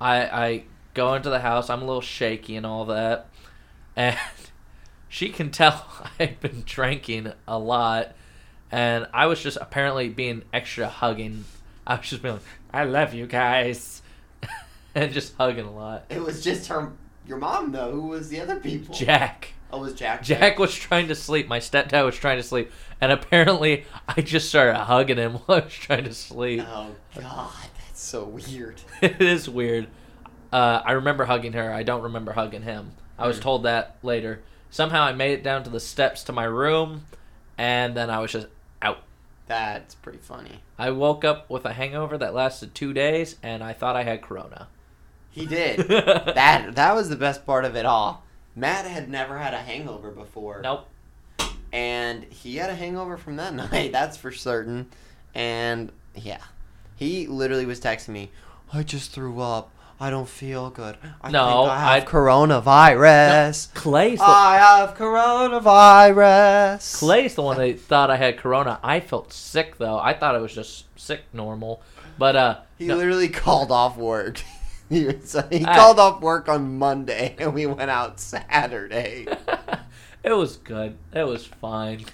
I 0.00 0.16
I 0.26 0.64
go 0.94 1.14
into 1.14 1.30
the 1.30 1.40
house. 1.40 1.70
I'm 1.70 1.82
a 1.82 1.86
little 1.86 2.00
shaky 2.00 2.56
and 2.56 2.66
all 2.66 2.84
that, 2.86 3.28
and 3.96 4.16
she 5.08 5.28
can 5.30 5.50
tell 5.50 5.86
I've 6.20 6.40
been 6.40 6.62
drinking 6.66 7.32
a 7.46 7.58
lot, 7.58 8.14
and 8.70 9.06
I 9.12 9.26
was 9.26 9.42
just 9.42 9.58
apparently 9.60 10.08
being 10.08 10.42
extra 10.52 10.88
hugging. 10.88 11.44
I 11.86 11.96
was 11.96 12.08
just 12.08 12.22
being 12.22 12.34
like, 12.34 12.42
"I 12.72 12.84
love 12.84 13.14
you 13.14 13.26
guys," 13.26 14.02
and 14.94 15.12
just 15.12 15.36
hugging 15.36 15.66
a 15.66 15.72
lot. 15.72 16.04
It 16.10 16.22
was 16.22 16.42
just 16.42 16.68
her, 16.68 16.92
your 17.26 17.38
mom 17.38 17.72
though. 17.72 17.90
Who 17.92 18.08
was 18.08 18.28
the 18.28 18.40
other 18.40 18.56
people? 18.56 18.94
Jack. 18.94 19.54
Oh, 19.72 19.78
it 19.78 19.80
was 19.80 19.94
Jack. 19.94 20.22
Jack 20.22 20.58
was 20.58 20.74
trying 20.74 21.08
to 21.08 21.14
sleep. 21.14 21.48
My 21.48 21.58
stepdad 21.58 22.04
was 22.04 22.14
trying 22.14 22.36
to 22.36 22.42
sleep, 22.42 22.70
and 23.00 23.10
apparently 23.10 23.86
I 24.06 24.20
just 24.20 24.50
started 24.50 24.74
hugging 24.74 25.16
him 25.16 25.32
while 25.46 25.60
I 25.60 25.64
was 25.64 25.72
trying 25.72 26.04
to 26.04 26.12
sleep. 26.12 26.62
Oh 26.66 26.90
God, 27.14 27.50
that's 27.78 28.02
so 28.02 28.24
weird. 28.24 28.82
it 29.00 29.20
is 29.22 29.48
weird. 29.48 29.88
Uh, 30.52 30.82
I 30.84 30.92
remember 30.92 31.24
hugging 31.24 31.54
her. 31.54 31.72
I 31.72 31.82
don't 31.82 32.02
remember 32.02 32.32
hugging 32.32 32.62
him. 32.62 32.92
I 33.18 33.26
was 33.26 33.36
Hmm. 33.38 33.42
told 33.42 33.62
that 33.64 33.96
later. 34.02 34.42
Somehow 34.70 35.02
I 35.02 35.12
made 35.12 35.32
it 35.32 35.42
down 35.42 35.64
to 35.64 35.70
the 35.70 35.80
steps 35.80 36.24
to 36.24 36.32
my 36.32 36.44
room, 36.44 37.06
and 37.58 37.96
then 37.96 38.10
I 38.10 38.18
was 38.20 38.32
just 38.32 38.46
out. 38.80 38.98
That's 39.46 39.94
pretty 39.94 40.18
funny. 40.18 40.62
I 40.78 40.90
woke 40.90 41.24
up 41.24 41.48
with 41.50 41.64
a 41.66 41.72
hangover 41.74 42.16
that 42.18 42.34
lasted 42.34 42.74
two 42.74 42.92
days, 42.92 43.36
and 43.42 43.62
I 43.62 43.72
thought 43.72 43.96
I 43.96 44.02
had 44.04 44.22
corona. 44.22 44.68
He 45.30 45.46
did. 45.46 45.80
that 45.88 46.74
that 46.74 46.94
was 46.94 47.08
the 47.08 47.16
best 47.16 47.44
part 47.46 47.64
of 47.64 47.74
it 47.76 47.86
all. 47.86 48.24
Matt 48.54 48.84
had 48.86 49.08
never 49.08 49.38
had 49.38 49.54
a 49.54 49.58
hangover 49.58 50.10
before. 50.10 50.60
Nope. 50.62 50.88
And 51.72 52.24
he 52.24 52.56
had 52.56 52.68
a 52.70 52.74
hangover 52.74 53.16
from 53.16 53.36
that 53.36 53.54
night, 53.72 53.92
that's 53.92 54.16
for 54.16 54.30
certain. 54.32 54.88
And 55.34 55.90
yeah. 56.14 56.42
He 56.96 57.26
literally 57.26 57.66
was 57.66 57.80
texting 57.80 58.10
me, 58.10 58.30
I 58.72 58.82
just 58.82 59.10
threw 59.12 59.40
up. 59.40 59.70
I 60.02 60.10
don't 60.10 60.28
feel 60.28 60.68
good. 60.70 60.96
I 61.22 61.30
No, 61.30 61.62
think 61.62 61.70
I 61.70 61.78
have 61.94 62.02
I- 62.02 62.06
coronavirus. 62.06 63.72
Clay's 63.72 64.18
the, 64.18 64.24
I 64.24 64.56
have 64.56 64.96
coronavirus. 64.96 66.98
Clay's 66.98 67.36
the 67.36 67.42
one 67.42 67.56
that 67.58 67.78
thought 67.80 68.10
I 68.10 68.16
had 68.16 68.36
corona. 68.36 68.80
I 68.82 68.98
felt 68.98 69.32
sick 69.32 69.78
though. 69.78 69.98
I 70.00 70.12
thought 70.14 70.34
it 70.34 70.40
was 70.40 70.52
just 70.54 70.86
sick 70.98 71.20
normal, 71.32 71.82
but 72.18 72.34
uh, 72.34 72.58
He 72.78 72.86
no- 72.86 72.96
literally 72.96 73.28
called 73.28 73.70
off 73.70 73.96
work. 73.96 74.42
he 74.88 75.04
was, 75.06 75.36
he 75.50 75.64
I- 75.64 75.76
called 75.76 76.00
off 76.00 76.20
work 76.20 76.48
on 76.48 76.78
Monday 76.78 77.36
and 77.38 77.54
we 77.54 77.66
went 77.66 77.88
out 77.90 78.18
Saturday. 78.18 79.28
it 80.24 80.32
was 80.32 80.56
good. 80.56 80.96
It 81.14 81.24
was 81.28 81.46
fine. 81.46 82.06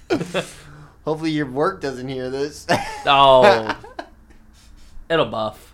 Hopefully 1.06 1.30
your 1.30 1.46
work 1.46 1.80
doesn't 1.80 2.08
hear 2.08 2.28
this. 2.28 2.66
Oh. 3.06 3.74
It'll 5.08 5.24
buff. 5.24 5.72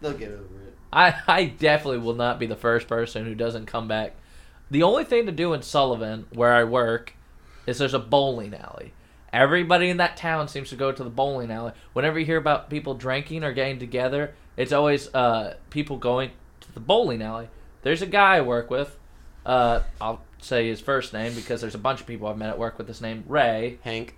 They'll 0.00 0.12
get 0.12 0.30
over 0.30 0.42
it. 0.42 0.50
I, 0.94 1.14
I 1.26 1.44
definitely 1.46 1.98
will 1.98 2.14
not 2.14 2.38
be 2.38 2.46
the 2.46 2.56
first 2.56 2.86
person 2.88 3.24
who 3.24 3.34
doesn't 3.34 3.66
come 3.66 3.88
back. 3.88 4.14
The 4.70 4.82
only 4.82 5.04
thing 5.04 5.26
to 5.26 5.32
do 5.32 5.52
in 5.52 5.62
Sullivan, 5.62 6.26
where 6.32 6.52
I 6.52 6.64
work, 6.64 7.14
is 7.66 7.78
there's 7.78 7.94
a 7.94 7.98
bowling 7.98 8.54
alley. 8.54 8.92
Everybody 9.32 9.90
in 9.90 9.96
that 9.96 10.16
town 10.16 10.46
seems 10.46 10.70
to 10.70 10.76
go 10.76 10.92
to 10.92 11.04
the 11.04 11.10
bowling 11.10 11.50
alley. 11.50 11.72
Whenever 11.92 12.18
you 12.18 12.24
hear 12.24 12.36
about 12.36 12.70
people 12.70 12.94
drinking 12.94 13.42
or 13.42 13.52
getting 13.52 13.80
together, 13.80 14.34
it's 14.56 14.72
always 14.72 15.12
uh, 15.12 15.56
people 15.70 15.96
going 15.96 16.30
to 16.60 16.72
the 16.72 16.80
bowling 16.80 17.20
alley. 17.20 17.48
There's 17.82 18.00
a 18.00 18.06
guy 18.06 18.36
I 18.36 18.40
work 18.42 18.70
with. 18.70 18.96
Uh, 19.44 19.80
I'll 20.00 20.22
say 20.40 20.68
his 20.68 20.80
first 20.80 21.12
name 21.12 21.34
because 21.34 21.60
there's 21.60 21.74
a 21.74 21.78
bunch 21.78 22.00
of 22.00 22.06
people 22.06 22.28
I've 22.28 22.38
met 22.38 22.50
at 22.50 22.58
work 22.58 22.78
with 22.78 22.86
this 22.86 23.00
name. 23.00 23.24
Ray. 23.26 23.78
Hank, 23.82 24.16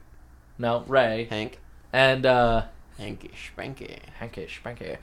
No, 0.59 0.85
Ray. 0.87 1.27
Hank, 1.31 1.59
And 1.93 2.27
uh, 2.27 2.65
Hanky 2.99 3.31
Spanky. 3.31 3.99
Hankish, 4.19 4.61
Spanky. 4.63 4.99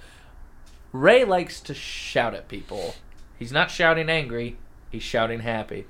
Ray 0.93 1.25
likes 1.25 1.59
to 1.61 1.73
shout 1.73 2.35
at 2.35 2.47
people. 2.47 2.95
He's 3.37 3.51
not 3.51 3.71
shouting 3.71 4.09
angry, 4.09 4.57
he's 4.91 5.03
shouting 5.03 5.39
happy. 5.39 5.85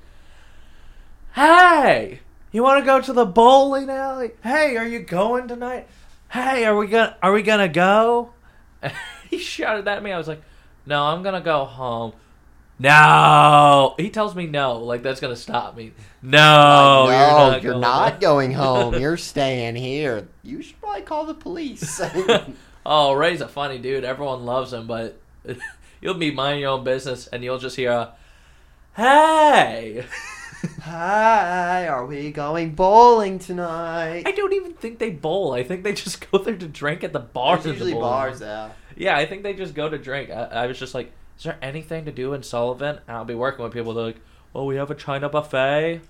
Hey! 1.34 2.20
You 2.50 2.62
want 2.62 2.80
to 2.80 2.86
go 2.86 3.00
to 3.00 3.12
the 3.12 3.26
bowling 3.26 3.90
alley? 3.90 4.30
Hey, 4.42 4.76
are 4.76 4.86
you 4.86 5.00
going 5.00 5.46
tonight? 5.46 5.88
Hey, 6.30 6.64
are 6.64 6.76
we 6.76 6.86
gonna 6.86 7.16
are 7.22 7.32
we 7.32 7.42
gonna 7.42 7.68
go? 7.68 8.32
he 9.30 9.38
shouted 9.38 9.86
at 9.86 10.02
me. 10.02 10.10
I 10.10 10.18
was 10.18 10.26
like, 10.26 10.42
"No, 10.86 11.04
I'm 11.04 11.22
gonna 11.22 11.40
go 11.40 11.64
home." 11.64 12.12
No, 12.78 13.94
he 13.98 14.10
tells 14.10 14.34
me 14.34 14.46
no. 14.46 14.78
Like 14.78 15.02
that's 15.02 15.20
gonna 15.20 15.36
stop 15.36 15.76
me. 15.76 15.92
No, 16.22 17.06
no, 17.06 17.10
you're 17.10 17.30
not. 17.30 17.62
you're 17.62 17.72
going 17.72 17.80
not 17.82 18.20
going 18.20 18.52
home. 18.52 18.94
You're 19.00 19.16
staying 19.16 19.76
here. 19.76 20.28
You 20.42 20.62
should 20.62 20.80
probably 20.80 21.02
call 21.02 21.24
the 21.24 21.34
police. 21.34 22.00
Oh, 22.86 23.14
Ray's 23.14 23.40
a 23.40 23.48
funny 23.48 23.78
dude. 23.78 24.04
Everyone 24.04 24.44
loves 24.44 24.72
him, 24.72 24.86
but 24.86 25.18
you'll 26.00 26.14
be 26.14 26.30
minding 26.30 26.62
your 26.62 26.70
own 26.70 26.84
business 26.84 27.26
and 27.28 27.42
you'll 27.42 27.58
just 27.58 27.76
hear 27.76 27.92
a, 27.92 28.12
"Hey." 28.96 30.04
Hi, 30.82 31.86
are 31.88 32.06
we 32.06 32.30
going 32.30 32.74
bowling 32.74 33.38
tonight? 33.38 34.22
I 34.26 34.32
don't 34.32 34.54
even 34.54 34.72
think 34.72 34.98
they 34.98 35.10
bowl. 35.10 35.52
I 35.52 35.62
think 35.62 35.82
they 35.82 35.92
just 35.92 36.30
go 36.30 36.38
there 36.38 36.56
to 36.56 36.66
drink 36.66 37.04
at 37.04 37.12
the 37.12 37.20
bars. 37.20 37.64
There's 37.64 37.76
at 37.76 37.78
the 37.80 37.84
usually 37.86 38.00
bars, 38.00 38.40
yeah. 38.40 38.70
Yeah, 38.96 39.16
I 39.16 39.26
think 39.26 39.42
they 39.42 39.52
just 39.52 39.74
go 39.74 39.88
to 39.88 39.98
drink. 39.98 40.30
I, 40.30 40.44
I 40.44 40.66
was 40.66 40.78
just 40.78 40.94
like, 40.94 41.12
"Is 41.38 41.44
there 41.44 41.58
anything 41.60 42.04
to 42.06 42.12
do 42.12 42.32
in 42.32 42.42
Sullivan?" 42.42 43.00
And 43.06 43.16
I'll 43.16 43.24
be 43.24 43.34
working 43.34 43.62
with 43.62 43.72
people. 43.72 43.92
They're 43.94 44.06
like, 44.06 44.20
"Well, 44.52 44.66
we 44.66 44.76
have 44.76 44.90
a 44.90 44.94
China 44.94 45.28
buffet. 45.28 46.00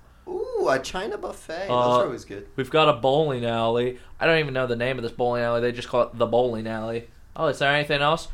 Ooh, 0.65 0.69
a 0.71 0.79
China 0.79 1.19
buffet. 1.19 1.69
Uh, 1.69 1.89
Those 1.89 1.99
are 1.99 2.05
always 2.07 2.25
good. 2.25 2.47
We've 2.57 2.71
got 2.71 2.89
a 2.89 2.95
bowling 2.95 3.45
alley. 3.45 3.99
I 4.19 4.27
don't 4.27 4.39
even 4.39 4.55
know 4.55 4.67
the 4.67 4.77
name 4.77 4.97
of 4.99 5.03
this 5.03 5.13
bowling 5.13 5.43
alley. 5.43 5.61
They 5.61 5.73
just 5.73 5.89
call 5.89 6.03
it 6.03 6.19
the 6.19 6.27
bowling 6.27 6.67
alley. 6.67 7.09
Oh, 7.37 7.47
is 7.47 7.59
there 7.59 7.75
anything 7.75 8.01
else? 8.01 8.29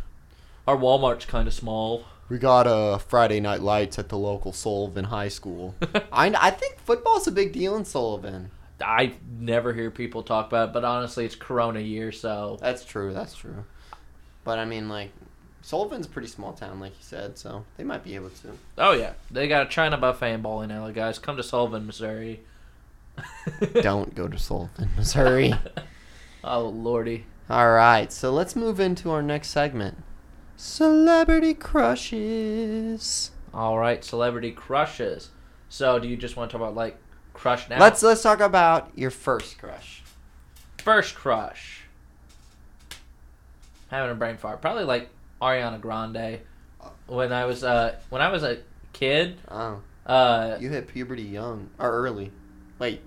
Our 0.67 0.77
Walmart's 0.77 1.25
kind 1.25 1.49
of 1.49 1.55
small. 1.55 2.05
We 2.29 2.39
got 2.39 2.67
uh, 2.67 2.99
Friday 2.99 3.41
night 3.41 3.61
lights 3.61 3.99
at 3.99 4.09
the 4.09 4.19
local 4.19 4.53
Sullivan 4.53 5.07
High 5.07 5.29
School. 5.29 5.75
I, 6.13 6.33
I 6.39 6.51
think 6.51 6.79
football's 6.79 7.27
a 7.27 7.33
big 7.33 7.53
deal 7.53 7.77
in 7.77 7.85
Sullivan. 7.85 8.51
I 8.81 9.15
never 9.39 9.73
hear 9.73 9.91
people 9.91 10.23
talk 10.23 10.47
about 10.47 10.69
it, 10.69 10.73
but 10.73 10.85
honestly, 10.85 11.25
it's 11.25 11.35
Corona 11.35 11.81
year, 11.81 12.13
so 12.13 12.59
That's 12.61 12.85
true. 12.85 13.13
That's 13.13 13.35
true. 13.35 13.65
But 14.45 14.59
I 14.59 14.65
mean, 14.65 14.89
like, 14.89 15.11
Sullivan's 15.71 16.07
a 16.07 16.09
pretty 16.09 16.27
small 16.27 16.53
town, 16.53 16.81
like 16.81 16.91
you 16.91 17.03
said, 17.05 17.39
so 17.39 17.65
they 17.77 17.85
might 17.85 18.03
be 18.03 18.17
able 18.17 18.31
to. 18.31 18.59
oh 18.79 18.91
yeah, 18.91 19.13
they 19.31 19.47
got 19.47 19.65
a 19.65 19.69
China 19.69 19.97
buffet 19.97 20.33
and 20.33 20.43
bowling 20.43 20.73
alley, 20.73 20.93
guys. 20.93 21.21
Come 21.21 21.37
to 21.37 21.45
Sullivan, 21.45 21.87
Missouri. 21.87 22.41
Don't 23.75 24.13
go 24.17 24.27
to 24.27 24.37
Sullivan, 24.37 24.91
Missouri. 24.97 25.55
oh 26.45 26.67
lordy. 26.67 27.25
All 27.49 27.71
right, 27.71 28.13
so 28.13 28.33
let's 28.33 28.57
move 28.57 28.81
into 28.81 29.13
our 29.13 29.23
next 29.23 29.51
segment. 29.51 29.99
Celebrity 30.57 31.55
crushes. 31.55 33.31
All 33.55 33.79
right, 33.79 34.03
celebrity 34.03 34.51
crushes. 34.51 35.31
So, 35.69 36.01
do 36.01 36.09
you 36.09 36.17
just 36.17 36.37
want 36.37 36.51
to 36.51 36.59
talk 36.59 36.63
about 36.63 36.75
like 36.75 36.97
crush 37.33 37.71
now? 37.71 37.79
Let's 37.79 38.03
let's 38.03 38.25
talk 38.25 38.41
about 38.41 38.91
your 38.97 39.13
first 39.13 39.57
crush. 39.59 40.03
first 40.79 41.15
crush. 41.15 41.83
Having 43.93 44.11
a 44.11 44.15
brain 44.17 44.37
fart, 44.37 44.61
probably 44.61 44.83
like 44.83 45.11
Ariana 45.41 45.81
Grande. 45.81 46.41
When 47.07 47.33
I 47.33 47.45
was 47.45 47.65
uh 47.65 47.97
when 48.11 48.23
I 48.23 48.29
was 48.31 48.43
a 48.43 48.59
kid, 48.93 49.39
Oh, 49.51 49.81
uh 50.07 50.57
you 50.61 50.71
hit 50.71 50.89
puberty 50.89 51.23
young 51.23 51.71
or 51.79 51.91
early. 51.91 52.31
Wait. 52.79 53.03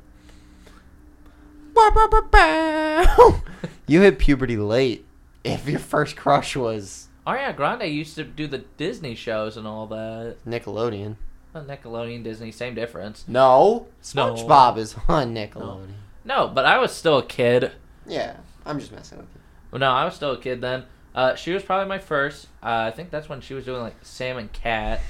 you 3.87 4.01
hit 4.01 4.19
puberty 4.19 4.57
late. 4.57 5.05
If 5.43 5.67
your 5.67 5.79
first 5.79 6.15
crush 6.15 6.55
was 6.55 7.07
Ariana 7.25 7.55
Grande 7.55 7.83
used 7.83 8.15
to 8.15 8.23
do 8.23 8.47
the 8.47 8.59
Disney 8.77 9.15
shows 9.15 9.57
and 9.57 9.65
all 9.67 9.87
that. 9.87 10.37
Nickelodeon. 10.45 11.15
Well, 11.53 11.63
Nickelodeon, 11.65 12.23
Disney, 12.23 12.51
same 12.51 12.73
difference. 12.73 13.25
No, 13.27 13.87
No. 14.15 14.33
SpongeBob 14.33 14.77
is 14.77 14.95
on 15.07 15.33
Nickelodeon. 15.35 15.93
No, 16.25 16.47
but 16.47 16.65
I 16.65 16.79
was 16.79 16.91
still 16.91 17.19
a 17.19 17.25
kid. 17.25 17.71
Yeah, 18.07 18.37
I'm 18.65 18.79
just 18.79 18.91
messing 18.91 19.19
with 19.19 19.27
you. 19.35 19.41
Well, 19.71 19.79
no, 19.79 19.91
I 19.91 20.03
was 20.05 20.15
still 20.15 20.31
a 20.31 20.37
kid 20.39 20.61
then. 20.61 20.83
Uh, 21.15 21.35
she 21.35 21.51
was 21.51 21.63
probably 21.63 21.87
my 21.87 21.99
first. 21.99 22.47
Uh, 22.61 22.87
I 22.87 22.91
think 22.91 23.11
that's 23.11 23.29
when 23.29 23.41
she 23.41 23.53
was 23.53 23.65
doing 23.65 23.81
like 23.81 23.95
Sam 24.01 24.37
and 24.37 24.51
Cat 24.51 25.01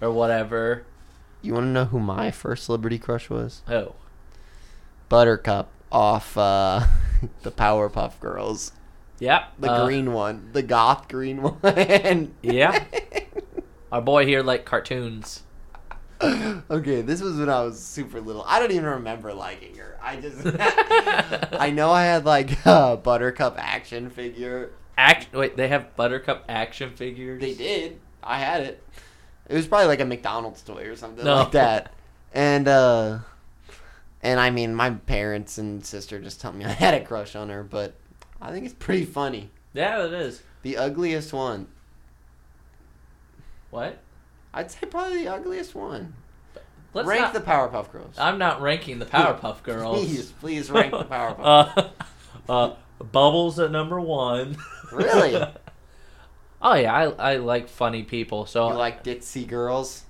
or 0.00 0.10
whatever. 0.12 0.84
You 1.42 1.54
want 1.54 1.64
to 1.64 1.70
know 1.70 1.84
who 1.86 1.98
my 1.98 2.30
first 2.30 2.64
celebrity 2.64 2.98
crush 2.98 3.30
was? 3.30 3.62
Oh, 3.68 3.94
Buttercup 5.08 5.70
off 5.90 6.36
uh, 6.36 6.86
the 7.42 7.50
Powerpuff 7.50 8.20
Girls. 8.20 8.72
yep. 9.18 9.52
The 9.58 9.70
uh, 9.72 9.84
green 9.86 10.12
one, 10.12 10.50
the 10.52 10.62
goth 10.62 11.08
green 11.08 11.42
one. 11.62 12.34
Yeah. 12.42 12.84
Our 13.92 14.00
boy 14.02 14.24
here 14.26 14.42
like 14.42 14.64
cartoons. 14.64 15.42
okay, 16.22 17.00
this 17.00 17.20
was 17.22 17.38
when 17.38 17.48
I 17.48 17.62
was 17.62 17.80
super 17.82 18.20
little. 18.20 18.44
I 18.46 18.60
don't 18.60 18.70
even 18.70 18.84
remember 18.84 19.32
liking 19.32 19.74
her. 19.76 19.98
I 20.02 20.16
just, 20.16 20.42
I 21.60 21.70
know 21.70 21.90
I 21.90 22.04
had 22.04 22.24
like 22.24 22.64
a 22.66 22.96
Buttercup 23.02 23.56
action 23.58 24.10
figure. 24.10 24.70
Act. 25.00 25.32
Wait, 25.34 25.56
they 25.56 25.68
have 25.68 25.96
Buttercup 25.96 26.44
action 26.48 26.90
figures. 26.90 27.40
They 27.40 27.54
did. 27.54 27.98
I 28.22 28.38
had 28.38 28.62
it. 28.62 28.82
It 29.48 29.54
was 29.54 29.66
probably 29.66 29.86
like 29.88 30.00
a 30.00 30.04
McDonald's 30.04 30.60
toy 30.62 30.84
or 30.86 30.94
something 30.96 31.24
No. 31.24 31.36
like 31.36 31.52
that. 31.52 31.92
And 32.34 32.68
uh, 32.68 33.20
and 34.22 34.38
I 34.38 34.50
mean, 34.50 34.74
my 34.74 34.90
parents 34.90 35.56
and 35.58 35.84
sister 35.84 36.20
just 36.20 36.40
tell 36.40 36.52
me 36.52 36.64
I 36.64 36.68
had 36.68 36.94
a 36.94 37.04
crush 37.04 37.34
on 37.34 37.48
her, 37.48 37.62
but 37.62 37.94
I 38.40 38.52
think 38.52 38.66
it's 38.66 38.74
pretty 38.74 39.04
funny. 39.06 39.50
Yeah, 39.72 40.04
it 40.04 40.12
is. 40.12 40.42
The 40.62 40.76
ugliest 40.76 41.32
one. 41.32 41.66
What? 43.70 43.98
I'd 44.52 44.70
say 44.70 44.86
probably 44.86 45.24
the 45.24 45.28
ugliest 45.32 45.74
one. 45.74 46.14
Let's 46.92 47.08
rank 47.08 47.22
not, 47.22 47.34
the 47.34 47.40
Powerpuff 47.40 47.90
Girls. 47.92 48.16
I'm 48.18 48.36
not 48.38 48.60
ranking 48.60 48.98
the 48.98 49.06
Powerpuff 49.06 49.62
Girls. 49.62 50.04
Please, 50.04 50.32
please 50.32 50.70
rank 50.70 50.90
the 50.92 51.04
Powerpuff. 51.04 51.90
uh, 52.48 52.52
uh, 52.52 52.74
Bubbles 53.12 53.58
at 53.58 53.70
number 53.70 53.98
one. 54.00 54.56
Really? 54.92 55.34
oh 56.62 56.74
yeah, 56.74 56.94
I 56.94 57.32
I 57.32 57.36
like 57.36 57.68
funny 57.68 58.02
people. 58.02 58.46
So 58.46 58.68
You 58.68 58.74
like 58.74 59.04
ditzy 59.04 59.46
girls? 59.46 60.04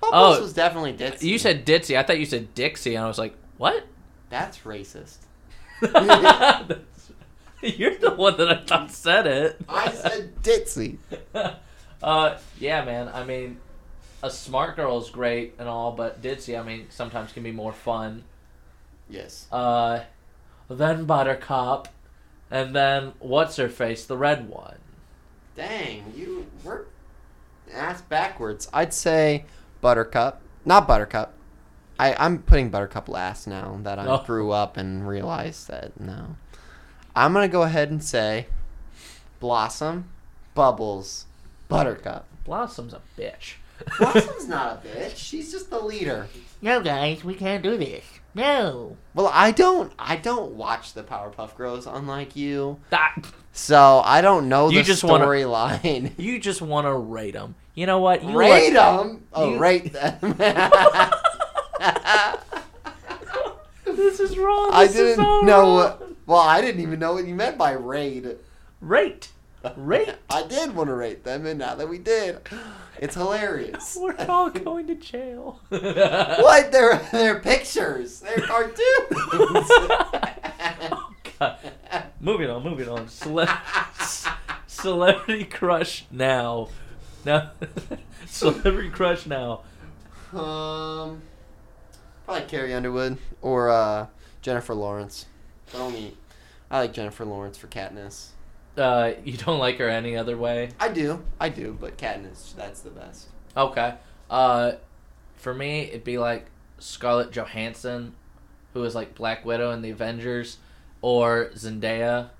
Bubbles 0.00 0.38
Oh, 0.38 0.42
was 0.42 0.52
definitely 0.54 0.94
ditzy. 0.94 1.22
you 1.22 1.38
said 1.38 1.66
Ditzy. 1.66 1.96
I 1.98 2.02
thought 2.02 2.18
you 2.18 2.24
said 2.26 2.54
Dixie, 2.54 2.94
and 2.94 3.04
I 3.04 3.08
was 3.08 3.18
like, 3.18 3.34
what? 3.58 3.86
that's 4.30 4.58
racist. 4.60 5.18
You're 7.62 7.96
the 7.96 8.14
one 8.16 8.36
that 8.38 8.48
I 8.48 8.64
thought 8.64 8.90
said 8.90 9.26
it. 9.26 9.60
I 9.68 9.90
said 9.90 10.34
ditzy. 10.42 10.96
uh, 12.02 12.38
yeah, 12.58 12.84
man. 12.84 13.08
I 13.12 13.24
mean, 13.24 13.58
a 14.22 14.30
smart 14.30 14.76
girl 14.76 14.98
is 15.00 15.10
great 15.10 15.54
and 15.58 15.68
all, 15.68 15.92
but 15.92 16.22
Ditzy, 16.22 16.58
I 16.58 16.62
mean, 16.62 16.86
sometimes 16.90 17.32
can 17.32 17.42
be 17.42 17.52
more 17.52 17.72
fun. 17.72 18.24
Yes. 19.10 19.46
Uh, 19.52 20.00
then 20.68 21.04
Buttercup, 21.04 21.88
and 22.50 22.74
then 22.74 23.12
what's 23.18 23.56
her 23.56 23.68
face, 23.68 24.04
the 24.06 24.16
red 24.18 24.48
one. 24.48 24.76
Dang, 25.56 26.12
you 26.16 26.46
were 26.64 26.86
ass 27.72 28.00
backwards. 28.02 28.68
I'd 28.72 28.92
say 28.94 29.44
Buttercup, 29.80 30.40
not 30.64 30.86
Buttercup. 30.88 31.34
I 31.98 32.14
I'm 32.14 32.38
putting 32.42 32.70
Buttercup 32.70 33.08
last 33.08 33.46
now 33.46 33.78
that 33.82 33.98
I 33.98 34.06
Oh. 34.06 34.22
grew 34.24 34.50
up 34.52 34.76
and 34.76 35.06
realized 35.06 35.68
that 35.68 35.98
no. 36.00 36.36
I'm 37.14 37.32
gonna 37.32 37.48
go 37.48 37.62
ahead 37.62 37.90
and 37.90 38.02
say 38.02 38.46
Blossom, 39.38 40.08
Bubbles, 40.54 41.26
Buttercup. 41.68 42.26
Blossom's 42.44 42.94
a 42.94 43.00
bitch. 43.18 43.54
Blossom's 43.98 44.48
not 44.48 44.82
a 44.84 44.88
bitch. 44.88 45.16
She's 45.16 45.50
just 45.52 45.70
the 45.70 45.80
leader. 45.80 46.26
no, 46.60 46.80
guys, 46.82 47.24
we 47.24 47.34
can't 47.34 47.62
do 47.62 47.76
this. 47.76 48.04
No. 48.34 48.96
Well, 49.14 49.30
I 49.32 49.50
don't. 49.50 49.92
I 49.98 50.16
don't 50.16 50.52
watch 50.52 50.92
the 50.94 51.02
Powerpuff 51.02 51.56
Girls, 51.56 51.86
unlike 51.86 52.36
you. 52.36 52.78
That, 52.90 53.16
So 53.52 54.00
I 54.04 54.20
don't 54.20 54.48
know 54.48 54.68
You 54.70 54.78
the 54.78 54.84
just 54.84 55.02
storyline. 55.02 56.12
you 56.18 56.38
just 56.38 56.62
want 56.62 56.86
to 56.86 56.94
rate 56.94 57.34
them. 57.34 57.54
You 57.74 57.86
know 57.86 57.98
what? 58.00 58.22
You 58.24 58.38
rate 58.38 58.72
like- 58.72 58.74
them. 58.74 59.24
Oh, 59.32 59.52
you- 59.54 59.58
rate 59.58 59.92
them. 59.92 60.34
this 63.86 64.20
is 64.20 64.36
wrong. 64.38 64.70
I 64.72 64.86
This 64.86 64.94
is 64.96 65.16
didn't 65.16 65.16
so 65.24 65.40
know. 65.40 65.60
wrong. 65.62 65.74
What, 65.76 66.02
well, 66.26 66.38
I 66.40 66.60
didn't 66.60 66.80
even 66.82 66.98
know 67.00 67.14
what 67.14 67.26
you 67.26 67.34
meant 67.34 67.58
by 67.58 67.72
raid. 67.72 68.36
Rate. 68.80 69.30
Rate. 69.76 70.14
I 70.30 70.46
did 70.46 70.74
want 70.74 70.88
to 70.88 70.94
rate 70.94 71.24
them, 71.24 71.44
and 71.46 71.58
now 71.58 71.74
that 71.74 71.88
we 71.88 71.98
did, 71.98 72.40
it's 72.98 73.14
hilarious. 73.14 73.96
We're 74.00 74.16
all 74.28 74.48
going 74.50 74.86
to 74.86 74.94
jail. 74.94 75.60
what? 75.68 76.72
They're 76.72 76.96
they're 77.12 77.40
pictures. 77.40 78.20
They're 78.20 78.40
cartoons. 78.46 78.76
oh, 79.72 81.12
God. 81.38 81.56
Moving 82.20 82.50
on, 82.50 82.62
moving 82.62 82.88
on. 82.88 83.08
Cele- 83.08 83.46
celebrity 84.66 85.44
crush 85.44 86.04
now. 86.10 86.68
Now, 87.24 87.50
celebrity 88.26 88.88
crush 88.90 89.26
now. 89.26 89.60
um, 90.32 91.20
probably 92.24 92.46
Carrie 92.48 92.72
Underwood 92.72 93.18
or 93.42 93.68
uh, 93.70 94.06
Jennifer 94.42 94.74
Lawrence. 94.74 95.26
But 95.72 95.80
only, 95.80 96.16
I 96.70 96.80
like 96.80 96.92
Jennifer 96.94 97.24
Lawrence 97.26 97.58
for 97.58 97.66
Katniss. 97.68 98.28
Uh, 98.76 99.12
you 99.24 99.36
don't 99.36 99.58
like 99.58 99.78
her 99.78 99.88
any 99.88 100.16
other 100.16 100.36
way? 100.36 100.70
I 100.78 100.88
do, 100.88 101.22
I 101.38 101.48
do, 101.48 101.76
but 101.80 101.96
Katniss, 101.98 102.54
that's 102.54 102.80
the 102.80 102.90
best. 102.90 103.28
Okay. 103.56 103.94
Uh, 104.28 104.72
for 105.36 105.52
me, 105.54 105.80
it'd 105.82 106.04
be 106.04 106.18
like 106.18 106.46
Scarlett 106.78 107.32
Johansson, 107.32 108.14
who 108.74 108.84
is 108.84 108.94
like 108.94 109.14
Black 109.14 109.44
Widow 109.44 109.72
in 109.72 109.82
the 109.82 109.90
Avengers, 109.90 110.58
or 111.02 111.50
Zendaya, 111.54 112.30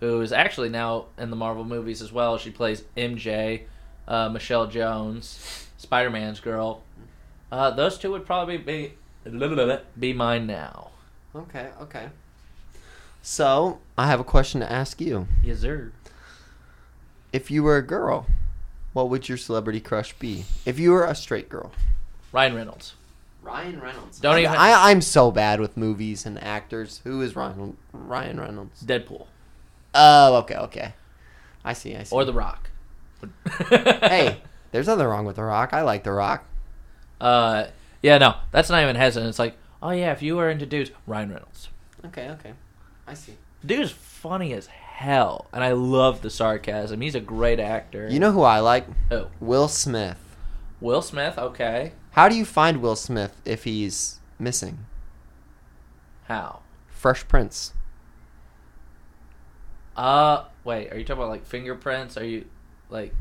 who 0.00 0.20
is 0.20 0.32
actually 0.32 0.68
now 0.68 1.06
in 1.18 1.30
the 1.30 1.36
Marvel 1.36 1.64
movies 1.64 2.02
as 2.02 2.12
well. 2.12 2.38
She 2.38 2.50
plays 2.50 2.82
MJ, 2.96 3.62
uh, 4.06 4.28
Michelle 4.28 4.66
Jones, 4.66 5.68
Spider 5.76 6.10
Man's 6.10 6.40
girl. 6.40 6.82
Uh, 7.50 7.70
those 7.70 7.98
two 7.98 8.10
would 8.12 8.24
probably 8.24 8.56
be 8.56 8.94
be 9.98 10.12
mine 10.12 10.46
now. 10.46 10.90
Okay, 11.34 11.68
okay. 11.80 12.08
So 13.22 13.78
I 13.96 14.08
have 14.08 14.20
a 14.20 14.24
question 14.24 14.60
to 14.60 14.70
ask 14.70 15.00
you. 15.00 15.28
Yes, 15.42 15.60
sir. 15.60 15.92
If 17.32 17.50
you 17.50 17.62
were 17.62 17.76
a 17.76 17.82
girl, 17.86 18.26
what 18.92 19.08
would 19.08 19.28
your 19.28 19.38
celebrity 19.38 19.80
crush 19.80 20.12
be? 20.18 20.44
If 20.66 20.78
you 20.78 20.90
were 20.90 21.04
a 21.04 21.14
straight 21.14 21.48
girl. 21.48 21.70
Ryan 22.32 22.54
Reynolds. 22.54 22.94
Ryan 23.42 23.80
Reynolds. 23.80 24.20
Don't 24.20 24.34
I, 24.36 24.40
even- 24.40 24.50
I, 24.56 24.90
I'm 24.90 25.00
so 25.00 25.30
bad 25.30 25.60
with 25.60 25.76
movies 25.76 26.26
and 26.26 26.42
actors. 26.42 27.00
Who 27.04 27.22
is 27.22 27.34
Ryan 27.34 27.76
Ryan 27.92 28.40
Reynolds? 28.40 28.82
Deadpool. 28.82 29.26
Oh, 29.94 30.36
okay, 30.38 30.56
okay. 30.56 30.94
I 31.64 31.72
see. 31.74 31.96
I 31.96 32.02
see. 32.02 32.14
Or 32.14 32.24
The 32.24 32.32
Rock. 32.32 32.70
hey, 33.58 34.42
there's 34.72 34.86
nothing 34.88 35.06
wrong 35.06 35.24
with 35.26 35.36
The 35.36 35.44
Rock. 35.44 35.72
I 35.72 35.82
like 35.82 36.02
The 36.02 36.12
Rock. 36.12 36.44
Uh, 37.20 37.66
yeah, 38.02 38.18
no, 38.18 38.34
that's 38.50 38.68
not 38.68 38.82
even 38.82 38.96
hesitant. 38.96 39.28
It's 39.28 39.38
like, 39.38 39.56
oh 39.80 39.90
yeah, 39.90 40.10
if 40.12 40.22
you 40.22 40.36
were 40.36 40.50
into 40.50 40.66
dudes, 40.66 40.90
Ryan 41.06 41.30
Reynolds. 41.32 41.68
Okay, 42.06 42.28
okay. 42.30 42.52
I 43.06 43.14
see. 43.14 43.34
Dude's 43.64 43.90
funny 43.92 44.52
as 44.52 44.66
hell, 44.66 45.46
and 45.52 45.62
I 45.62 45.72
love 45.72 46.22
the 46.22 46.30
sarcasm. 46.30 47.00
He's 47.00 47.14
a 47.14 47.20
great 47.20 47.60
actor. 47.60 48.08
You 48.10 48.18
know 48.20 48.32
who 48.32 48.42
I 48.42 48.60
like? 48.60 48.86
oh, 49.10 49.28
Will 49.40 49.68
Smith. 49.68 50.18
Will 50.80 51.02
Smith. 51.02 51.38
Okay, 51.38 51.92
How 52.12 52.28
do 52.28 52.34
you 52.36 52.44
find 52.44 52.82
Will 52.82 52.96
Smith 52.96 53.40
if 53.44 53.64
he's 53.64 54.20
missing? 54.38 54.86
how? 56.24 56.60
Fresh 56.88 57.26
Prince. 57.28 57.72
Uh, 59.96 60.44
wait, 60.64 60.90
are 60.92 60.98
you 60.98 61.04
talking 61.04 61.22
about 61.22 61.30
like 61.30 61.44
fingerprints? 61.44 62.16
Are 62.16 62.24
you 62.24 62.46
like? 62.90 63.14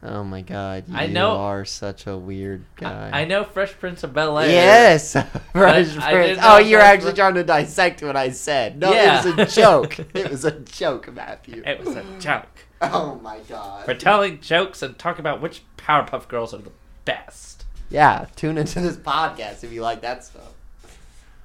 Oh 0.00 0.22
my 0.22 0.42
God! 0.42 0.84
You 0.88 0.96
I 0.96 1.06
know- 1.06 1.36
are 1.38 1.64
such 1.64 2.06
a 2.06 2.16
weird 2.16 2.64
guy. 2.76 3.10
I, 3.12 3.22
I 3.22 3.24
know 3.24 3.42
Fresh 3.42 3.72
Prince 3.80 4.04
of 4.04 4.12
Bel 4.14 4.38
Air. 4.38 4.48
Yes, 4.48 5.12
Fresh 5.52 5.96
Prince. 5.96 6.38
Oh, 6.40 6.58
you're 6.58 6.78
Fresh 6.78 6.88
actually 6.92 7.04
Prince- 7.06 7.18
trying 7.18 7.34
to 7.34 7.44
dissect 7.44 8.02
what 8.02 8.14
I 8.16 8.30
said. 8.30 8.78
No, 8.78 8.92
Yeah. 8.92 9.26
it 9.26 9.36
was 9.36 9.56
a 9.56 9.60
joke. 9.60 9.98
it 10.14 10.30
was 10.30 10.44
a 10.44 10.52
joke, 10.60 11.12
Matthew. 11.12 11.62
It 11.66 11.84
was 11.84 11.96
a 11.96 12.04
joke. 12.20 12.46
Oh 12.80 13.16
my 13.24 13.40
God. 13.48 13.84
For 13.86 13.92
telling 13.94 14.38
jokes 14.40 14.82
and 14.82 14.96
talking 14.96 15.18
about 15.18 15.40
which 15.40 15.62
Powerpuff 15.76 16.28
Girls 16.28 16.54
are 16.54 16.58
the 16.58 16.70
best. 17.04 17.64
Yeah, 17.90 18.26
tune 18.36 18.56
into 18.56 18.78
this 18.78 18.96
podcast 18.96 19.64
if 19.64 19.72
you 19.72 19.82
like 19.82 20.02
that 20.02 20.22
stuff. 20.22 20.52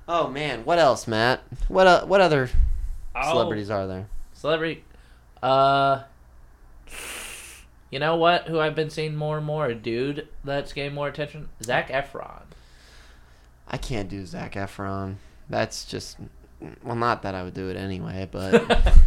Oh 0.07 0.27
man, 0.29 0.63
what 0.63 0.77
else, 0.77 1.07
Matt? 1.07 1.41
What 1.69 1.87
uh, 1.87 2.05
what 2.05 2.21
other 2.21 2.51
Oh, 3.15 3.31
celebrities 3.31 3.71
are 3.71 3.87
there? 3.87 4.07
Celebrity. 4.33 4.83
Uh. 5.41 6.03
You 7.93 7.99
know 7.99 8.15
what? 8.15 8.47
Who 8.47 8.59
I've 8.59 8.73
been 8.73 8.89
seeing 8.89 9.15
more 9.15 9.37
and 9.37 9.45
more? 9.45 9.67
A 9.67 9.75
dude 9.75 10.27
that's 10.43 10.73
getting 10.73 10.95
more 10.95 11.09
attention. 11.09 11.49
Zac 11.61 11.89
Efron. 11.89 12.41
I 13.67 13.77
can't 13.77 14.09
do 14.09 14.25
Zac 14.25 14.53
Efron. 14.53 15.17
That's 15.47 15.85
just 15.85 16.17
well, 16.83 16.95
not 16.95 17.21
that 17.21 17.35
I 17.35 17.43
would 17.43 17.53
do 17.53 17.69
it 17.69 17.77
anyway, 17.77 18.27
but 18.31 18.97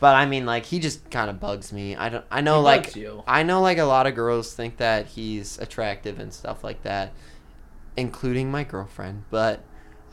but 0.00 0.16
I 0.16 0.26
mean, 0.26 0.44
like 0.44 0.66
he 0.66 0.80
just 0.80 1.10
kind 1.10 1.30
of 1.30 1.40
bugs 1.40 1.72
me. 1.72 1.96
I 1.96 2.10
don't. 2.10 2.24
I 2.30 2.42
know, 2.42 2.58
He 2.58 2.64
like. 2.64 2.94
I 3.26 3.42
know, 3.42 3.62
like 3.62 3.78
a 3.78 3.84
lot 3.84 4.06
of 4.06 4.14
girls 4.14 4.52
think 4.52 4.76
that 4.76 5.06
he's 5.06 5.58
attractive 5.58 6.18
and 6.20 6.30
stuff 6.30 6.62
like 6.62 6.82
that, 6.82 7.14
including 7.96 8.50
my 8.50 8.64
girlfriend. 8.64 9.24
But 9.30 9.60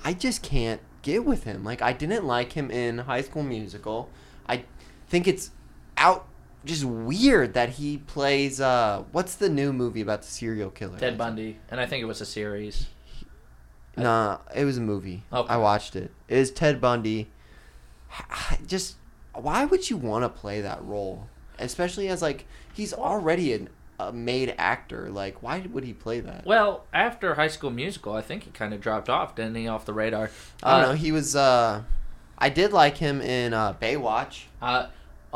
I 0.06 0.14
just 0.14 0.42
can't 0.42 0.80
get 1.02 1.26
with 1.26 1.44
him. 1.44 1.66
Like 1.66 1.82
I 1.82 1.92
didn't 1.92 2.24
like 2.24 2.54
him 2.54 2.72
in 2.72 3.00
High 3.00 3.24
School 3.24 3.44
Musical. 3.44 4.10
I 4.48 4.64
think 5.10 5.28
it's 5.28 5.52
out 5.98 6.26
just 6.66 6.84
weird 6.84 7.54
that 7.54 7.70
he 7.70 7.98
plays. 7.98 8.60
uh 8.62 9.04
What's 9.12 9.36
the 9.36 9.50
new 9.50 9.72
movie 9.74 10.02
about 10.02 10.22
the 10.22 10.28
serial 10.28 10.70
killer? 10.70 10.98
Ted 10.98 11.18
Bundy, 11.18 11.58
and 11.70 11.80
I 11.80 11.86
think 11.86 12.02
it 12.02 12.06
was 12.06 12.22
a 12.22 12.26
series. 12.26 12.88
Nah, 13.96 14.40
it 14.56 14.64
was 14.66 14.78
a 14.78 14.82
movie. 14.82 15.24
Okay. 15.34 15.52
I 15.54 15.58
watched 15.58 15.96
it. 15.96 16.12
It 16.28 16.38
is 16.38 16.52
Ted 16.52 16.80
Bundy. 16.80 17.30
Just 18.68 18.96
why 19.34 19.66
would 19.66 19.90
you 19.90 19.98
want 19.98 20.24
to 20.24 20.30
play 20.30 20.62
that 20.62 20.84
role, 20.84 21.28
especially 21.60 22.08
as 22.08 22.22
like 22.22 22.46
he's 22.74 22.94
already 22.94 23.54
an, 23.54 23.70
a 24.00 24.12
made 24.14 24.54
actor? 24.58 25.10
Like, 25.10 25.42
why 25.42 25.66
would 25.72 25.84
he 25.84 25.94
play 25.94 26.20
that? 26.20 26.46
Well, 26.46 26.86
after 26.94 27.36
High 27.36 27.48
School 27.48 27.70
Musical, 27.72 28.14
I 28.14 28.22
think 28.22 28.44
he 28.44 28.52
kind 28.52 28.74
of 28.74 28.82
dropped 28.82 29.10
off, 29.10 29.36
didn't 29.36 29.56
he, 29.56 29.68
off 29.68 29.86
the 29.86 29.94
radar? 29.94 30.30
I 30.64 30.72
don't 30.78 30.86
Uh, 30.86 30.92
know. 30.92 30.94
He 30.98 31.12
was. 31.12 31.36
uh 31.36 31.84
I 32.40 32.50
did 32.50 32.72
like 32.72 32.98
him 32.98 33.20
in 33.22 33.54
uh 33.54 33.74
Baywatch. 33.74 34.44
Uh, 34.62 34.88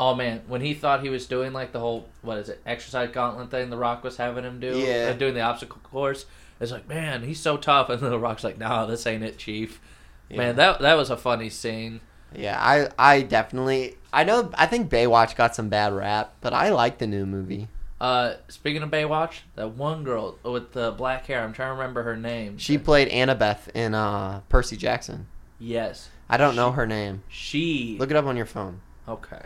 oh 0.01 0.15
man, 0.15 0.41
when 0.47 0.61
he 0.61 0.73
thought 0.73 1.01
he 1.03 1.09
was 1.09 1.27
doing 1.27 1.53
like 1.53 1.71
the 1.71 1.79
whole 1.79 2.09
what 2.23 2.39
is 2.39 2.49
it 2.49 2.59
exercise 2.65 3.09
gauntlet 3.13 3.51
thing, 3.51 3.69
The 3.69 3.77
Rock 3.77 4.03
was 4.03 4.17
having 4.17 4.43
him 4.43 4.59
do, 4.59 4.77
Yeah. 4.79 5.11
uh, 5.11 5.13
doing 5.13 5.35
the 5.35 5.41
obstacle 5.41 5.79
course. 5.83 6.25
It's 6.59 6.71
like, 6.71 6.87
man, 6.89 7.23
he's 7.23 7.39
so 7.39 7.57
tough, 7.57 7.89
and 7.89 8.01
then 8.01 8.09
The 8.11 8.19
Rock's 8.19 8.43
like, 8.43 8.57
no, 8.57 8.85
this 8.87 9.05
ain't 9.07 9.23
it, 9.23 9.37
Chief. 9.37 9.79
Yeah. 10.29 10.37
Man, 10.37 10.55
that 10.55 10.79
that 10.81 10.95
was 10.95 11.09
a 11.09 11.17
funny 11.17 11.49
scene. 11.49 12.01
Yeah, 12.33 12.57
I 12.59 12.87
I 12.97 13.21
definitely. 13.21 13.97
I 14.13 14.23
know. 14.23 14.49
I 14.55 14.65
think 14.65 14.89
Baywatch 14.89 15.35
got 15.35 15.55
some 15.55 15.69
bad 15.69 15.91
rap, 15.93 16.33
but 16.41 16.53
I 16.53 16.69
like 16.69 16.97
the 16.97 17.07
new 17.07 17.25
movie. 17.25 17.67
Uh, 17.99 18.35
speaking 18.47 18.81
of 18.81 18.89
Baywatch, 18.89 19.41
that 19.55 19.71
one 19.71 20.03
girl 20.03 20.37
with 20.43 20.71
the 20.71 20.91
black 20.91 21.25
hair, 21.27 21.43
I'm 21.43 21.53
trying 21.53 21.69
to 21.69 21.73
remember 21.73 22.01
her 22.03 22.15
name. 22.17 22.57
She 22.57 22.77
played 22.79 23.09
Annabeth 23.09 23.67
in 23.75 23.93
uh 23.93 24.41
Percy 24.49 24.77
Jackson. 24.77 25.27
yes, 25.59 26.09
I 26.29 26.37
don't 26.37 26.55
know 26.55 26.71
her 26.71 26.87
name. 26.87 27.21
she. 27.27 27.97
Look 27.99 28.09
it 28.09 28.15
up 28.17 28.25
on 28.25 28.37
your 28.37 28.45
phone. 28.45 28.81
Okay, 29.07 29.41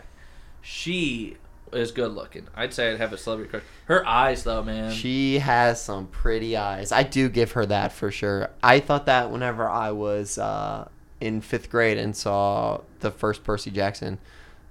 she 0.66 1.36
is 1.72 1.92
good 1.92 2.10
looking. 2.12 2.48
I'd 2.56 2.74
say 2.74 2.90
I'd 2.90 2.98
have 2.98 3.12
a 3.12 3.16
celebrity 3.16 3.50
crush. 3.50 3.62
Her 3.84 4.04
eyes, 4.04 4.42
though, 4.42 4.64
man. 4.64 4.90
She 4.92 5.38
has 5.38 5.80
some 5.80 6.08
pretty 6.08 6.56
eyes. 6.56 6.90
I 6.90 7.04
do 7.04 7.28
give 7.28 7.52
her 7.52 7.64
that 7.66 7.92
for 7.92 8.10
sure. 8.10 8.50
I 8.64 8.80
thought 8.80 9.06
that 9.06 9.30
whenever 9.30 9.68
I 9.68 9.92
was 9.92 10.38
uh, 10.38 10.88
in 11.20 11.40
fifth 11.40 11.70
grade 11.70 11.98
and 11.98 12.16
saw 12.16 12.80
the 12.98 13.12
first 13.12 13.44
Percy 13.44 13.70
Jackson. 13.70 14.18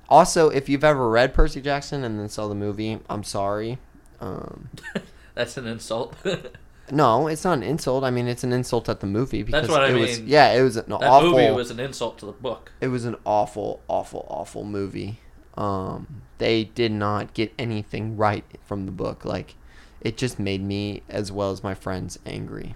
Also, 0.09 0.49
if 0.49 0.67
you've 0.67 0.83
ever 0.83 1.09
read 1.09 1.33
Percy 1.33 1.61
Jackson 1.61 2.03
and 2.03 2.19
then 2.19 2.27
saw 2.27 2.49
the 2.49 2.55
movie, 2.55 2.99
I'm 3.09 3.23
sorry. 3.23 3.77
Um, 4.19 4.69
That's 5.33 5.55
an 5.55 5.67
insult. 5.67 6.15
no, 6.91 7.27
it's 7.27 7.45
not 7.45 7.53
an 7.57 7.63
insult. 7.63 8.03
I 8.03 8.11
mean, 8.11 8.27
it's 8.27 8.43
an 8.43 8.51
insult 8.51 8.89
at 8.89 8.99
the 8.99 9.07
movie 9.07 9.43
because 9.43 9.69
what 9.69 9.81
I 9.83 9.91
it 9.91 9.93
was 9.99 10.19
mean. 10.19 10.27
yeah, 10.27 10.51
it 10.51 10.61
was 10.61 10.75
an 10.75 10.89
that 10.89 11.01
awful. 11.03 11.31
movie 11.31 11.51
was 11.51 11.71
an 11.71 11.79
insult 11.79 12.17
to 12.19 12.25
the 12.25 12.31
book. 12.33 12.73
it 12.81 12.89
was 12.89 13.05
an 13.05 13.15
awful, 13.25 13.81
awful, 13.87 14.25
awful 14.29 14.65
movie. 14.65 15.19
Um, 15.57 16.21
they 16.37 16.65
did 16.65 16.91
not 16.91 17.33
get 17.33 17.53
anything 17.57 18.17
right 18.17 18.43
from 18.65 18.85
the 18.85 18.91
book. 18.91 19.25
Like, 19.25 19.55
it 20.01 20.17
just 20.17 20.39
made 20.39 20.61
me, 20.63 21.01
as 21.09 21.31
well 21.31 21.51
as 21.51 21.63
my 21.63 21.73
friends, 21.73 22.19
angry. 22.25 22.75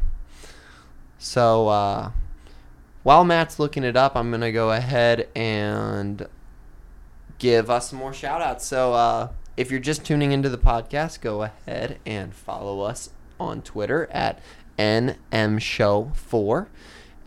So, 1.17 1.67
uh, 1.67 2.11
while 3.03 3.25
Matt's 3.25 3.59
looking 3.59 3.83
it 3.83 3.97
up, 3.97 4.15
I'm 4.15 4.31
gonna 4.31 4.51
go 4.51 4.71
ahead 4.71 5.27
and 5.35 6.27
give 7.37 7.69
us 7.69 7.89
some 7.89 7.99
more 7.99 8.13
shout 8.13 8.41
outs. 8.41 8.65
So, 8.65 8.93
uh, 8.93 9.29
if 9.57 9.71
you're 9.71 9.79
just 9.79 10.05
tuning 10.05 10.31
into 10.31 10.47
the 10.49 10.57
podcast, 10.57 11.19
go 11.21 11.43
ahead 11.43 11.99
and 12.05 12.33
follow 12.33 12.81
us 12.81 13.09
on 13.39 13.61
Twitter 13.61 14.07
at 14.11 14.39
NMShow4. 14.77 16.67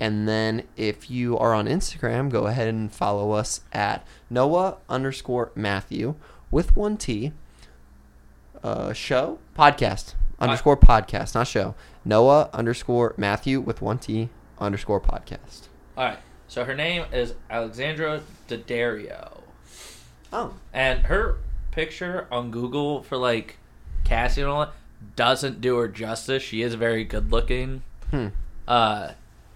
And 0.02 0.26
then 0.26 0.64
if 0.76 1.12
you 1.12 1.38
are 1.38 1.54
on 1.54 1.66
Instagram, 1.68 2.28
go 2.28 2.48
ahead 2.48 2.66
and 2.66 2.90
follow 2.92 3.30
us 3.30 3.60
at 3.72 4.04
Noah 4.28 4.78
underscore 4.88 5.52
Matthew 5.54 6.16
with 6.50 6.74
one 6.74 6.96
T. 6.96 7.30
Uh, 8.64 8.92
show 8.92 9.38
podcast 9.56 10.14
underscore 10.40 10.76
podcast, 10.76 11.36
not 11.36 11.46
show. 11.46 11.76
Noah 12.04 12.50
underscore 12.52 13.14
Matthew 13.16 13.60
with 13.60 13.80
one 13.80 13.98
T 13.98 14.28
underscore 14.58 15.00
podcast. 15.00 15.68
All 15.96 16.06
right. 16.06 16.18
So 16.48 16.64
her 16.64 16.74
name 16.74 17.04
is 17.12 17.34
Alexandra 17.48 18.22
Daddario, 18.48 19.42
Oh, 20.32 20.54
and 20.72 21.02
her 21.06 21.36
picture 21.70 22.26
on 22.32 22.50
Google 22.50 23.04
for 23.04 23.16
like 23.16 23.56
Cassie 24.02 24.40
and 24.40 24.50
all 24.50 24.60
that 24.62 24.72
doesn't 25.14 25.60
do 25.60 25.76
her 25.76 25.86
justice. 25.86 26.42
She 26.42 26.62
is 26.62 26.74
very 26.74 27.04
good 27.04 27.30
looking. 27.30 27.84
Hmm. 28.10 28.28
Uh, 28.66 29.12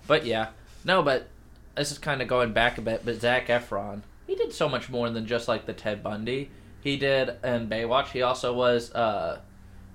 but 0.06 0.24
yeah, 0.26 0.48
no, 0.84 1.02
but 1.02 1.28
this 1.76 1.92
is 1.92 1.98
kind 1.98 2.22
of 2.22 2.28
going 2.28 2.52
back 2.52 2.78
a 2.78 2.82
bit. 2.82 3.02
But 3.04 3.20
Zac 3.20 3.48
Efron, 3.48 4.02
he 4.26 4.34
did 4.34 4.52
so 4.52 4.68
much 4.68 4.88
more 4.88 5.10
than 5.10 5.26
just 5.26 5.48
like 5.48 5.66
the 5.66 5.72
Ted 5.72 6.02
Bundy. 6.02 6.50
He 6.80 6.96
did 6.96 7.30
in 7.42 7.68
Baywatch. 7.68 8.08
He 8.08 8.22
also 8.22 8.52
was 8.52 8.92
uh, 8.94 9.40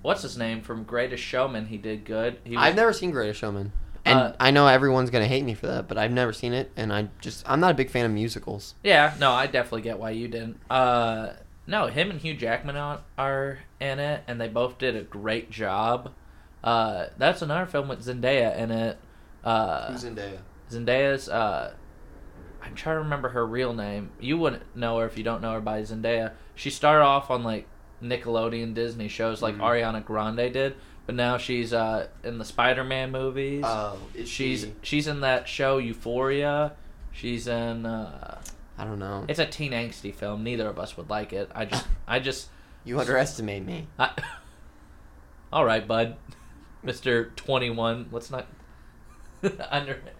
what's 0.01 0.21
his 0.21 0.37
name 0.37 0.61
from 0.61 0.83
Greatest 0.83 1.23
Showman. 1.23 1.67
He 1.67 1.77
did 1.77 2.05
good. 2.05 2.39
He 2.43 2.55
was, 2.55 2.65
I've 2.65 2.75
never 2.75 2.93
seen 2.93 3.11
Greatest 3.11 3.39
Showman, 3.39 3.71
and 4.05 4.19
Uh, 4.19 4.33
I 4.39 4.51
know 4.51 4.67
everyone's 4.67 5.09
gonna 5.09 5.27
hate 5.27 5.43
me 5.43 5.53
for 5.53 5.67
that, 5.67 5.87
but 5.87 5.97
I've 5.97 6.11
never 6.11 6.33
seen 6.33 6.53
it, 6.53 6.71
and 6.75 6.91
I 6.91 7.09
just 7.21 7.49
I'm 7.49 7.59
not 7.59 7.71
a 7.71 7.75
big 7.75 7.89
fan 7.89 8.05
of 8.05 8.11
musicals. 8.11 8.75
Yeah, 8.83 9.13
no, 9.19 9.31
I 9.31 9.47
definitely 9.47 9.83
get 9.83 9.99
why 9.99 10.11
you 10.11 10.27
didn't. 10.27 10.57
Uh, 10.69 11.33
no, 11.67 11.87
him 11.87 12.09
and 12.09 12.19
Hugh 12.19 12.33
Jackman 12.33 12.75
are, 12.75 13.59
in 13.79 13.99
it, 13.99 14.23
and 14.27 14.41
they 14.41 14.47
both 14.49 14.77
did 14.77 14.95
a 14.95 15.01
great 15.03 15.49
job. 15.51 16.11
Uh, 16.63 17.07
that's 17.17 17.41
another 17.41 17.65
film 17.65 17.87
with 17.87 18.05
Zendaya 18.05 18.55
in 18.57 18.71
it. 18.71 18.97
Uh, 19.43 19.91
Zendaya? 19.91 20.37
Zendaya's. 20.69 21.29
Uh, 21.29 21.73
I'm 22.61 22.75
trying 22.75 22.95
to 22.97 23.01
remember 23.01 23.29
her 23.29 23.45
real 23.45 23.73
name. 23.73 24.11
You 24.19 24.37
wouldn't 24.37 24.75
know 24.75 24.99
her 24.99 25.05
if 25.05 25.17
you 25.17 25.23
don't 25.23 25.41
know 25.41 25.53
her 25.53 25.61
by 25.61 25.81
Zendaya. 25.81 26.33
She 26.55 26.69
started 26.69 27.03
off 27.03 27.31
on 27.31 27.43
like 27.43 27.67
Nickelodeon 28.03 28.73
Disney 28.73 29.07
shows 29.07 29.41
like 29.41 29.55
Mhm. 29.55 29.61
Ariana 29.61 30.05
Grande 30.05 30.53
did, 30.53 30.75
but 31.05 31.15
now 31.15 31.37
she's 31.37 31.73
uh, 31.73 32.07
in 32.23 32.37
the 32.37 32.45
Spider-Man 32.45 33.11
movies. 33.11 33.63
Oh, 33.65 33.97
she's 34.25 34.61
she? 34.61 34.73
she's 34.83 35.07
in 35.07 35.21
that 35.21 35.47
show 35.47 35.77
Euphoria. 35.79 36.73
She's 37.11 37.47
in. 37.47 37.85
Uh, 37.85 38.39
I 38.77 38.83
don't 38.85 38.99
know. 38.99 39.25
it's 39.27 39.39
a 39.39 39.45
teen 39.45 39.71
angsty 39.73 40.13
film. 40.13 40.43
Neither 40.43 40.67
of 40.67 40.79
us 40.79 40.95
would 40.97 41.09
like 41.09 41.33
it. 41.33 41.49
I 41.53 41.65
just, 41.65 41.85
I 42.07 42.19
just, 42.19 42.47
You 42.83 42.99
underestimate 42.99 43.65
me. 43.65 43.87
I, 43.99 44.11
all 45.53 45.65
right, 45.65 45.87
bud, 45.87 46.15
Mister 46.83 47.25
Twenty 47.35 47.69
One. 47.69 48.07
Let's 48.11 48.31
not 48.31 48.47
under. 49.69 49.93
it. 49.93 50.15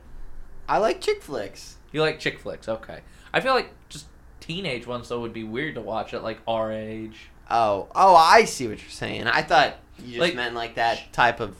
I 0.67 0.77
like 0.77 1.01
chick 1.01 1.21
flicks. 1.21 1.77
You 1.91 2.01
like 2.01 2.19
chick 2.19 2.39
flicks, 2.39 2.69
okay? 2.69 2.99
I 3.33 3.41
feel 3.41 3.53
like 3.53 3.71
just 3.89 4.05
teenage 4.39 4.87
ones 4.87 5.09
though 5.09 5.19
would 5.21 5.33
be 5.33 5.43
weird 5.43 5.75
to 5.75 5.81
watch 5.81 6.13
at 6.13 6.23
like 6.23 6.39
our 6.47 6.71
age. 6.71 7.17
Oh, 7.49 7.89
oh, 7.93 8.15
I 8.15 8.45
see 8.45 8.67
what 8.67 8.79
you're 8.81 8.89
saying. 8.89 9.27
I 9.27 9.41
thought 9.41 9.75
you 9.99 10.07
just 10.07 10.19
Like- 10.19 10.35
meant 10.35 10.55
like 10.55 10.75
that 10.75 11.11
type 11.11 11.39
of. 11.41 11.55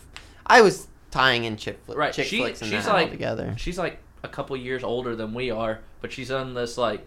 I 0.46 0.62
was 0.62 0.88
tying 1.12 1.44
in 1.44 1.58
chick, 1.58 1.80
flick, 1.86 1.98
Right, 1.98 2.14
chick 2.14 2.28
she- 2.28 2.40
flicks 2.40 2.62
and 2.62 2.72
she's 2.72 2.86
that 2.86 2.94
like- 2.94 3.06
all 3.08 3.12
together. 3.12 3.54
She's 3.58 3.78
like 3.78 4.00
a 4.24 4.28
couple 4.30 4.56
years 4.56 4.84
older 4.84 5.16
than 5.16 5.34
we 5.34 5.52
are, 5.52 5.80
but 6.00 6.12
she's 6.14 6.32
on 6.32 6.54
this 6.54 6.78
like, 6.78 7.06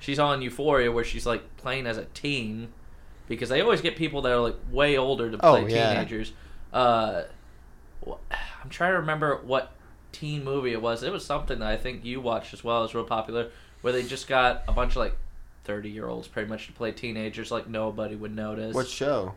she's 0.00 0.18
on 0.18 0.42
Euphoria 0.42 0.90
where 0.90 1.04
she's 1.04 1.26
like 1.26 1.56
playing 1.56 1.86
as 1.86 1.96
a 1.98 2.06
teen, 2.06 2.68
because 3.28 3.48
they 3.48 3.60
always 3.60 3.80
get 3.80 3.94
people 3.96 4.22
that 4.22 4.32
are 4.32 4.40
like 4.40 4.56
way 4.72 4.96
older 4.98 5.30
to 5.30 5.38
play 5.38 5.48
Oh, 5.48 5.66
yeah. 5.66 5.92
teenagers. 5.94 6.32
Uh, 6.72 7.22
I'm 8.30 8.70
trying 8.70 8.92
to 8.92 8.98
remember 8.98 9.40
what 9.44 9.72
teen 10.12 10.44
movie 10.44 10.72
it 10.72 10.80
was. 10.82 11.02
It 11.02 11.12
was 11.12 11.24
something 11.24 11.58
that 11.58 11.68
I 11.68 11.76
think 11.76 12.04
you 12.04 12.20
watched 12.20 12.54
as 12.54 12.64
well. 12.64 12.78
It 12.80 12.82
was 12.82 12.94
real 12.94 13.04
popular, 13.04 13.50
where 13.82 13.92
they 13.92 14.02
just 14.02 14.28
got 14.28 14.62
a 14.68 14.72
bunch 14.72 14.92
of 14.92 14.96
like 14.98 15.16
thirty 15.64 15.90
year 15.90 16.08
olds 16.08 16.28
pretty 16.28 16.48
much 16.48 16.66
to 16.66 16.72
play 16.72 16.92
teenagers, 16.92 17.50
like 17.50 17.68
nobody 17.68 18.16
would 18.16 18.34
notice. 18.34 18.74
What 18.74 18.88
show? 18.88 19.34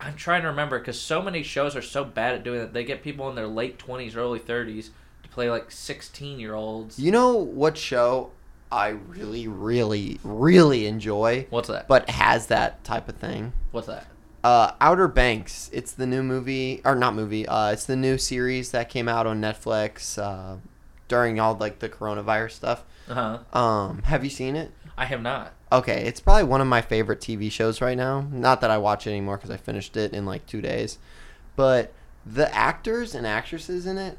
I'm 0.00 0.16
trying 0.16 0.42
to 0.42 0.48
remember 0.48 0.78
because 0.78 0.98
so 0.98 1.20
many 1.20 1.42
shows 1.42 1.76
are 1.76 1.82
so 1.82 2.04
bad 2.04 2.34
at 2.34 2.44
doing 2.44 2.60
that. 2.60 2.72
They 2.72 2.84
get 2.84 3.02
people 3.02 3.28
in 3.28 3.34
their 3.34 3.46
late 3.46 3.78
20s, 3.78 4.16
early 4.16 4.38
30s 4.38 4.90
to 5.22 5.28
play 5.28 5.50
like 5.50 5.70
16 5.70 6.38
year 6.40 6.54
olds. 6.54 6.98
You 6.98 7.12
know 7.12 7.36
what 7.36 7.76
show 7.76 8.30
I 8.72 8.88
really, 8.88 9.48
really, 9.48 10.18
really 10.22 10.86
enjoy, 10.86 11.46
What's 11.50 11.68
that? 11.68 11.88
but 11.88 12.08
has 12.08 12.46
that 12.46 12.82
type 12.84 13.08
of 13.08 13.16
thing? 13.16 13.52
What's 13.72 13.88
that? 13.88 14.06
Uh, 14.42 14.72
Outer 14.80 15.08
Banks. 15.08 15.70
It's 15.72 15.92
the 15.92 16.06
new 16.06 16.22
movie, 16.22 16.80
or 16.84 16.94
not 16.94 17.14
movie. 17.14 17.46
Uh, 17.46 17.72
it's 17.72 17.84
the 17.84 17.96
new 17.96 18.16
series 18.16 18.70
that 18.70 18.88
came 18.88 19.08
out 19.08 19.26
on 19.26 19.40
Netflix 19.40 20.18
uh, 20.18 20.56
during 21.08 21.38
all 21.38 21.54
like 21.54 21.80
the 21.80 21.88
coronavirus 21.88 22.52
stuff. 22.52 22.84
Uh 23.08 23.38
huh. 23.52 23.58
Um, 23.58 24.02
have 24.04 24.24
you 24.24 24.30
seen 24.30 24.56
it? 24.56 24.72
I 24.96 25.04
have 25.06 25.22
not. 25.22 25.52
Okay, 25.72 26.06
it's 26.06 26.20
probably 26.20 26.44
one 26.44 26.60
of 26.60 26.66
my 26.66 26.80
favorite 26.80 27.20
TV 27.20 27.50
shows 27.50 27.80
right 27.80 27.96
now. 27.96 28.26
Not 28.32 28.60
that 28.60 28.70
I 28.70 28.78
watch 28.78 29.06
it 29.06 29.10
anymore 29.10 29.36
because 29.36 29.50
I 29.50 29.56
finished 29.56 29.96
it 29.96 30.12
in 30.12 30.26
like 30.26 30.46
two 30.46 30.60
days, 30.60 30.98
but 31.54 31.92
the 32.24 32.52
actors 32.54 33.14
and 33.14 33.26
actresses 33.26 33.86
in 33.86 33.98
it 33.98 34.18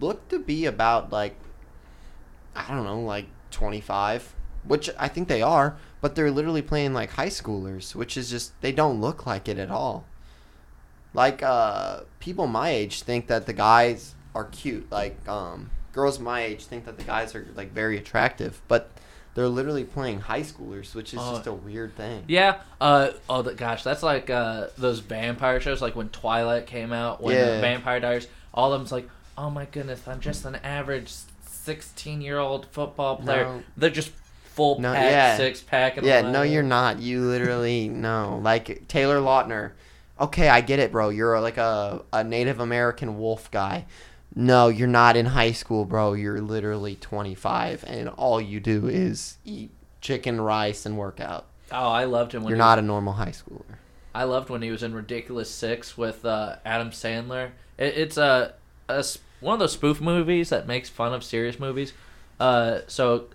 look 0.00 0.28
to 0.28 0.38
be 0.38 0.66
about 0.66 1.12
like 1.12 1.36
I 2.54 2.68
don't 2.68 2.84
know, 2.84 3.00
like 3.00 3.26
twenty 3.50 3.80
five, 3.80 4.34
which 4.64 4.90
I 4.98 5.08
think 5.08 5.28
they 5.28 5.42
are, 5.42 5.76
but 6.00 6.14
they're 6.14 6.30
literally 6.30 6.62
playing 6.62 6.94
like 6.94 7.10
high 7.10 7.28
schoolers, 7.28 7.94
which 7.94 8.16
is 8.16 8.30
just 8.30 8.58
they 8.60 8.72
don't 8.72 9.00
look 9.00 9.26
like 9.26 9.48
it 9.48 9.58
at 9.58 9.70
all. 9.70 10.04
Like 11.14 11.42
uh, 11.42 12.00
people 12.20 12.46
my 12.46 12.70
age 12.70 13.02
think 13.02 13.26
that 13.28 13.46
the 13.46 13.52
guys 13.52 14.14
are 14.34 14.44
cute. 14.44 14.90
Like 14.90 15.26
um, 15.28 15.70
girls 15.92 16.18
my 16.18 16.42
age 16.42 16.64
think 16.64 16.84
that 16.84 16.98
the 16.98 17.04
guys 17.04 17.34
are 17.34 17.46
like 17.56 17.72
very 17.72 17.96
attractive, 17.96 18.60
but 18.68 18.90
they're 19.34 19.48
literally 19.48 19.84
playing 19.84 20.20
high 20.20 20.42
schoolers, 20.42 20.94
which 20.94 21.14
is 21.14 21.20
Oh. 21.22 21.34
just 21.36 21.46
a 21.46 21.52
weird 21.52 21.94
thing. 21.96 22.24
Yeah. 22.28 22.60
Uh. 22.80 23.10
Oh, 23.28 23.42
the, 23.42 23.54
gosh, 23.54 23.82
that's 23.82 24.02
like 24.02 24.28
uh 24.30 24.68
those 24.76 24.98
vampire 25.00 25.60
shows, 25.60 25.80
like 25.80 25.96
when 25.96 26.08
Twilight 26.10 26.66
came 26.66 26.92
out, 26.92 27.22
when 27.22 27.36
Yeah. 27.36 27.60
Vampire 27.60 28.00
Diaries. 28.00 28.28
All 28.52 28.72
of 28.72 28.80
them's 28.80 28.92
like, 28.92 29.08
oh 29.36 29.50
my 29.50 29.66
goodness, 29.66 30.06
I'm 30.08 30.20
just 30.20 30.44
an 30.44 30.56
average 30.56 31.12
16 31.46 32.20
year 32.20 32.38
old 32.38 32.66
football 32.66 33.16
player. 33.16 33.44
No. 33.44 33.62
They're 33.76 33.90
just 33.90 34.10
full 34.58 34.80
No, 34.80 34.92
pack, 34.92 35.10
yeah. 35.10 35.36
six 35.36 35.60
pack. 35.62 35.96
And 35.96 36.06
Yeah, 36.06 36.20
no, 36.22 36.42
you're 36.42 36.64
not. 36.64 36.98
You 36.98 37.22
literally 37.22 37.88
no. 37.88 38.40
Like 38.42 38.88
Taylor 38.88 39.18
Lautner. 39.20 39.72
Okay, 40.20 40.48
I 40.48 40.60
get 40.62 40.80
it, 40.80 40.90
bro. 40.90 41.10
You're 41.10 41.40
like 41.40 41.58
a, 41.58 42.02
a 42.12 42.24
Native 42.24 42.58
American 42.58 43.18
wolf 43.18 43.48
guy. 43.52 43.86
No, 44.34 44.66
you're 44.66 44.88
not 44.88 45.16
in 45.16 45.26
high 45.26 45.52
school, 45.52 45.84
bro. 45.84 46.12
You're 46.12 46.40
literally 46.40 46.96
25, 46.96 47.84
and 47.86 48.08
all 48.08 48.40
you 48.40 48.58
do 48.58 48.88
is 48.88 49.38
eat 49.44 49.70
chicken, 50.00 50.40
rice, 50.40 50.84
and 50.84 50.98
work 50.98 51.20
out. 51.20 51.46
Oh, 51.70 51.88
I 51.88 52.04
loved 52.04 52.32
him 52.32 52.42
when 52.42 52.50
You're 52.50 52.56
he 52.56 52.60
not 52.60 52.78
a 52.80 52.82
normal 52.82 53.12
high 53.12 53.30
schooler. 53.30 53.76
I 54.14 54.24
loved 54.24 54.50
when 54.50 54.62
he 54.62 54.70
was 54.72 54.82
in 54.82 54.92
Ridiculous 54.92 55.50
Six 55.50 55.96
with 55.96 56.24
uh, 56.24 56.56
Adam 56.64 56.90
Sandler. 56.90 57.50
It, 57.78 57.96
it's 57.96 58.16
a, 58.16 58.54
a 58.88 59.04
one 59.40 59.54
of 59.54 59.60
those 59.60 59.72
spoof 59.72 60.00
movies 60.00 60.48
that 60.48 60.66
makes 60.66 60.88
fun 60.88 61.14
of 61.14 61.22
serious 61.22 61.60
movies. 61.60 61.92
Uh, 62.40 62.80
so 62.88 63.26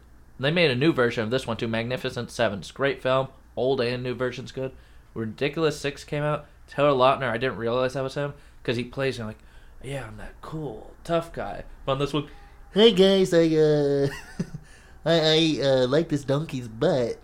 they 0.43 0.51
made 0.51 0.71
a 0.71 0.75
new 0.75 0.93
version 0.93 1.23
of 1.23 1.31
this 1.31 1.47
one 1.47 1.57
too. 1.57 1.67
Magnificent 1.67 2.31
Seven. 2.31 2.59
It's 2.59 2.71
great 2.71 3.01
film. 3.01 3.27
Old 3.55 3.81
and 3.81 4.03
new 4.03 4.15
version's 4.15 4.51
good. 4.51 4.71
Ridiculous 5.13 5.79
Six 5.79 6.03
came 6.03 6.23
out. 6.23 6.45
Taylor 6.67 6.91
Lautner. 6.91 7.29
I 7.29 7.37
didn't 7.37 7.57
realize 7.57 7.93
that 7.93 8.03
was 8.03 8.15
him 8.15 8.33
because 8.61 8.77
he 8.77 8.83
plays 8.83 9.19
know, 9.19 9.27
like, 9.27 9.39
yeah, 9.83 10.05
I'm 10.07 10.17
that 10.17 10.41
cool 10.41 10.91
tough 11.03 11.33
guy. 11.33 11.63
But 11.85 11.93
on 11.93 11.99
this 11.99 12.13
one, 12.13 12.29
Hey 12.73 12.91
guys, 12.91 13.31
I 13.35 13.55
uh, 13.55 14.07
I, 15.05 15.19
I 15.19 15.59
uh, 15.61 15.87
like 15.87 16.09
this 16.09 16.23
donkey's 16.23 16.67
butt. 16.67 17.19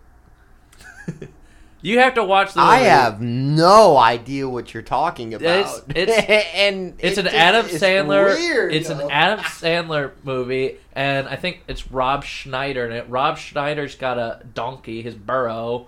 you 1.82 2.00
have 2.00 2.14
to 2.16 2.24
watch 2.24 2.54
the. 2.54 2.62
I 2.62 2.78
movie. 2.80 2.90
have 2.90 3.22
no 3.22 3.98
idea 3.98 4.48
what 4.50 4.74
you're 4.74 4.84
talking 4.84 5.34
about. 5.34 5.84
it's- 5.96 6.26
and 6.56 6.96
It's 7.00 7.18
it 7.18 7.26
an 7.26 7.26
just 7.26 7.36
Adam 7.36 7.66
is 7.68 7.82
Sandler. 7.82 8.36
weird, 8.36 8.74
it's 8.74 8.90
an. 8.90 9.02
Adam 9.10 9.40
Sandler 9.46 10.12
movie, 10.24 10.78
and 10.94 11.28
I 11.28 11.36
think 11.36 11.64
it's 11.68 11.92
Rob 11.92 12.24
Schneider 12.24 12.86
in 12.86 12.92
it. 12.92 13.06
Rob 13.10 13.38
Schneider's 13.38 13.96
got 13.96 14.18
a 14.18 14.42
donkey, 14.54 15.02
his 15.02 15.16
burro, 15.16 15.88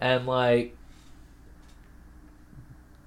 and 0.00 0.26
like 0.26 0.76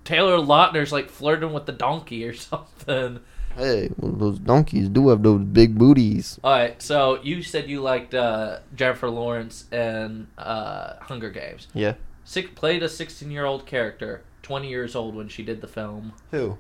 Taylor 0.04 0.38
Lautner's 0.38 0.92
like 0.92 1.10
flirting 1.10 1.54
with 1.54 1.66
the 1.66 1.72
donkey 1.72 2.26
or 2.26 2.34
something. 2.34 3.20
Hey, 3.56 3.92
well, 3.98 4.12
those 4.14 4.40
donkeys 4.40 4.90
do 4.90 5.10
have 5.10 5.22
those 5.22 5.44
big 5.44 5.78
booties. 5.78 6.40
All 6.44 6.52
right, 6.52 6.82
so 6.82 7.22
you 7.22 7.44
said 7.44 7.70
you 7.70 7.82
liked 7.82 8.16
uh, 8.16 8.60
Jennifer 8.76 9.10
Lawrence 9.12 9.66
and 9.72 10.26
uh, 10.40 10.96
Hunger 11.02 11.30
Games. 11.30 11.68
Yeah. 11.76 11.94
Six, 12.24 12.50
played 12.56 12.84
a 12.84 12.90
16 12.90 13.30
year 13.30 13.46
old 13.46 13.66
character, 13.66 14.24
20 14.44 14.70
years 14.70 14.96
old 14.96 15.16
when 15.16 15.28
she 15.28 15.44
did 15.44 15.62
the 15.62 15.68
film. 15.68 16.14
Who? 16.32 16.58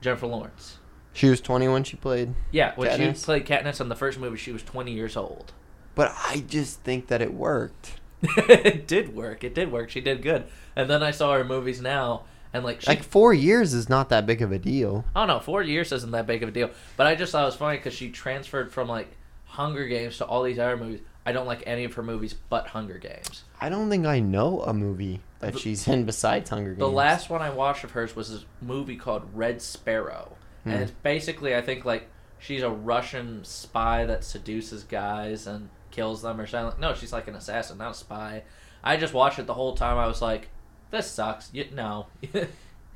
Jennifer 0.00 0.26
Lawrence. 0.26 0.78
She 1.12 1.30
was 1.30 1.40
20 1.40 1.68
when 1.68 1.84
she 1.84 1.96
played. 1.96 2.34
Yeah, 2.50 2.74
when 2.76 2.90
Katniss? 2.90 3.20
she 3.20 3.24
played 3.24 3.46
Katniss 3.46 3.80
in 3.80 3.88
the 3.88 3.96
first 3.96 4.18
movie, 4.18 4.36
she 4.36 4.52
was 4.52 4.62
20 4.62 4.92
years 4.92 5.16
old. 5.16 5.52
But 5.94 6.12
I 6.28 6.44
just 6.46 6.80
think 6.82 7.06
that 7.06 7.22
it 7.22 7.32
worked. 7.32 7.94
it 8.22 8.86
did 8.86 9.14
work. 9.14 9.42
It 9.42 9.54
did 9.54 9.72
work. 9.72 9.88
She 9.88 10.02
did 10.02 10.22
good. 10.22 10.44
And 10.74 10.90
then 10.90 11.02
I 11.02 11.10
saw 11.10 11.32
her 11.32 11.44
movies 11.44 11.80
now, 11.80 12.24
and 12.52 12.64
like 12.64 12.82
she, 12.82 12.88
Like 12.88 13.02
four 13.02 13.32
years 13.32 13.72
is 13.72 13.88
not 13.88 14.10
that 14.10 14.26
big 14.26 14.42
of 14.42 14.52
a 14.52 14.58
deal. 14.58 15.04
Oh, 15.08 15.10
I 15.14 15.26
don't 15.26 15.36
know, 15.36 15.40
four 15.40 15.62
years 15.62 15.90
isn't 15.92 16.10
that 16.10 16.26
big 16.26 16.42
of 16.42 16.50
a 16.50 16.52
deal. 16.52 16.70
But 16.98 17.06
I 17.06 17.14
just 17.14 17.32
thought 17.32 17.42
it 17.42 17.46
was 17.46 17.56
funny 17.56 17.78
because 17.78 17.94
she 17.94 18.10
transferred 18.10 18.70
from 18.70 18.88
like 18.88 19.16
Hunger 19.46 19.86
Games 19.86 20.18
to 20.18 20.26
all 20.26 20.42
these 20.42 20.58
other 20.58 20.76
movies. 20.76 21.00
I 21.26 21.32
don't 21.32 21.46
like 21.46 21.62
any 21.66 21.84
of 21.84 21.92
her 21.94 22.02
movies 22.02 22.34
but 22.48 22.68
Hunger 22.68 22.98
Games. 22.98 23.42
I 23.60 23.68
don't 23.68 23.90
think 23.90 24.06
I 24.06 24.20
know 24.20 24.62
a 24.62 24.72
movie 24.72 25.20
that 25.40 25.54
The- 25.54 25.58
she's 25.58 25.86
in 25.88 26.04
besides 26.04 26.48
Hunger 26.50 26.70
Games. 26.70 26.78
The 26.78 26.88
last 26.88 27.28
one 27.28 27.42
I 27.42 27.50
watched 27.50 27.82
of 27.84 27.90
hers 27.90 28.14
was 28.16 28.30
this 28.30 28.44
movie 28.62 28.96
called 28.96 29.22
Red 29.34 29.60
Sparrow, 29.60 30.36
Hmm. 30.64 30.70
and 30.70 30.82
it's 30.82 30.92
basically 31.02 31.54
I 31.56 31.60
think 31.62 31.84
like 31.84 32.08
she's 32.38 32.62
a 32.62 32.70
Russian 32.70 33.44
spy 33.44 34.06
that 34.06 34.22
seduces 34.24 34.84
guys 34.84 35.46
and 35.46 35.68
kills 35.90 36.22
them 36.22 36.40
or 36.40 36.46
something. 36.46 36.80
No, 36.80 36.94
she's 36.94 37.12
like 37.12 37.26
an 37.28 37.34
assassin, 37.34 37.78
not 37.78 37.90
a 37.92 37.94
spy. 37.94 38.42
I 38.84 38.96
just 38.96 39.12
watched 39.14 39.38
it 39.38 39.46
the 39.46 39.54
whole 39.54 39.74
time. 39.74 39.98
I 39.98 40.06
was 40.06 40.22
like, 40.22 40.48
this 40.90 41.10
sucks. 41.10 41.50
You, 41.52 41.66
no, 41.74 42.06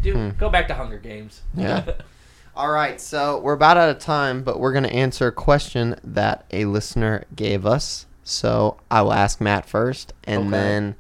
dude, 0.03 0.14
Hmm. 0.16 0.28
go 0.39 0.49
back 0.51 0.68
to 0.68 0.74
Hunger 0.74 0.99
Games. 0.99 1.43
Yeah. 1.55 1.85
All 2.57 2.70
right, 2.70 3.01
so 3.01 3.39
we're 3.41 3.53
about 3.55 3.76
out 3.76 3.91
of 3.91 3.99
time, 4.01 4.43
but 4.43 4.59
we're 4.61 4.72
going 4.72 4.85
to 4.85 4.93
answer 4.93 5.28
a 5.28 5.33
question 5.33 5.95
that 6.05 6.45
a 6.51 6.64
listener 6.66 7.24
gave 7.35 7.64
us. 7.64 8.07
So 8.31 8.76
I 8.91 9.03
will 9.03 9.12
ask 9.12 9.41
Matt 9.41 9.68
first, 9.68 10.12
and 10.24 10.43
Okay. 10.43 10.51
then 10.51 10.95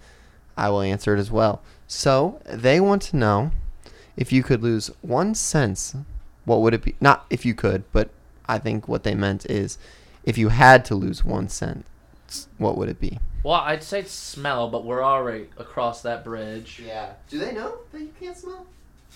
I 0.56 0.68
will 0.68 0.80
answer 0.82 1.14
it 1.14 1.20
as 1.20 1.30
well. 1.30 1.62
So 1.86 2.40
they 2.44 2.80
want 2.80 3.02
to 3.02 3.16
know 3.16 3.52
if 4.16 4.32
you 4.32 4.42
could 4.42 4.62
lose 4.62 4.90
one 5.00 5.34
sense, 5.34 5.94
what 6.44 6.60
would 6.60 6.74
it 6.74 6.82
be? 6.82 6.94
Not 7.00 7.26
if 7.30 7.44
you 7.46 7.54
could, 7.54 7.84
but 7.92 8.10
I 8.46 8.58
think 8.58 8.88
what 8.88 9.04
they 9.04 9.14
meant 9.14 9.46
is 9.46 9.78
if 10.24 10.36
you 10.36 10.48
had 10.48 10.84
to 10.86 10.94
lose 10.94 11.24
one 11.24 11.48
sense, 11.48 11.86
what 12.58 12.76
would 12.76 12.88
it 12.88 13.00
be? 13.00 13.18
well, 13.42 13.54
I'd 13.54 13.82
say 13.82 14.02
smell, 14.04 14.68
but 14.68 14.84
we're 14.84 15.02
already 15.02 15.46
across 15.56 16.02
that 16.02 16.22
bridge. 16.24 16.82
Yeah. 16.84 17.12
Do 17.30 17.38
they 17.38 17.52
know 17.52 17.78
that 17.90 18.00
you 18.00 18.12
can't 18.20 18.36
smell? 18.36 18.66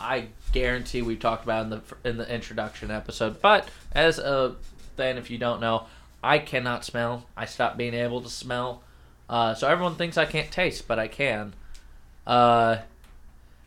I 0.00 0.28
guarantee 0.52 1.02
we 1.02 1.16
talked 1.16 1.44
about 1.44 1.64
in 1.64 1.70
the 1.70 1.82
in 2.04 2.16
the 2.16 2.32
introduction 2.34 2.90
episode. 2.90 3.42
But 3.42 3.68
as 3.92 4.18
a 4.18 4.56
thing, 4.96 5.18
if 5.18 5.30
you 5.30 5.36
don't 5.38 5.60
know, 5.60 5.86
I 6.24 6.38
cannot 6.38 6.86
smell. 6.86 7.26
I 7.36 7.44
stopped 7.44 7.76
being 7.76 7.92
able 7.92 8.22
to 8.22 8.30
smell. 8.30 8.82
Uh, 9.28 9.54
so 9.54 9.68
everyone 9.68 9.96
thinks 9.96 10.16
I 10.16 10.24
can't 10.24 10.50
taste, 10.50 10.88
but 10.88 10.98
I 10.98 11.06
can. 11.06 11.52
Uh, 12.26 12.78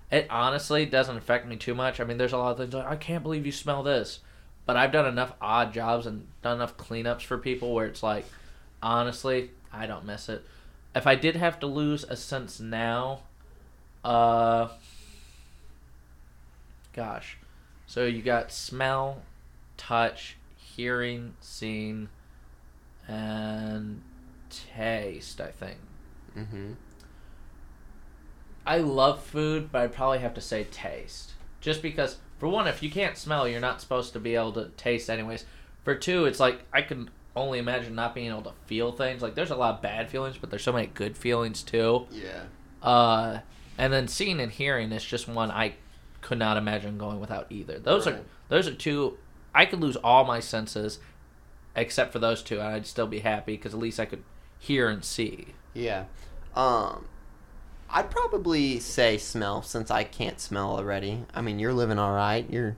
it 0.10 0.26
honestly 0.32 0.88
doesn't 0.88 1.18
affect 1.18 1.47
me 1.47 1.55
too 1.55 1.76
much. 1.76 1.99
I 1.99 2.03
mean, 2.03 2.18
there's 2.18 2.34
a 2.34 2.38
lot 2.38 2.51
of 2.51 2.58
things 2.58 2.74
like 2.74 2.88
I 2.88 2.95
can't 2.95 3.22
believe 3.22 3.45
you 3.45 3.51
smell 3.51 3.84
this, 3.84 4.22
but 4.66 4.76
I've 4.76 4.91
done 4.91 5.05
enough 5.05 5.34
odd 5.39 5.72
jobs 5.72 6.08
and 6.08 6.26
done 6.41 6.58
enough 6.58 6.78
cleanups 6.78 7.22
for 7.22 7.38
people 7.38 7.76
where 7.76 7.86
it's 7.86 8.01
like, 8.01 8.26
honestly, 8.82 9.51
I 9.72 9.86
don't 9.86 10.05
miss 10.05 10.28
it. 10.28 10.43
If 10.95 11.05
I 11.05 11.14
did 11.14 11.36
have 11.36 11.60
to 11.60 11.68
lose 11.68 12.05
a 12.05 12.16
sense 12.16 12.60
now, 12.60 13.20
uh, 14.03 14.70
gosh, 16.91 17.38
so 17.86 18.05
you 18.05 18.24
got 18.24 18.51
smell, 18.51 19.22
touch, 19.78 20.38
hearing, 20.58 21.34
seeing, 21.39 22.10
and 23.08 24.01
taste. 24.49 25.41
I 25.41 25.51
think. 25.51 25.78
Mm-hmm. 26.38 26.74
I 28.66 28.80
love 28.80 29.24
food, 29.24 29.72
but 29.72 29.82
I'd 29.82 29.93
probably 29.93 30.20
have 30.20 30.34
to 30.34 30.41
say 30.41 30.66
taste. 30.66 31.34
Just 31.62 31.82
because, 31.82 32.18
for 32.38 32.49
one, 32.49 32.68
if 32.68 32.84
you 32.84 32.91
can't 32.91 33.18
smell, 33.18 33.47
you're 33.47 33.62
not 33.62 33.80
supposed 33.80 34.14
to 34.14 34.20
be 34.20 34.36
able 34.36 34.51
to 34.53 34.66
taste 34.78 35.10
anyways. 35.10 35.45
For 35.84 35.95
two, 35.95 36.26
it's 36.26 36.39
like 36.39 36.64
I 36.74 36.82
can 36.82 37.10
only 37.36 37.60
imagine 37.60 37.95
not 37.95 38.14
being 38.14 38.30
able 38.30 38.41
to 38.41 38.53
feel 38.66 38.91
things. 38.91 39.22
Like 39.22 39.36
there's 39.36 39.51
a 39.51 39.55
lot 39.55 39.76
of 39.76 39.82
bad 39.82 40.10
feelings, 40.10 40.38
but 40.38 40.49
there's 40.49 40.64
so 40.64 40.74
many 40.74 40.88
good 40.88 41.16
feelings 41.16 41.64
too. 41.64 42.08
Yeah. 42.12 42.43
Uh, 42.82 43.39
and 43.78 43.93
then 43.93 44.08
seeing 44.08 44.39
and 44.39 44.51
hearing 44.51 44.91
is 44.91 45.03
just 45.03 45.28
one 45.28 45.51
I 45.51 45.76
could 46.22 46.39
not 46.39 46.58
imagine 46.58 46.97
going 46.97 47.20
without 47.20 47.47
either. 47.49 47.80
Those 47.80 48.05
are 48.08 48.20
those 48.49 48.68
are 48.68 48.74
two. 48.74 49.18
I 49.55 49.66
could 49.66 49.80
lose 49.80 49.95
all 49.95 50.26
my 50.26 50.39
senses, 50.39 50.99
except 51.78 52.12
for 52.12 52.20
those 52.20 52.44
two, 52.44 52.60
and 52.60 52.68
I'd 52.68 52.86
still 52.86 53.08
be 53.08 53.20
happy 53.20 53.56
because 53.56 53.74
at 53.74 53.80
least 53.80 54.00
I 54.00 54.06
could 54.06 54.24
hear 54.60 54.90
and 54.90 55.06
see. 55.06 55.48
Yeah. 55.74 56.06
Um 56.56 57.06
I'd 57.90 58.12
probably 58.12 58.80
say 58.80 59.18
smell 59.18 59.62
since 59.62 59.90
I 59.90 60.04
can't 60.04 60.42
smell 60.42 60.72
already. 60.72 61.24
I 61.34 61.42
mean, 61.42 61.58
you're 61.60 61.72
living 61.74 61.98
all 62.00 62.12
right. 62.14 62.46
You're 62.50 62.76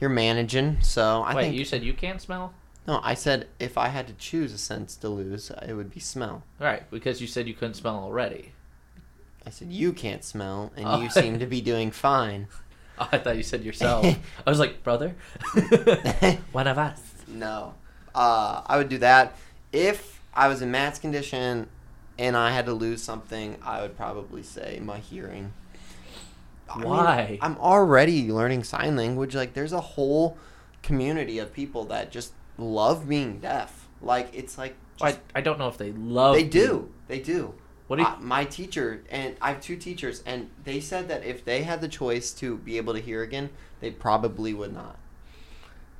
you're 0.00 0.08
managing, 0.08 0.78
so 0.80 1.22
I 1.22 1.34
Wait, 1.34 1.42
think 1.42 1.56
you 1.56 1.64
said 1.66 1.82
you 1.82 1.92
can't 1.92 2.22
smell? 2.22 2.54
No, 2.86 3.00
I 3.02 3.12
said 3.12 3.48
if 3.58 3.76
I 3.76 3.88
had 3.88 4.06
to 4.06 4.14
choose 4.14 4.54
a 4.54 4.58
sense 4.58 4.96
to 4.96 5.10
lose, 5.10 5.50
it 5.68 5.74
would 5.74 5.90
be 5.90 6.00
smell. 6.00 6.42
Right, 6.58 6.90
because 6.90 7.20
you 7.20 7.26
said 7.26 7.46
you 7.46 7.52
couldn't 7.52 7.74
smell 7.74 7.96
already. 7.96 8.52
I 9.46 9.50
said 9.50 9.70
you 9.70 9.92
can't 9.92 10.24
smell 10.24 10.72
and 10.76 10.86
Oh. 10.86 11.00
you 11.02 11.10
seem 11.10 11.38
to 11.38 11.46
be 11.46 11.60
doing 11.60 11.90
fine. 11.90 12.46
Oh, 12.98 13.08
I 13.12 13.18
thought 13.18 13.36
you 13.36 13.42
said 13.42 13.62
yourself. 13.62 14.06
I 14.46 14.50
was 14.50 14.58
like, 14.58 14.82
brother, 14.82 15.14
one 16.52 16.66
of 16.66 16.78
us. 16.78 17.00
No. 17.28 17.74
Uh, 18.14 18.62
I 18.66 18.76
would 18.76 18.88
do 18.88 18.98
that. 18.98 19.36
If 19.72 20.20
I 20.34 20.48
was 20.48 20.62
in 20.62 20.70
Matt's 20.70 20.98
condition 20.98 21.68
and 22.18 22.36
I 22.36 22.50
had 22.52 22.66
to 22.66 22.72
lose 22.72 23.02
something, 23.02 23.56
I 23.62 23.82
would 23.82 23.96
probably 23.96 24.42
say 24.42 24.80
my 24.82 24.98
hearing. 24.98 25.52
I 26.72 26.78
mean, 26.78 26.88
Why? 26.88 27.38
I'm 27.42 27.56
already 27.58 28.30
learning 28.30 28.64
sign 28.64 28.96
language. 28.96 29.34
Like, 29.34 29.54
there's 29.54 29.72
a 29.72 29.80
whole 29.80 30.38
community 30.82 31.38
of 31.38 31.52
people 31.52 31.84
that 31.86 32.10
just 32.12 32.32
love 32.58 33.08
being 33.08 33.38
deaf. 33.40 33.88
Like, 34.00 34.30
it's 34.32 34.56
like. 34.58 34.74
I, 35.00 35.10
just- 35.12 35.22
I 35.34 35.40
don't 35.40 35.58
know 35.58 35.68
if 35.68 35.78
they 35.78 35.92
love. 35.92 36.34
they 36.34 36.44
being- 36.44 36.50
do. 36.66 36.92
They 37.08 37.18
do. 37.20 37.54
What 37.88 37.96
do 37.96 38.02
you? 38.02 38.08
Uh, 38.08 38.16
my 38.20 38.44
teacher 38.44 39.02
and 39.10 39.34
I 39.42 39.48
have 39.48 39.60
two 39.60 39.74
teachers, 39.76 40.22
and 40.24 40.48
they 40.62 40.78
said 40.78 41.08
that 41.08 41.24
if 41.24 41.44
they 41.44 41.62
had 41.64 41.80
the 41.80 41.88
choice 41.88 42.30
to 42.34 42.56
be 42.58 42.76
able 42.76 42.92
to 42.94 43.00
hear 43.00 43.22
again, 43.24 43.50
they 43.80 43.90
probably 43.90 44.54
would 44.54 44.72
not. 44.72 44.96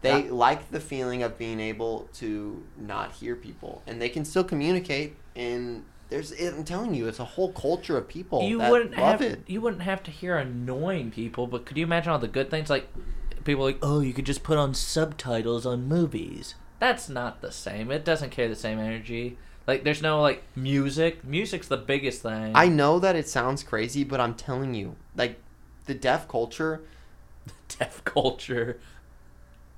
They 0.03 0.25
Yeah. 0.25 0.33
like 0.33 0.71
the 0.71 0.81
feeling 0.81 1.23
of 1.23 1.37
being 1.37 1.61
able 1.61 2.09
to 2.15 2.63
not 2.79 3.13
hear 3.13 3.37
people, 3.37 3.83
and 3.87 4.01
they 4.01 4.09
can 4.09 4.25
still 4.25 4.45
communicate. 4.45 5.17
And 5.37 5.85
there's, 6.09 6.33
I'm 6.41 6.65
telling 6.65 6.95
you, 6.95 7.07
it's 7.07 7.19
a 7.21 7.25
whole 7.25 7.53
culture 7.53 7.97
of 7.97 8.09
people 8.09 8.43
you 8.49 8.59
that 8.59 8.71
wouldn't 8.71 8.93
love 8.93 9.21
have. 9.21 9.23
it. 9.23 9.43
You 9.47 9.61
wouldn't 9.61 9.83
have 9.83 10.03
to 10.05 10.11
hear 10.11 10.37
annoying 10.37 11.11
people, 11.11 11.47
but 11.47 11.67
could 11.67 11.77
you 11.77 11.85
imagine 11.85 12.13
all 12.13 12.19
the 12.19 12.29
good 12.29 12.51
things? 12.51 12.71
Like 12.71 12.89
people 13.45 13.65
like, 13.65 13.79
oh, 13.83 14.01
you 14.01 14.13
could 14.13 14.27
just 14.27 14.43
put 14.43 14.59
on 14.59 14.75
subtitles 14.75 15.67
on 15.67 15.87
movies. 15.87 16.55
That's 16.79 17.09
not 17.09 17.43
the 17.43 17.53
same. 17.53 17.91
It 17.91 18.05
doesn't 18.05 18.31
carry 18.31 18.49
the 18.49 18.57
same 18.57 18.79
energy. 18.79 19.37
Like 19.67 19.85
there's 19.85 20.03
no 20.03 20.21
like 20.23 20.43
music. 20.57 21.23
Music's 21.25 21.69
the 21.69 21.77
biggest 21.77 22.23
thing. 22.23 22.53
I 22.55 22.69
know 22.69 22.99
that 22.99 23.15
it 23.17 23.29
sounds 23.29 23.63
crazy, 23.63 24.03
but 24.03 24.19
I'm 24.19 24.35
telling 24.35 24.75
you, 24.75 24.97
like 25.15 25.39
the 25.85 25.95
deaf 25.95 26.27
culture, 26.27 26.81
The 27.47 27.53
deaf 27.79 28.03
culture. 28.05 28.81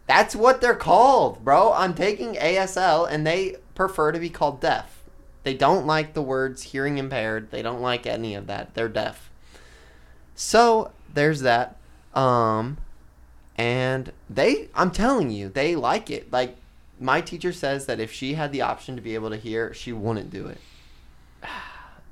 That's 0.07 0.35
what 0.35 0.61
they're 0.61 0.75
called, 0.75 1.45
bro. 1.45 1.73
I'm 1.73 1.95
taking 1.95 2.35
ASL 2.35 3.09
and 3.11 3.27
they 3.27 3.57
prefer 3.75 4.13
to 4.13 4.19
be 4.19 4.31
called 4.31 4.61
deaf. 4.61 5.03
They 5.45 5.55
don't 5.55 5.87
like 5.87 6.15
the 6.15 6.23
words 6.23 6.63
hearing 6.63 6.99
impaired. 6.99 7.51
They 7.51 7.63
don't 7.63 7.81
like 7.81 8.07
any 8.07 8.35
of 8.35 8.47
that. 8.47 8.75
They're 8.75 8.89
deaf. 8.89 9.31
So, 10.35 10.93
there's 11.13 11.41
that. 11.41 11.77
Um 12.15 12.79
and 13.57 14.13
they 14.29 14.69
I'm 14.75 14.91
telling 14.91 15.31
you, 15.31 15.49
they 15.49 15.77
like 15.77 16.11
it. 16.11 16.33
Like 16.33 16.57
my 16.99 17.21
teacher 17.21 17.53
says 17.53 17.87
that 17.87 18.01
if 18.01 18.13
she 18.13 18.35
had 18.35 18.53
the 18.53 18.63
option 18.63 18.97
to 18.97 19.03
be 19.03 19.15
able 19.15 19.31
to 19.31 19.37
hear, 19.37 19.75
she 19.75 19.93
wouldn't 19.93 20.31
do 20.31 20.47
it. 20.47 20.59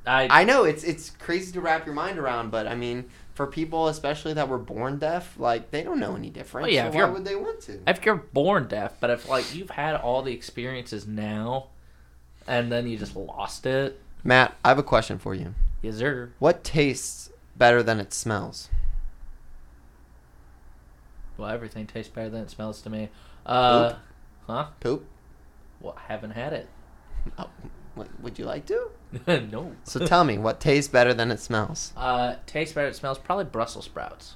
I, 0.07 0.29
I 0.31 0.45
know 0.45 0.65
it's 0.65 0.83
it's 0.83 1.11
crazy 1.11 1.53
to 1.53 1.61
wrap 1.61 1.85
your 1.85 1.95
mind 1.95 2.19
around, 2.19 2.51
but 2.51 2.67
I 2.67 2.75
mean, 2.75 3.11
for 3.35 3.47
people 3.47 3.89
especially 3.89 4.35
that 4.35 4.49
were 4.49 4.59
born 4.59 4.99
deaf, 4.99 5.39
like 5.39 5.71
they 5.71 5.83
don't 5.83 5.99
know 6.01 6.15
any 6.17 6.31
different. 6.31 6.65
Well, 6.67 6.73
yeah, 6.73 6.83
so 6.85 6.89
if 6.89 6.95
why 6.95 7.01
you're- 7.01 7.13
would 7.13 7.25
they 7.25 7.37
want 7.37 7.61
to? 7.63 7.81
if 7.87 8.05
you're 8.05 8.17
born 8.17 8.69
deaf, 8.69 8.95
but 9.01 9.11
if 9.11 9.29
like 9.29 9.55
you've 9.55 9.71
had 9.71 9.97
all 9.97 10.23
the 10.23 10.33
experiences 10.33 11.07
now, 11.07 11.69
and 12.47 12.71
then 12.71 12.87
you 12.89 12.97
just 12.99 13.17
lost 13.17 13.67
it, 13.67 14.01
Matt, 14.25 14.57
I 14.65 14.69
have 14.69 14.79
a 14.79 14.83
question 14.83 15.19
for 15.19 15.35
you. 15.35 15.55
yes 15.83 15.97
sir. 15.97 16.31
What 16.39 16.63
tastes 16.65 17.31
better 17.57 17.83
than 17.83 18.01
it 18.01 18.13
smells? 18.13 18.69
Well, 21.37 21.49
everything 21.49 21.87
tastes 21.87 22.13
better 22.13 22.29
than 22.29 22.43
it 22.43 22.51
smells 22.51 22.83
to 22.83 22.91
me. 22.91 23.09
Uh, 23.47 23.95
huh? 24.47 24.67
Poop? 24.81 25.07
Well, 25.81 25.97
haven't 26.09 26.33
had 26.33 26.53
it. 26.53 26.69
Oh, 27.39 27.49
what, 27.95 28.09
would 28.21 28.39
you 28.39 28.45
like 28.45 28.67
to? 28.67 28.91
no. 29.27 29.73
So 29.85 30.07
tell 30.07 30.25
me, 30.25 30.39
what 30.39 30.61
tastes 30.61 30.91
better 30.91 31.13
than 31.13 31.31
it 31.31 31.41
smells? 31.41 31.93
Uh, 31.97 32.37
tastes 32.47 32.75
better. 32.75 32.87
Than 32.87 32.95
it 32.95 32.97
smells 32.97 33.19
probably 33.19 33.45
Brussels 33.45 33.85
sprouts. 33.87 34.35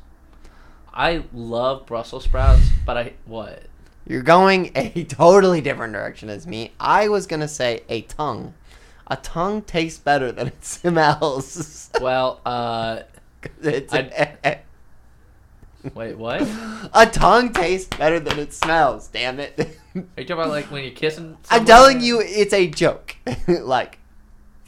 I 0.92 1.24
love 1.32 1.86
Brussels 1.86 2.24
sprouts, 2.24 2.68
but 2.86 2.96
I 2.96 3.12
what? 3.24 3.64
You're 4.06 4.22
going 4.22 4.70
a 4.74 5.04
totally 5.04 5.60
different 5.60 5.92
direction 5.92 6.28
as 6.28 6.46
me. 6.46 6.72
I 6.78 7.08
was 7.08 7.26
gonna 7.26 7.48
say 7.48 7.82
a 7.88 8.02
tongue. 8.02 8.54
A 9.06 9.16
tongue 9.16 9.62
tastes 9.62 9.98
better 9.98 10.32
than 10.32 10.48
it 10.48 10.64
smells. 10.64 11.90
Well, 12.00 12.40
uh, 12.44 13.02
it's 13.62 13.92
I- 13.94 14.60
wait, 15.94 16.18
what? 16.18 16.42
A 16.92 17.06
tongue 17.06 17.52
tastes 17.52 17.96
better 17.96 18.18
than 18.18 18.38
it 18.38 18.52
smells. 18.52 19.08
Damn 19.08 19.38
it! 19.40 19.58
Are 19.58 19.66
you 19.94 20.02
talking 20.16 20.32
about 20.32 20.48
like 20.48 20.66
when 20.66 20.82
you're 20.84 20.92
kissing? 20.92 21.36
I'm 21.50 21.64
telling 21.64 22.00
you, 22.00 22.20
it's 22.20 22.52
a 22.52 22.66
joke. 22.68 23.16
like, 23.48 23.98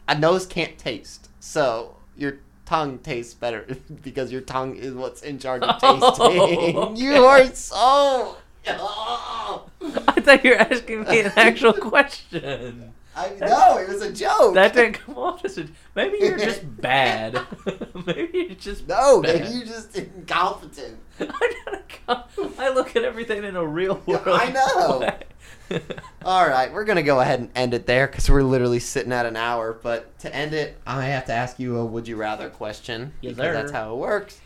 a 0.08 0.18
nose 0.18 0.46
can't 0.46 0.78
taste, 0.78 1.28
so 1.40 1.96
your 2.16 2.38
tongue 2.64 2.98
tastes 2.98 3.34
better 3.34 3.66
because 4.02 4.32
your 4.32 4.40
tongue 4.40 4.76
is 4.76 4.94
what's 4.94 5.22
in 5.22 5.38
charge 5.38 5.62
of 5.62 5.80
tasting. 5.80 6.76
Oh, 6.76 6.94
You 6.96 7.24
are 7.24 7.46
so. 7.54 8.36
Oh. 8.68 9.70
I 10.08 10.20
thought 10.20 10.44
you 10.44 10.50
were 10.50 10.56
asking 10.56 11.04
me 11.04 11.20
an 11.20 11.32
actual 11.36 11.72
question. 11.72 12.92
I 13.14 13.30
no, 13.40 13.78
it 13.78 13.88
was 13.88 14.02
a 14.02 14.12
joke. 14.12 14.54
That 14.54 14.74
didn't 14.74 14.94
come 14.94 15.16
off 15.16 15.42
as 15.44 15.56
a. 15.56 15.66
Maybe 15.94 16.18
you're 16.20 16.36
just 16.36 16.60
bad. 16.82 17.40
maybe 18.06 18.38
you're 18.38 18.54
just 18.56 18.86
no, 18.86 19.22
bad. 19.22 19.40
maybe 19.40 19.56
you're 19.56 19.66
just 19.66 19.96
incompetent. 19.96 20.98
I'm 21.20 21.28
not 21.28 21.74
a 22.08 22.24
I 22.58 22.68
look 22.70 22.94
at 22.94 23.04
everything 23.04 23.44
in 23.44 23.56
a 23.56 23.66
real 23.66 24.02
world. 24.06 24.26
I 24.26 24.50
know. 24.50 24.98
way. 25.00 25.22
All 26.24 26.46
right, 26.48 26.72
we're 26.72 26.84
gonna 26.84 27.02
go 27.02 27.20
ahead 27.20 27.40
and 27.40 27.50
end 27.54 27.74
it 27.74 27.86
there 27.86 28.06
because 28.06 28.28
we're 28.30 28.42
literally 28.42 28.78
sitting 28.78 29.12
at 29.12 29.26
an 29.26 29.36
hour. 29.36 29.72
But 29.72 30.18
to 30.20 30.34
end 30.34 30.54
it, 30.54 30.76
I 30.86 31.04
have 31.06 31.26
to 31.26 31.32
ask 31.32 31.58
you 31.58 31.76
a 31.78 31.84
"Would 31.84 32.08
you 32.08 32.16
rather" 32.16 32.48
question 32.50 33.12
Yes, 33.20 33.34
because 33.34 33.46
sir. 33.46 33.52
that's 33.52 33.72
how 33.72 33.92
it 33.94 33.96
works. 33.96 34.40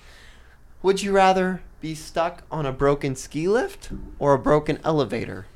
Would 0.83 1.03
you 1.03 1.13
rather 1.13 1.63
be 1.81 1.95
stuck 1.95 2.43
on 2.51 2.65
a 2.67 2.73
broken 2.73 3.15
ski 3.17 3.49
lift 3.49 3.91
or 4.19 4.35
a 4.35 4.39
broken 4.39 4.79
elevator? 4.85 5.47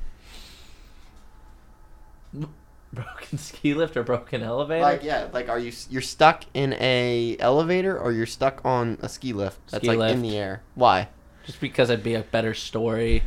broken 2.93 3.37
ski 3.37 3.73
lift 3.73 3.97
or 3.97 4.03
broken 4.03 4.41
elevator? 4.41 4.81
Like, 4.81 5.03
yeah, 5.03 5.27
like, 5.33 5.49
are 5.49 5.59
you 5.59 5.71
you're 5.89 6.01
stuck 6.01 6.45
in 6.53 6.73
a 6.73 7.35
elevator 7.39 7.97
or 7.99 8.11
you're 8.11 8.25
stuck 8.25 8.63
on 8.63 8.97
a 9.01 9.09
ski 9.09 9.33
lift 9.33 9.59
that's 9.71 9.83
Ski 9.83 9.95
like 9.95 10.11
in 10.13 10.21
the 10.21 10.37
air? 10.37 10.61
Why? 10.75 11.09
Just 11.45 11.59
because 11.59 11.89
it'd 11.89 12.03
be 12.03 12.15
a 12.15 12.21
better 12.21 12.53
story. 12.53 13.23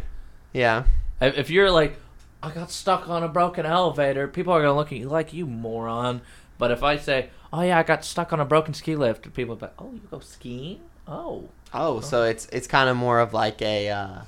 Yeah, 0.53 0.85
if 1.21 1.51
you're 1.51 1.71
like, 1.71 1.99
I 2.43 2.51
got 2.51 2.71
stuck 2.71 3.09
on 3.09 3.23
a 3.23 3.29
broken 3.29 3.67
elevator, 3.67 4.29
people 4.29 4.53
are 4.53 4.61
gonna 4.61 4.77
look 4.77 4.93
at 4.93 4.99
you 4.99 5.09
like 5.09 5.33
you 5.33 5.47
moron. 5.47 6.21
But 6.59 6.71
if 6.71 6.83
I 6.83 6.97
say, 6.97 7.31
Oh 7.53 7.63
yeah, 7.63 7.79
I 7.79 7.83
got 7.83 8.05
stuck 8.05 8.33
on 8.33 8.41
a 8.41 8.45
broken 8.45 8.75
ski 8.75 8.95
lift, 8.97 9.33
people 9.35 9.57
be 9.57 9.63
like, 9.63 9.75
Oh, 9.79 9.91
you 9.93 10.01
go 10.11 10.21
skiing? 10.21 10.81
Oh, 11.07 11.49
Oh, 11.75 12.01
so 12.01 12.23
it's 12.25 12.47
it's 12.53 12.67
kind 12.67 12.89
of 12.89 12.97
more 12.97 13.21
of 13.21 13.35
like 13.35 13.61
a 13.63 13.89
uh, 13.91 14.19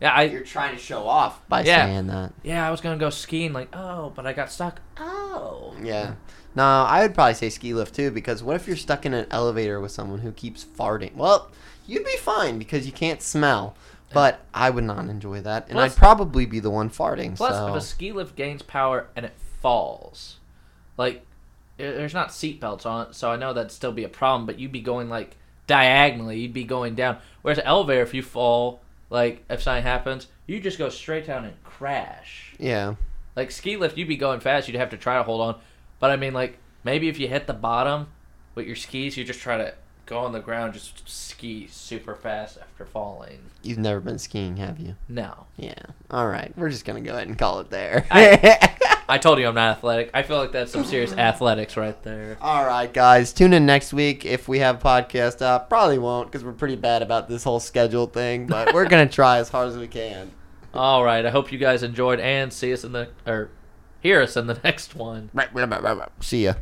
yeah, 0.00 0.12
I 0.12 0.22
you're 0.24 0.42
trying 0.42 0.76
to 0.76 0.80
show 0.80 1.06
off 1.06 1.46
by 1.48 1.62
Yeah. 1.64 1.86
saying 1.86 2.06
that. 2.08 2.32
yeah, 2.42 2.66
I 2.66 2.70
was 2.70 2.80
gonna 2.80 2.96
go 2.98 3.10
skiing. 3.10 3.52
Like, 3.52 3.68
oh, 3.74 4.10
but 4.14 4.26
I 4.26 4.32
got 4.32 4.50
stuck. 4.50 4.80
Oh, 4.98 5.74
Yeah. 5.82 6.14
No, 6.54 6.64
I 6.64 7.02
would 7.02 7.14
probably 7.14 7.34
say 7.34 7.50
ski 7.50 7.74
lift 7.74 7.94
too 7.94 8.10
because 8.10 8.42
what 8.42 8.56
if 8.56 8.66
you're 8.66 8.76
stuck 8.76 9.04
in 9.06 9.14
an 9.14 9.26
elevator 9.30 9.80
with 9.80 9.92
someone 9.92 10.20
who 10.20 10.32
keeps 10.32 10.64
farting? 10.64 11.14
Well, 11.14 11.50
you'd 11.86 12.04
be 12.04 12.16
fine 12.16 12.58
because 12.58 12.86
you 12.86 12.92
can't 12.92 13.22
smell. 13.22 13.76
But 14.14 14.40
I 14.54 14.70
would 14.70 14.84
not 14.84 15.06
enjoy 15.08 15.40
that, 15.42 15.64
and 15.64 15.72
Plus- 15.72 15.92
I'd 15.92 15.98
probably 15.98 16.46
be 16.46 16.60
the 16.60 16.70
one 16.70 16.88
farting. 16.90 17.36
Plus, 17.36 17.54
so. 17.54 17.68
if 17.68 17.74
a 17.74 17.80
ski 17.80 18.12
lift 18.12 18.36
gains 18.36 18.62
power 18.62 19.08
and 19.14 19.26
it 19.26 19.34
falls, 19.60 20.38
like 20.96 21.24
there- 21.76 21.94
there's 21.94 22.14
not 22.14 22.32
seat 22.32 22.58
belts 22.60 22.86
on 22.86 23.08
it, 23.08 23.14
so 23.14 23.30
I 23.30 23.36
know 23.36 23.52
that'd 23.52 23.70
still 23.70 23.92
be 23.92 24.04
a 24.04 24.08
problem. 24.08 24.46
But 24.46 24.58
you'd 24.58 24.72
be 24.72 24.80
going 24.80 25.08
like 25.08 25.36
diagonally, 25.66 26.40
you'd 26.40 26.52
be 26.54 26.64
going 26.64 26.94
down. 26.94 27.18
Whereas 27.42 27.58
an 27.58 27.66
elevator, 27.66 28.02
if 28.02 28.14
you 28.14 28.22
fall, 28.22 28.80
like 29.10 29.44
if 29.50 29.62
something 29.62 29.82
happens, 29.82 30.26
you 30.46 30.60
just 30.60 30.78
go 30.78 30.88
straight 30.88 31.26
down 31.26 31.44
and 31.44 31.62
crash. 31.62 32.54
yeah, 32.58 32.94
Like 33.36 33.50
ski 33.50 33.76
lift, 33.76 33.96
you'd 33.98 34.08
be 34.08 34.16
going 34.16 34.40
fast. 34.40 34.66
You'd 34.68 34.78
have 34.78 34.90
to 34.90 34.96
try 34.96 35.16
to 35.18 35.22
hold 35.22 35.40
on. 35.42 35.60
But 36.00 36.10
I 36.10 36.16
mean, 36.16 36.32
like 36.32 36.58
maybe 36.82 37.08
if 37.08 37.18
you 37.20 37.28
hit 37.28 37.46
the 37.46 37.52
bottom 37.54 38.08
with 38.54 38.66
your 38.66 38.74
skis, 38.76 39.16
you 39.16 39.24
just 39.24 39.40
try 39.40 39.56
to 39.58 39.74
go 40.08 40.18
on 40.20 40.32
the 40.32 40.40
ground, 40.40 40.72
just 40.72 41.06
ski 41.08 41.68
super 41.70 42.14
fast 42.14 42.58
after 42.58 42.84
falling. 42.86 43.38
you've 43.62 43.78
never 43.78 44.00
been 44.00 44.18
skiing, 44.18 44.56
have 44.56 44.80
you? 44.80 44.96
No, 45.08 45.46
Yeah. 45.56 45.74
All 46.10 46.26
right, 46.26 46.52
we're 46.56 46.70
just 46.70 46.84
gonna 46.84 47.02
go 47.02 47.12
ahead 47.14 47.28
and 47.28 47.38
call 47.38 47.60
it 47.60 47.68
there. 47.70 48.06
I 48.10 49.18
told 49.22 49.38
you 49.38 49.46
I'm 49.46 49.54
not 49.54 49.76
athletic. 49.76 50.10
I 50.14 50.22
feel 50.22 50.38
like 50.38 50.52
that's 50.52 50.72
some 50.72 50.84
serious 50.84 51.12
athletics 51.12 51.76
right 51.76 52.00
there. 52.02 52.38
All 52.40 52.64
right, 52.64 52.92
guys, 52.92 53.32
tune 53.32 53.52
in 53.52 53.66
next 53.66 53.92
week 53.92 54.24
if 54.24 54.48
we 54.48 54.60
have 54.60 54.76
a 54.76 54.78
podcast 54.78 55.42
up. 55.42 55.68
Probably 55.68 55.98
won't 55.98 56.28
because 56.30 56.42
we're 56.44 56.52
pretty 56.52 56.76
bad 56.76 57.02
about 57.02 57.28
this 57.28 57.44
whole 57.44 57.60
schedule 57.60 58.06
thing, 58.06 58.46
but 58.46 58.72
we're 58.72 58.88
gonna 58.88 59.08
try 59.20 59.38
as 59.38 59.50
hard 59.50 59.68
as 59.68 59.76
we 59.76 59.86
can. 59.88 60.30
All 60.72 61.04
right. 61.04 61.24
I 61.24 61.30
hope 61.30 61.52
you 61.52 61.58
guys 61.58 61.82
enjoyed 61.82 62.20
and 62.20 62.52
see 62.52 62.72
us 62.72 62.84
in 62.84 62.92
the 62.92 63.08
or 63.26 63.50
hear 64.00 64.22
us 64.22 64.36
in 64.36 64.46
the 64.46 64.58
next 64.64 64.94
one. 64.94 65.30
See 66.20 66.44
ya. 66.44 66.54